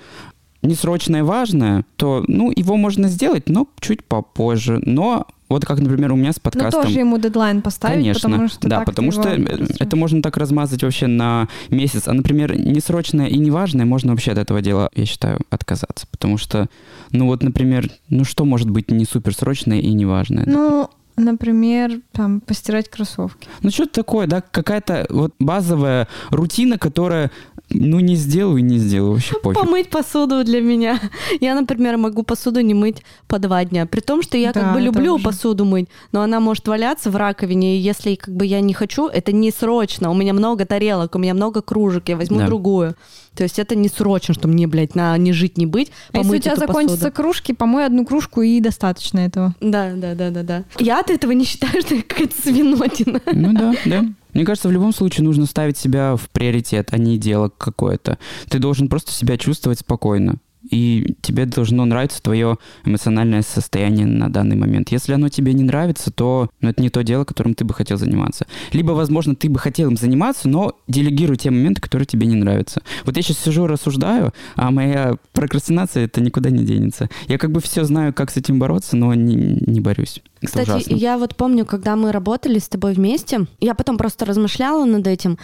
несрочное 0.62 1.24
важное, 1.24 1.84
то, 1.96 2.24
ну, 2.28 2.52
его 2.54 2.76
можно 2.76 3.08
сделать, 3.08 3.48
но 3.48 3.66
чуть 3.80 4.04
попозже. 4.04 4.80
Но 4.84 5.26
вот 5.48 5.66
как, 5.66 5.80
например, 5.80 6.12
у 6.12 6.16
меня 6.16 6.32
с 6.32 6.38
подкастом... 6.38 6.84
тоже 6.84 7.00
ему 7.00 7.18
дедлайн 7.18 7.62
поставить, 7.62 7.96
Конечно, 7.96 8.30
потому 8.30 8.48
что 8.48 8.68
да, 8.68 8.80
потому 8.80 9.10
его 9.10 9.22
что 9.22 9.30
э, 9.32 9.38
быстро- 9.38 9.84
это 9.84 9.96
можно 9.96 10.22
так 10.22 10.36
размазать 10.36 10.82
вообще 10.82 11.08
на 11.08 11.48
месяц. 11.68 12.04
А, 12.06 12.12
например, 12.12 12.58
несрочное 12.58 13.26
и 13.26 13.36
неважное, 13.38 13.84
можно 13.84 14.12
вообще 14.12 14.32
от 14.32 14.38
этого 14.38 14.62
дела, 14.62 14.88
я 14.94 15.04
считаю, 15.04 15.40
отказаться. 15.50 16.06
Потому 16.10 16.38
что, 16.38 16.68
ну 17.10 17.26
вот, 17.26 17.42
например, 17.42 17.90
ну 18.08 18.24
что 18.24 18.44
может 18.44 18.70
быть 18.70 18.90
не 18.90 19.04
суперсрочное 19.04 19.80
и 19.80 19.92
неважное? 19.92 20.44
Ну, 20.46 20.88
например, 21.16 22.00
там, 22.12 22.40
постирать 22.40 22.88
кроссовки. 22.88 23.48
Ну 23.62 23.70
что-то 23.70 23.92
такое, 23.92 24.26
да, 24.26 24.40
какая-то 24.40 25.06
вот 25.10 25.34
базовая 25.38 26.08
рутина, 26.30 26.78
которая, 26.78 27.30
ну 27.70 28.00
не 28.00 28.16
сделаю 28.16 28.58
и 28.58 28.62
не 28.62 28.78
сделаю, 28.78 29.12
вообще 29.12 29.34
пофиг. 29.40 29.60
Помыть 29.60 29.88
посуду 29.90 30.44
для 30.44 30.60
меня. 30.60 31.00
Я, 31.40 31.54
например, 31.54 31.96
могу 31.96 32.22
посуду 32.22 32.60
не 32.60 32.74
мыть 32.74 33.02
по 33.28 33.38
два 33.38 33.64
дня. 33.64 33.86
При 33.86 34.00
том, 34.00 34.22
что 34.22 34.36
я 34.36 34.52
Да, 34.52 34.60
как 34.60 34.74
бы 34.74 34.80
люблю 34.80 35.14
уже. 35.14 35.24
посуду 35.24 35.64
мыть, 35.64 35.88
но 36.12 36.22
она 36.22 36.40
может 36.40 36.66
валяться 36.68 37.10
в 37.10 37.16
раковине, 37.16 37.76
и 37.76 37.80
если 37.80 38.14
как 38.14 38.34
бы 38.34 38.44
я 38.46 38.60
не 38.60 38.74
хочу, 38.74 39.06
это 39.08 39.32
не 39.32 39.50
срочно. 39.50 40.10
У 40.10 40.14
меня 40.14 40.32
много 40.34 40.64
тарелок, 40.66 41.14
у 41.14 41.18
меня 41.18 41.34
много 41.34 41.62
кружек, 41.62 42.08
я 42.08 42.16
возьму 42.16 42.38
Да. 42.40 42.46
другую. 42.46 42.94
То 43.34 43.44
есть 43.44 43.58
это 43.58 43.74
не 43.74 43.88
срочно, 43.88 44.34
что 44.34 44.46
мне, 44.48 44.66
блядь, 44.66 44.94
на 44.94 45.16
не 45.16 45.32
жить, 45.32 45.56
не 45.56 45.66
быть, 45.66 45.90
А 46.12 46.18
если 46.18 46.36
у 46.36 46.38
тебя 46.38 46.56
закончатся 46.56 46.96
посуду. 46.98 47.12
кружки, 47.12 47.52
помой 47.52 47.86
одну 47.86 48.04
кружку 48.04 48.42
и 48.42 48.60
достаточно 48.60 49.20
этого. 49.20 49.54
Да, 49.60 49.92
да, 49.94 50.14
да, 50.14 50.30
да, 50.30 50.42
да. 50.42 50.64
Я 50.78 51.00
от 51.00 51.10
этого 51.10 51.32
не 51.32 51.44
считаю, 51.44 51.80
что 51.80 51.94
я 51.94 52.02
какая-то 52.02 52.34
свинотина. 52.42 53.20
Ну 53.32 53.52
да, 53.52 53.74
да. 53.86 54.04
Мне 54.34 54.44
кажется, 54.44 54.68
в 54.68 54.72
любом 54.72 54.92
случае 54.92 55.24
нужно 55.24 55.46
ставить 55.46 55.76
себя 55.76 56.16
в 56.16 56.28
приоритет, 56.30 56.88
а 56.92 56.98
не 56.98 57.18
дело 57.18 57.50
какое-то. 57.56 58.18
Ты 58.48 58.58
должен 58.58 58.88
просто 58.88 59.12
себя 59.12 59.36
чувствовать 59.36 59.80
спокойно. 59.80 60.36
И 60.70 61.16
тебе 61.22 61.46
должно 61.46 61.84
нравиться 61.84 62.22
твое 62.22 62.58
эмоциональное 62.84 63.42
состояние 63.42 64.06
на 64.06 64.28
данный 64.28 64.56
момент. 64.56 64.90
Если 64.90 65.12
оно 65.12 65.28
тебе 65.28 65.52
не 65.52 65.64
нравится, 65.64 66.10
то 66.10 66.50
ну, 66.60 66.68
это 66.70 66.80
не 66.82 66.90
то 66.90 67.02
дело, 67.02 67.24
которым 67.24 67.54
ты 67.54 67.64
бы 67.64 67.74
хотел 67.74 67.98
заниматься. 67.98 68.46
Либо, 68.72 68.92
возможно, 68.92 69.34
ты 69.34 69.48
бы 69.48 69.58
хотел 69.58 69.90
им 69.90 69.96
заниматься, 69.96 70.48
но 70.48 70.72
делегируй 70.88 71.36
те 71.36 71.50
моменты, 71.50 71.80
которые 71.80 72.06
тебе 72.06 72.26
не 72.26 72.36
нравятся. 72.36 72.82
Вот 73.04 73.16
я 73.16 73.22
сейчас 73.22 73.38
сижу, 73.38 73.66
рассуждаю, 73.66 74.32
а 74.56 74.70
моя 74.70 75.16
прокрастинация 75.32 76.04
это 76.04 76.20
никуда 76.20 76.50
не 76.50 76.64
денется. 76.64 77.08
Я 77.28 77.38
как 77.38 77.50
бы 77.50 77.60
все 77.60 77.84
знаю, 77.84 78.12
как 78.12 78.30
с 78.30 78.36
этим 78.36 78.58
бороться, 78.58 78.96
но 78.96 79.14
не, 79.14 79.34
не 79.34 79.80
борюсь. 79.80 80.22
Это 80.42 80.50
Кстати, 80.50 80.70
ужасно. 80.70 80.94
я 80.94 81.18
вот 81.18 81.36
помню, 81.36 81.64
когда 81.64 81.94
мы 81.94 82.10
работали 82.10 82.58
с 82.58 82.68
тобой 82.68 82.94
вместе, 82.94 83.46
я 83.60 83.74
потом 83.74 83.96
просто 83.96 84.24
размышляла 84.24 84.84
над 84.84 85.06
этим. 85.06 85.38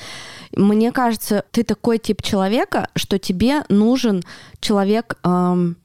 Мне 0.56 0.90
кажется, 0.90 1.44
ты 1.52 1.62
такой 1.62 1.98
тип 1.98 2.20
человека, 2.20 2.88
что 2.96 3.18
тебе 3.18 3.64
нужен 3.68 4.22
человек 4.60 5.16
эм, 5.22 5.76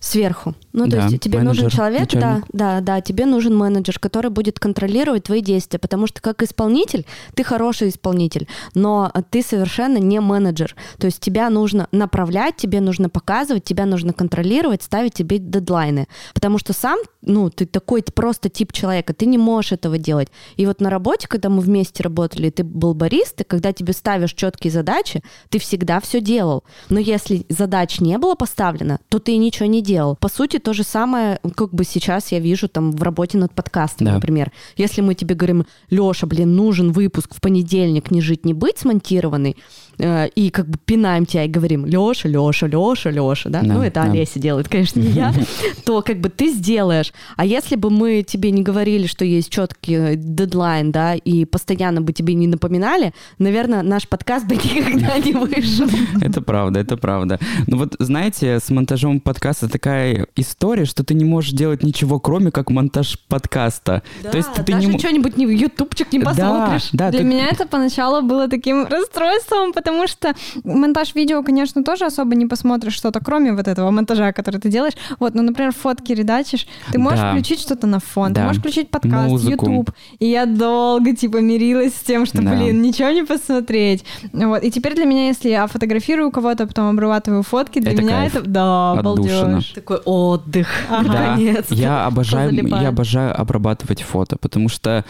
сверху. 0.00 0.54
Ну, 0.72 0.86
то 0.86 0.96
Да, 0.96 1.06
есть 1.06 1.20
тебе 1.20 1.40
нужен 1.42 1.64
менеджер, 1.64 1.76
человек, 1.76 2.08
да, 2.12 2.18
начальник. 2.18 2.44
да, 2.52 2.80
да, 2.80 3.00
тебе 3.02 3.26
нужен 3.26 3.54
менеджер, 3.56 3.98
который 3.98 4.30
будет 4.30 4.58
контролировать 4.58 5.24
твои 5.24 5.42
действия, 5.42 5.78
потому 5.78 6.06
что 6.06 6.22
как 6.22 6.42
исполнитель 6.42 7.04
ты 7.34 7.44
хороший 7.44 7.90
исполнитель, 7.90 8.48
но 8.74 9.12
ты 9.28 9.42
совершенно 9.42 9.98
не 9.98 10.18
менеджер. 10.20 10.74
То 10.98 11.06
есть 11.06 11.20
тебя 11.20 11.50
нужно 11.50 11.86
направлять, 11.92 12.56
тебе 12.56 12.80
нужно 12.80 13.10
показывать, 13.10 13.64
тебя 13.64 13.84
нужно 13.84 14.14
контролировать, 14.14 14.82
ставить 14.82 15.12
тебе 15.12 15.38
дедлайны, 15.38 16.08
потому 16.32 16.58
что 16.58 16.72
сам, 16.72 16.98
ну, 17.20 17.50
ты 17.50 17.66
такой 17.66 18.02
просто 18.02 18.48
тип 18.48 18.72
человека, 18.72 19.12
ты 19.12 19.26
не 19.26 19.36
можешь 19.36 19.72
этого 19.72 19.98
делать. 19.98 20.28
И 20.56 20.64
вот 20.64 20.80
на 20.80 20.88
работе, 20.88 21.28
когда 21.28 21.50
мы 21.50 21.60
вместе 21.60 22.02
работали, 22.02 22.48
ты 22.48 22.64
был 22.64 22.94
барист, 22.94 23.42
и 23.42 23.44
когда 23.44 23.74
тебе 23.74 23.92
ставишь 23.92 24.32
четкие 24.32 24.70
задачи, 24.72 25.22
ты 25.50 25.58
всегда 25.58 26.00
все 26.00 26.22
делал. 26.22 26.64
Но 26.88 26.98
если 26.98 27.44
задач 27.50 28.00
не 28.00 28.16
было 28.16 28.34
поставлено, 28.34 28.98
то 29.10 29.18
ты 29.18 29.36
ничего 29.36 29.66
не 29.66 29.82
делал. 29.82 29.89
По 30.20 30.28
сути, 30.28 30.58
то 30.58 30.72
же 30.72 30.82
самое, 30.84 31.40
как 31.56 31.72
бы 31.74 31.84
сейчас 31.84 32.32
я 32.32 32.38
вижу 32.40 32.68
там 32.68 32.92
в 32.92 33.02
работе 33.02 33.38
над 33.38 33.52
подкастом, 33.54 34.06
Да. 34.06 34.14
например. 34.14 34.52
Если 34.76 35.00
мы 35.00 35.14
тебе 35.14 35.34
говорим, 35.34 35.66
Леша, 35.90 36.26
блин, 36.26 36.54
нужен 36.56 36.92
выпуск 36.92 37.34
в 37.34 37.40
понедельник, 37.40 38.10
не 38.10 38.20
жить, 38.20 38.44
не 38.44 38.54
быть, 38.54 38.78
смонтированный, 38.78 39.56
и 39.98 40.50
как 40.50 40.68
бы 40.68 40.78
пинаем 40.84 41.26
тебя 41.26 41.44
и 41.44 41.48
говорим, 41.48 41.84
Леша, 41.86 42.28
Леша, 42.28 42.66
Леша, 42.66 43.10
Леша, 43.10 43.50
да? 43.50 43.60
Да, 43.62 43.74
ну, 43.74 43.82
это 43.82 44.02
да. 44.02 44.10
Олеся 44.10 44.38
делает, 44.38 44.68
конечно, 44.68 45.00
не 45.00 45.08
я, 45.08 45.34
то 45.84 46.02
как 46.02 46.20
бы 46.20 46.28
ты 46.28 46.50
сделаешь. 46.52 47.12
А 47.36 47.44
если 47.44 47.76
бы 47.76 47.90
мы 47.90 48.22
тебе 48.22 48.50
не 48.50 48.62
говорили, 48.62 49.06
что 49.06 49.24
есть 49.24 49.50
четкий 49.50 50.16
дедлайн, 50.16 50.92
да, 50.92 51.14
и 51.14 51.44
постоянно 51.44 52.00
бы 52.00 52.12
тебе 52.12 52.34
не 52.34 52.46
напоминали, 52.46 53.12
наверное, 53.38 53.82
наш 53.82 54.08
подкаст 54.08 54.46
бы 54.46 54.54
никогда 54.56 55.18
не 55.18 55.32
вышел. 55.32 55.86
Это 56.20 56.40
правда, 56.40 56.80
это 56.80 56.96
правда. 56.96 57.38
Ну 57.66 57.78
вот, 57.78 57.96
знаете, 57.98 58.58
с 58.60 58.70
монтажом 58.70 59.20
подкаста 59.20 59.68
такая 59.68 60.26
история, 60.36 60.84
что 60.84 61.04
ты 61.04 61.14
не 61.14 61.24
можешь 61.24 61.52
делать 61.52 61.82
ничего, 61.82 62.20
кроме 62.20 62.50
как 62.50 62.70
монтаж 62.70 63.18
подкаста. 63.28 64.02
То 64.22 64.36
есть 64.36 64.52
ты 64.54 64.62
даже 64.62 64.86
не... 64.88 64.98
что-нибудь 64.98 65.36
не 65.36 65.44
ютубчик 65.44 66.12
не 66.12 66.20
Да, 66.20 66.26
посмотришь. 66.30 66.88
да, 66.92 67.10
Для 67.10 67.20
ты- 67.20 67.24
меня 67.26 67.48
это 67.48 67.66
поначалу 67.66 68.22
было 68.22 68.48
таким 68.48 68.86
расстройством, 68.86 69.72
потому 69.72 69.89
что 70.06 70.34
монтаж 70.64 71.14
видео, 71.14 71.42
конечно, 71.42 71.82
тоже 71.84 72.06
особо 72.06 72.34
не 72.34 72.46
посмотришь 72.46 72.94
что-то, 72.94 73.20
кроме 73.20 73.52
вот 73.52 73.68
этого 73.68 73.90
монтажа, 73.90 74.32
который 74.32 74.60
ты 74.60 74.68
делаешь. 74.68 74.94
Вот, 75.18 75.34
ну, 75.34 75.42
например, 75.42 75.72
фотки 75.72 76.12
редачишь, 76.12 76.66
ты 76.92 76.98
можешь 76.98 77.20
Да. 77.20 77.32
включить 77.32 77.60
что-то 77.60 77.86
на 77.86 78.00
фон, 78.00 78.28
ты 78.28 78.40
Да. 78.40 78.46
можешь 78.46 78.60
включить 78.60 78.90
подкаст, 78.90 79.28
Музыку. 79.28 79.66
YouTube. 79.70 79.90
И 80.18 80.26
я 80.26 80.46
долго, 80.46 81.14
типа, 81.14 81.38
мирилась 81.38 81.94
с 81.94 82.00
тем, 82.00 82.26
что, 82.26 82.42
Да. 82.42 82.54
блин, 82.54 82.82
ничего 82.82 83.10
не 83.10 83.24
посмотреть. 83.24 84.04
Вот. 84.32 84.62
И 84.62 84.70
теперь 84.70 84.94
для 84.94 85.04
меня, 85.04 85.26
если 85.28 85.48
я 85.50 85.66
фотографирую 85.66 86.30
кого-то, 86.30 86.64
а 86.64 86.66
потом 86.66 86.88
обрабатываю 86.90 87.42
фотки, 87.42 87.78
для 87.80 87.92
Это 87.92 88.02
меня 88.02 88.12
кайф. 88.20 88.36
это, 88.36 88.48
да, 88.48 88.92
Отдушина. 88.92 89.42
балдеж. 89.46 89.72
Такой 89.74 89.96
отдых. 90.04 90.68
Ага. 90.88 91.10
Да, 91.10 91.26
Наконец-то. 91.30 91.74
я 91.74 92.06
обожаю, 92.06 92.52
я 92.52 92.88
обожаю 92.88 93.38
обрабатывать 93.40 94.02
фото, 94.02 94.36
потому 94.36 94.68
что 94.68 95.04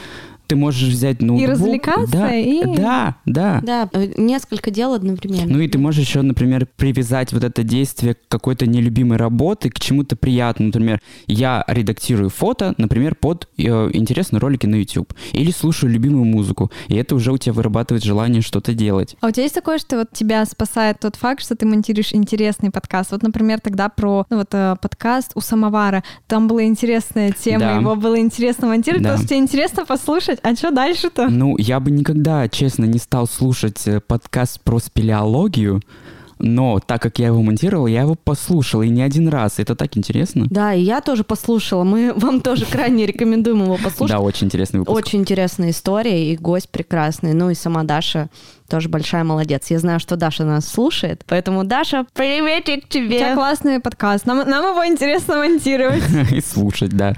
ты 0.50 0.56
можешь 0.56 0.88
взять 0.88 1.22
ноутбук. 1.22 1.48
развлекаться, 1.48 2.10
да, 2.12 2.34
и- 2.34 2.64
Да, 2.76 3.14
да. 3.24 3.60
Да, 3.62 3.88
э, 3.92 4.08
несколько 4.16 4.72
дел 4.72 4.94
одновременно. 4.94 5.46
Ну 5.54 5.60
и 5.60 5.68
ты 5.68 5.78
можешь 5.78 6.04
еще, 6.04 6.22
например, 6.22 6.66
привязать 6.76 7.32
вот 7.32 7.44
это 7.44 7.62
действие 7.62 8.14
к 8.14 8.18
какой-то 8.28 8.66
нелюбимой 8.66 9.16
работы, 9.16 9.70
к 9.70 9.78
чему-то 9.78 10.16
приятному. 10.16 10.68
Например, 10.68 11.00
я 11.28 11.62
редактирую 11.68 12.30
фото, 12.30 12.74
например, 12.78 13.14
под 13.14 13.48
э, 13.58 13.62
интересные 13.92 14.40
ролики 14.40 14.66
на 14.66 14.74
YouTube. 14.74 15.14
Или 15.32 15.52
слушаю 15.52 15.92
любимую 15.92 16.24
музыку. 16.24 16.72
И 16.88 16.96
это 16.96 17.14
уже 17.14 17.30
у 17.32 17.38
тебя 17.38 17.52
вырабатывает 17.52 18.02
желание 18.02 18.42
что-то 18.42 18.74
делать. 18.74 19.14
А 19.20 19.28
у 19.28 19.30
тебя 19.30 19.44
есть 19.44 19.54
такое, 19.54 19.78
что 19.78 19.98
вот 19.98 20.08
тебя 20.12 20.44
спасает 20.46 20.98
тот 20.98 21.14
факт, 21.14 21.42
что 21.44 21.54
ты 21.54 21.64
монтируешь 21.64 22.12
интересный 22.12 22.72
подкаст? 22.72 23.12
Вот, 23.12 23.22
например, 23.22 23.60
тогда 23.60 23.88
про 23.88 24.26
ну, 24.30 24.38
вот, 24.38 24.48
э, 24.52 24.74
подкаст 24.82 25.30
у 25.36 25.40
самовара. 25.40 26.02
Там 26.26 26.48
была 26.48 26.64
интересная 26.64 27.30
тема, 27.30 27.60
Да. 27.60 27.76
его 27.76 27.94
было 27.94 28.18
интересно 28.18 28.66
монтировать, 28.66 29.04
Да. 29.04 29.10
потому 29.10 29.18
что 29.24 29.28
тебе 29.28 29.38
интересно 29.38 29.84
послушать, 29.86 30.39
а 30.42 30.54
что 30.54 30.70
дальше-то? 30.70 31.28
Ну, 31.28 31.56
я 31.58 31.80
бы 31.80 31.90
никогда, 31.90 32.48
честно, 32.48 32.84
не 32.84 32.98
стал 32.98 33.26
слушать 33.26 33.86
э, 33.86 34.00
подкаст 34.00 34.60
про 34.60 34.78
спелеологию, 34.78 35.82
но 36.38 36.80
так 36.80 37.02
как 37.02 37.18
я 37.18 37.26
его 37.28 37.42
монтировал, 37.42 37.86
я 37.86 38.02
его 38.02 38.14
послушал, 38.14 38.82
и 38.82 38.88
не 38.88 39.02
один 39.02 39.28
раз. 39.28 39.58
Это 39.58 39.76
так 39.76 39.96
интересно. 39.96 40.46
Да, 40.48 40.72
и 40.72 40.80
я 40.80 41.00
тоже 41.00 41.22
послушала. 41.22 41.84
Мы 41.84 42.12
вам 42.16 42.40
тоже 42.40 42.64
крайне 42.64 43.06
рекомендуем 43.06 43.62
его 43.62 43.76
послушать. 43.76 44.16
Да, 44.16 44.20
очень 44.20 44.46
интересный 44.46 44.80
выпуск. 44.80 44.96
Очень 44.96 45.20
интересная 45.20 45.70
история, 45.70 46.32
и 46.32 46.36
гость 46.36 46.70
прекрасный. 46.70 47.34
Ну 47.34 47.50
и 47.50 47.54
сама 47.54 47.84
Даша 47.84 48.30
тоже 48.70 48.88
большая 48.88 49.24
молодец. 49.24 49.70
Я 49.70 49.78
знаю, 49.78 50.00
что 50.00 50.16
Даша 50.16 50.44
нас 50.44 50.66
слушает, 50.66 51.24
поэтому, 51.26 51.64
Даша, 51.64 52.06
приветик 52.14 52.84
У 52.84 52.88
тебя 52.88 53.18
тебе. 53.18 53.34
классный 53.34 53.80
подкаст, 53.80 54.24
нам, 54.26 54.48
нам 54.48 54.64
его 54.72 54.86
интересно 54.86 55.36
монтировать. 55.36 56.02
И 56.32 56.40
слушать, 56.40 56.90
да. 56.90 57.14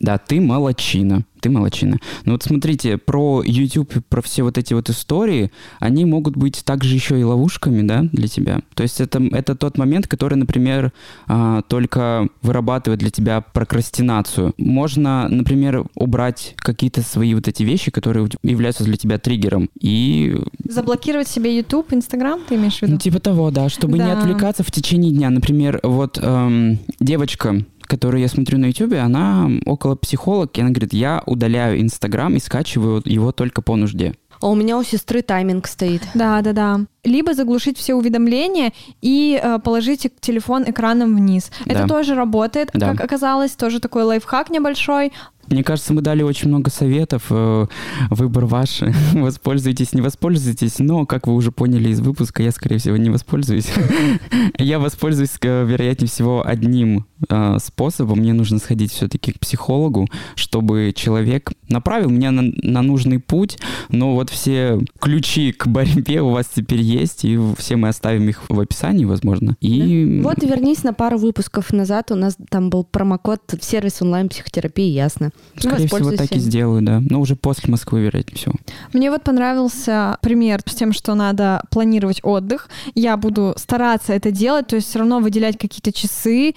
Да, 0.00 0.18
ты 0.18 0.40
молочина. 0.40 1.22
Ты 1.40 1.50
молочина. 1.50 1.98
Ну 2.24 2.32
вот 2.32 2.42
смотрите, 2.42 2.96
про 2.96 3.42
YouTube, 3.44 3.92
про 4.08 4.20
все 4.22 4.42
вот 4.42 4.58
эти 4.58 4.74
вот 4.74 4.88
истории, 4.90 5.52
они 5.78 6.04
могут 6.04 6.36
быть 6.36 6.64
также 6.64 6.94
еще 6.94 7.20
и 7.20 7.22
ловушками, 7.22 7.86
да, 7.86 8.02
для 8.10 8.26
тебя. 8.26 8.60
То 8.74 8.82
есть 8.82 9.00
это, 9.00 9.22
это 9.22 9.54
тот 9.54 9.78
момент, 9.78 10.08
который, 10.08 10.34
например, 10.34 10.92
а, 11.28 11.62
только 11.62 12.28
вырабатывает 12.42 12.98
для 13.00 13.10
тебя 13.10 13.42
прокрастинацию. 13.42 14.54
Можно, 14.56 15.28
например, 15.28 15.84
убрать 15.94 16.54
какие-то 16.56 17.02
свои 17.02 17.34
вот 17.34 17.46
эти 17.46 17.62
вещи, 17.62 17.90
которые 17.90 18.28
являются 18.42 18.82
для 18.82 18.96
тебя 18.96 19.18
триггером. 19.18 19.68
И 19.78 20.36
Заблокировать 20.64 20.95
себе 21.28 21.56
YouTube, 21.56 21.92
Instagram, 21.92 22.40
ты 22.48 22.56
имеешь 22.56 22.78
в 22.78 22.82
виду? 22.82 22.92
ну, 22.94 22.98
типа 22.98 23.20
того, 23.20 23.50
да, 23.50 23.68
чтобы 23.68 23.98
не 23.98 24.04
Да. 24.04 24.18
отвлекаться 24.18 24.62
в 24.62 24.70
течение 24.70 25.12
дня. 25.12 25.30
Например, 25.30 25.80
вот 25.82 26.18
эм, 26.20 26.78
девочка, 27.00 27.64
которую 27.82 28.20
я 28.20 28.28
смотрю 28.28 28.58
на 28.58 28.66
Ютубе, 28.66 28.98
она 29.00 29.48
около 29.64 29.94
психолог, 29.94 30.56
и 30.58 30.60
она 30.60 30.70
говорит, 30.70 30.92
я 30.92 31.22
удаляю 31.26 31.80
Инстаграм 31.80 32.34
и 32.34 32.38
скачиваю 32.40 33.02
его 33.04 33.32
только 33.32 33.62
по 33.62 33.76
нужде. 33.76 34.14
А 34.40 34.48
у 34.48 34.54
меня 34.54 34.76
у 34.78 34.82
сестры 34.82 35.22
тайминг 35.22 35.66
стоит. 35.66 36.02
Да, 36.14 36.42
да, 36.42 36.52
да. 36.52 36.80
Либо 37.06 37.34
заглушить 37.34 37.78
все 37.78 37.94
уведомления 37.94 38.72
и 39.00 39.40
э, 39.42 39.58
положить 39.58 40.06
телефон 40.20 40.64
экраном 40.66 41.16
вниз. 41.16 41.50
Это 41.64 41.82
Да. 41.82 41.88
тоже 41.88 42.14
работает, 42.14 42.70
Да. 42.74 42.90
как 42.92 43.00
оказалось, 43.00 43.52
тоже 43.52 43.80
такой 43.80 44.02
лайфхак 44.04 44.50
небольшой. 44.50 45.12
Мне 45.48 45.62
кажется, 45.62 45.92
мы 45.94 46.02
дали 46.02 46.24
очень 46.24 46.48
много 46.48 46.70
советов. 46.70 47.26
э, 47.30 47.66
Выбор 48.10 48.46
ваш. 48.46 48.80
Воспользуйтесь, 49.12 49.92
не 49.92 50.00
воспользуйтесь. 50.00 50.80
Но, 50.80 51.06
как 51.06 51.28
вы 51.28 51.34
уже 51.34 51.52
поняли 51.52 51.88
из 51.90 52.00
выпуска, 52.00 52.42
я, 52.42 52.50
скорее 52.50 52.78
всего, 52.78 52.96
не 52.96 53.10
воспользуюсь. 53.10 53.68
Я 54.58 54.80
воспользуюсь, 54.80 55.30
э, 55.42 55.64
вероятнее 55.64 56.08
всего, 56.08 56.42
одним 56.44 57.06
э, 57.28 57.58
способом. 57.62 58.18
Мне 58.18 58.32
нужно 58.32 58.58
сходить 58.58 58.90
все-таки 58.92 59.30
к 59.32 59.38
психологу, 59.38 60.08
чтобы 60.34 60.92
человек 60.96 61.52
направил 61.68 62.10
меня 62.10 62.32
на, 62.32 62.42
на 62.62 62.82
нужный 62.82 63.20
путь. 63.20 63.56
Но 63.88 64.14
вот 64.14 64.30
все 64.30 64.80
ключи 65.00 65.52
к 65.52 65.68
борьбе 65.68 66.22
у 66.22 66.30
вас 66.30 66.46
теперь 66.52 66.80
есть, 66.80 66.95
и 67.24 67.38
все 67.58 67.76
мы 67.76 67.88
оставим 67.88 68.28
их 68.28 68.42
в 68.48 68.58
описании, 68.60 69.04
возможно. 69.04 69.56
И 69.60 70.20
Вот 70.22 70.42
и 70.42 70.46
вернись 70.46 70.84
на 70.84 70.92
пару 70.92 71.18
выпусков 71.18 71.72
назад. 71.72 72.10
У 72.10 72.14
нас 72.14 72.36
там 72.48 72.70
был 72.70 72.84
промокод 72.84 73.54
в 73.60 73.64
сервис 73.64 74.02
онлайн-психотерапии, 74.02 74.90
ясно. 74.90 75.30
скорее 75.58 75.86
всего, 75.86 76.10
так 76.12 76.32
и 76.32 76.38
сделаю, 76.38 76.82
да. 76.82 77.00
Но 77.00 77.20
уже 77.20 77.36
после 77.36 77.70
Москвы, 77.70 78.00
вероятнее 78.02 78.36
всего. 78.36 78.54
Мне 78.92 79.10
вот 79.10 79.22
понравился 79.22 80.18
пример 80.22 80.60
с 80.66 80.74
тем, 80.74 80.92
что 80.92 81.14
надо 81.14 81.62
планировать 81.70 82.20
отдых. 82.22 82.68
Я 82.94 83.16
буду 83.16 83.54
стараться 83.56 84.12
это 84.12 84.30
делать, 84.30 84.68
то 84.68 84.76
есть 84.76 84.88
все 84.88 84.98
равно 84.98 85.20
выделять 85.20 85.58
какие-то 85.58 85.92
часы, 85.92 86.54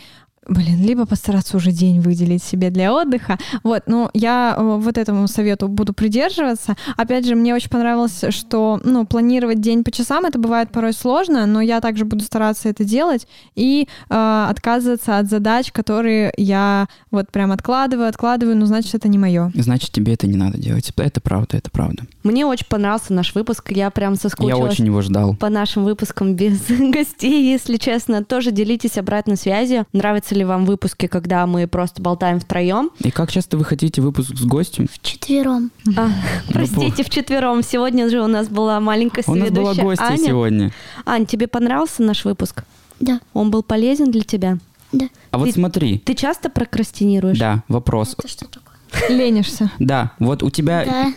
блин, 0.49 0.83
либо 0.83 1.05
постараться 1.05 1.57
уже 1.57 1.71
день 1.71 2.01
выделить 2.01 2.43
себе 2.43 2.69
для 2.69 2.93
отдыха. 2.93 3.37
Вот, 3.63 3.83
ну, 3.87 4.09
я 4.13 4.55
э, 4.57 4.61
вот 4.61 4.97
этому 4.97 5.27
совету 5.27 5.67
буду 5.67 5.93
придерживаться. 5.93 6.75
Опять 6.97 7.25
же, 7.25 7.35
мне 7.35 7.53
очень 7.55 7.69
понравилось, 7.69 8.23
что, 8.29 8.79
ну, 8.83 9.05
планировать 9.05 9.61
день 9.61 9.83
по 9.83 9.91
часам, 9.91 10.25
это 10.25 10.39
бывает 10.39 10.71
порой 10.71 10.93
сложно, 10.93 11.45
но 11.45 11.61
я 11.61 11.81
также 11.81 12.05
буду 12.05 12.23
стараться 12.23 12.69
это 12.69 12.83
делать 12.83 13.27
и 13.55 13.87
э, 14.09 14.45
отказываться 14.49 15.19
от 15.19 15.29
задач, 15.29 15.71
которые 15.71 16.33
я 16.37 16.87
вот 17.11 17.31
прям 17.31 17.51
откладываю, 17.51 18.09
откладываю, 18.09 18.57
ну, 18.57 18.65
значит, 18.65 18.95
это 18.95 19.07
не 19.07 19.17
мое. 19.17 19.51
Значит, 19.55 19.91
тебе 19.91 20.13
это 20.13 20.27
не 20.27 20.37
надо 20.37 20.57
делать. 20.57 20.91
Это 20.95 21.21
правда, 21.21 21.57
это 21.57 21.69
правда. 21.69 22.03
Мне 22.23 22.45
очень 22.45 22.67
понравился 22.67 23.13
наш 23.13 23.35
выпуск. 23.35 23.71
Я 23.71 23.89
прям 23.89 24.15
соскучилась. 24.15 24.57
Я 24.57 24.65
очень 24.65 24.85
его 24.85 25.01
ждал. 25.01 25.35
По 25.35 25.49
нашим 25.49 25.83
выпускам 25.83 26.35
без 26.35 26.59
гостей, 26.69 27.51
если 27.51 27.77
честно. 27.77 28.23
Тоже 28.23 28.51
делитесь 28.51 28.97
обратной 28.97 29.37
связью. 29.37 29.85
Нравятся 29.93 30.35
ли 30.35 30.38
вам 30.43 30.65
выпуски, 30.65 31.07
когда 31.07 31.45
мы 31.47 31.67
просто 31.67 32.01
болтаем 32.01 32.39
втроем? 32.39 32.89
И 32.99 33.11
как 33.11 33.31
часто 33.31 33.57
вы 33.57 33.65
хотите 33.65 34.01
выпуск 34.01 34.35
с 34.35 34.43
гостем? 34.45 34.87
Вчетвером. 34.91 35.71
А, 35.97 36.09
простите, 36.51 37.03
вчетвером. 37.03 37.63
Сегодня 37.63 38.09
же 38.09 38.21
у 38.21 38.27
нас 38.27 38.47
была 38.47 38.79
маленькая 38.79 39.23
У 39.27 39.35
нас 39.35 39.49
была 39.51 39.73
гостья 39.73 40.05
Аня. 40.05 40.17
сегодня. 40.17 40.71
Ань, 41.05 41.25
тебе 41.25 41.47
понравился 41.47 42.03
наш 42.03 42.25
выпуск? 42.25 42.63
Да. 42.99 43.19
Он 43.33 43.51
был 43.51 43.63
полезен 43.63 44.11
для 44.11 44.21
тебя? 44.23 44.57
Да. 44.91 45.07
А 45.31 45.37
вот 45.37 45.45
Ты- 45.45 45.53
смотри. 45.53 45.99
Ты 45.99 46.15
часто 46.15 46.49
прокрастинируешь? 46.49 47.37
Да, 47.37 47.63
вопрос. 47.67 48.15
Это 48.17 48.27
что 48.27 48.45
такое? 48.47 48.69
Ленишься, 49.09 49.71
Да, 49.77 50.11
вот 50.19 50.41
у 50.41 50.49
тебя, 50.49 50.83
Да. 50.85 51.13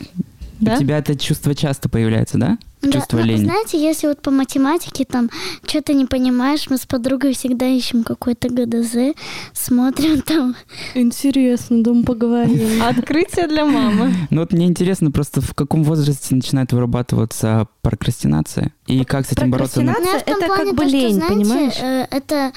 да? 0.60 0.74
у 0.76 0.78
тебя 0.78 0.98
это 0.98 1.16
чувство 1.16 1.54
часто 1.54 1.88
появляется, 1.88 2.36
да? 2.38 2.58
Да, 2.82 2.90
Чувство 2.92 3.18
ну, 3.18 3.24
лени. 3.24 3.44
Знаете, 3.44 3.80
если 3.80 4.08
вот 4.08 4.20
по 4.20 4.30
математике 4.30 5.04
там 5.04 5.30
что-то 5.64 5.94
не 5.94 6.04
понимаешь, 6.04 6.66
мы 6.68 6.76
с 6.78 6.84
подругой 6.86 7.32
всегда 7.32 7.66
ищем 7.66 8.02
какой-то 8.02 8.48
ГДЗ, 8.48 9.14
смотрим 9.52 10.20
там. 10.26 10.56
Интересно, 10.94 11.82
думаю, 11.82 12.04
поговорим. 12.04 12.82
Открытие 12.86 13.46
для 13.46 13.64
мамы. 13.64 14.12
Ну 14.30 14.40
вот 14.40 14.52
мне 14.52 14.66
интересно 14.66 15.10
просто, 15.12 15.40
в 15.40 15.54
каком 15.54 15.84
возрасте 15.84 16.34
начинает 16.34 16.72
вырабатываться 16.72 17.68
прокрастинация? 17.82 18.72
И 18.86 19.04
как 19.04 19.26
с 19.26 19.32
этим 19.32 19.50
бороться? 19.50 19.80
Прокрастинация 19.80 20.24
Ну, 20.26 20.32
это 20.36 20.46
как 20.48 20.74
бы 20.74 20.84
лень, 20.84 21.20
понимаешь? 21.20 21.78
э, 21.80 22.06
это 22.10 22.52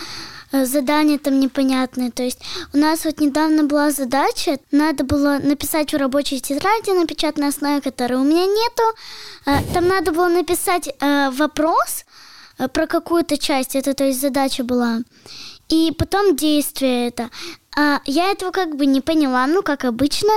э, 0.55 0.65
задание 0.65 1.17
там 1.17 1.39
непонятное. 1.39 2.11
То 2.11 2.23
есть 2.23 2.39
у 2.73 2.77
нас 2.77 3.05
вот 3.05 3.19
недавно 3.19 3.63
была 3.63 3.91
задача, 3.91 4.57
надо 4.71 5.03
было 5.03 5.39
написать 5.43 5.93
в 5.93 5.97
рабочей 5.97 6.39
тетради 6.39 6.91
на 6.91 7.05
печатной 7.05 7.49
основе, 7.49 7.81
которой 7.81 8.15
у 8.15 8.23
меня 8.23 8.45
нету. 8.45 8.83
Э, 9.45 9.73
Там 9.73 9.87
надо 9.87 10.11
было 10.11 10.27
написать 10.29 10.87
э, 10.87 11.29
вопрос 11.31 12.05
про 12.73 12.87
какую-то 12.87 13.37
часть, 13.37 13.75
это 13.75 13.93
то 13.93 14.05
есть 14.05 14.21
задача 14.21 14.63
была. 14.63 15.01
И 15.69 15.91
потом 15.97 16.35
действие 16.35 17.07
это. 17.07 17.29
А 17.77 17.99
я 18.05 18.31
этого 18.31 18.51
как 18.51 18.77
бы 18.77 18.85
не 18.85 19.01
поняла, 19.01 19.45
ну, 19.47 19.61
как 19.61 19.83
обычно, 19.83 20.31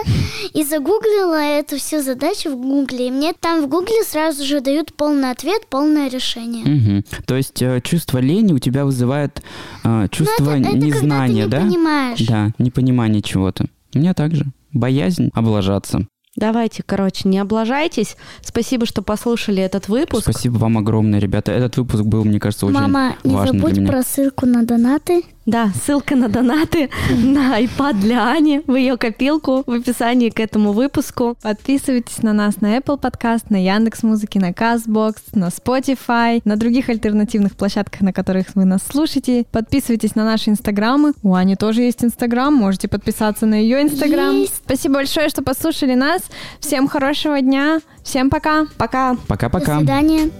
и 0.52 0.64
загуглила 0.64 1.40
эту 1.40 1.76
всю 1.76 2.02
задачу 2.02 2.50
в 2.50 2.56
Гугле. 2.56 3.08
И 3.08 3.10
мне 3.10 3.32
там 3.32 3.62
в 3.62 3.68
Гугле 3.68 4.02
сразу 4.04 4.44
же 4.44 4.60
дают 4.60 4.92
полный 4.94 5.30
ответ, 5.30 5.66
полное 5.68 6.08
решение. 6.10 6.64
Мгм. 6.64 7.04
То 7.26 7.36
есть 7.36 7.62
э, 7.62 7.80
чувство 7.82 8.18
лени 8.18 8.52
у 8.52 8.58
тебя 8.58 8.84
вызывает 8.84 9.42
э, 9.84 10.08
чувство 10.10 10.44
Ну, 10.44 10.50
это, 10.50 10.68
это 10.70 10.76
незнания, 10.78 11.42
когда 11.42 11.58
ты 11.58 11.62
да? 11.62 11.68
не 11.68 11.74
понимаешь. 11.74 12.20
Да, 12.26 12.50
непонимание 12.58 13.22
чего-то. 13.22 13.66
У 13.94 13.98
меня 13.98 14.14
также. 14.14 14.44
Боязнь 14.72 15.30
облажаться. 15.32 16.06
Давайте, 16.36 16.84
короче, 16.86 17.28
не 17.28 17.38
облажайтесь. 17.38 18.16
Спасибо, 18.42 18.86
что 18.86 19.02
послушали 19.02 19.60
этот 19.60 19.88
выпуск. 19.88 20.22
Спасибо 20.22 20.56
вам 20.58 20.78
огромное, 20.78 21.18
ребята. 21.18 21.50
Этот 21.50 21.76
выпуск 21.78 22.04
был, 22.04 22.24
мне 22.24 22.38
кажется, 22.38 22.66
очень 22.66 22.78
Мама, 22.78 23.16
не 23.24 23.34
важный 23.34 23.58
забудь 23.58 23.72
для 23.72 23.82
меня. 23.82 23.92
про 23.92 24.02
ссылку 24.04 24.46
на 24.46 24.62
донаты. 24.64 25.24
Да, 25.48 25.70
ссылка 25.82 26.14
на 26.14 26.28
донаты 26.28 26.90
на 27.08 27.58
iPad 27.58 27.94
для 27.94 28.30
Ани 28.30 28.60
в 28.66 28.74
ее 28.74 28.98
копилку 28.98 29.62
в 29.66 29.72
описании 29.72 30.28
к 30.28 30.40
этому 30.40 30.72
выпуску. 30.72 31.38
Подписывайтесь 31.40 32.22
на 32.22 32.34
нас 32.34 32.60
на 32.60 32.76
Apple 32.76 33.00
Podcast, 33.00 33.44
на 33.48 33.56
Яндекс 33.56 34.02
Музыки, 34.02 34.36
на 34.36 34.50
Castbox, 34.50 35.14
на 35.32 35.46
Spotify, 35.46 36.42
на 36.44 36.56
других 36.56 36.90
альтернативных 36.90 37.56
площадках, 37.56 38.02
на 38.02 38.12
которых 38.12 38.48
вы 38.56 38.66
нас 38.66 38.82
слушаете. 38.86 39.46
Подписывайтесь 39.50 40.14
на 40.14 40.26
наши 40.26 40.50
инстаграмы. 40.50 41.14
У 41.22 41.32
Ани 41.32 41.56
тоже 41.56 41.80
есть 41.80 42.04
инстаграм, 42.04 42.52
можете 42.52 42.86
подписаться 42.88 43.46
на 43.46 43.54
ее 43.54 43.80
инстаграм. 43.80 44.44
Спасибо 44.54 44.96
большое, 44.96 45.30
что 45.30 45.42
послушали 45.42 45.94
нас. 45.94 46.24
Всем 46.60 46.86
хорошего 46.88 47.40
дня. 47.40 47.80
Всем 48.04 48.28
пока. 48.28 48.66
Пока. 48.76 49.14
До 49.14 49.20
Пока-пока. 49.26 49.78
свидания. 49.78 50.30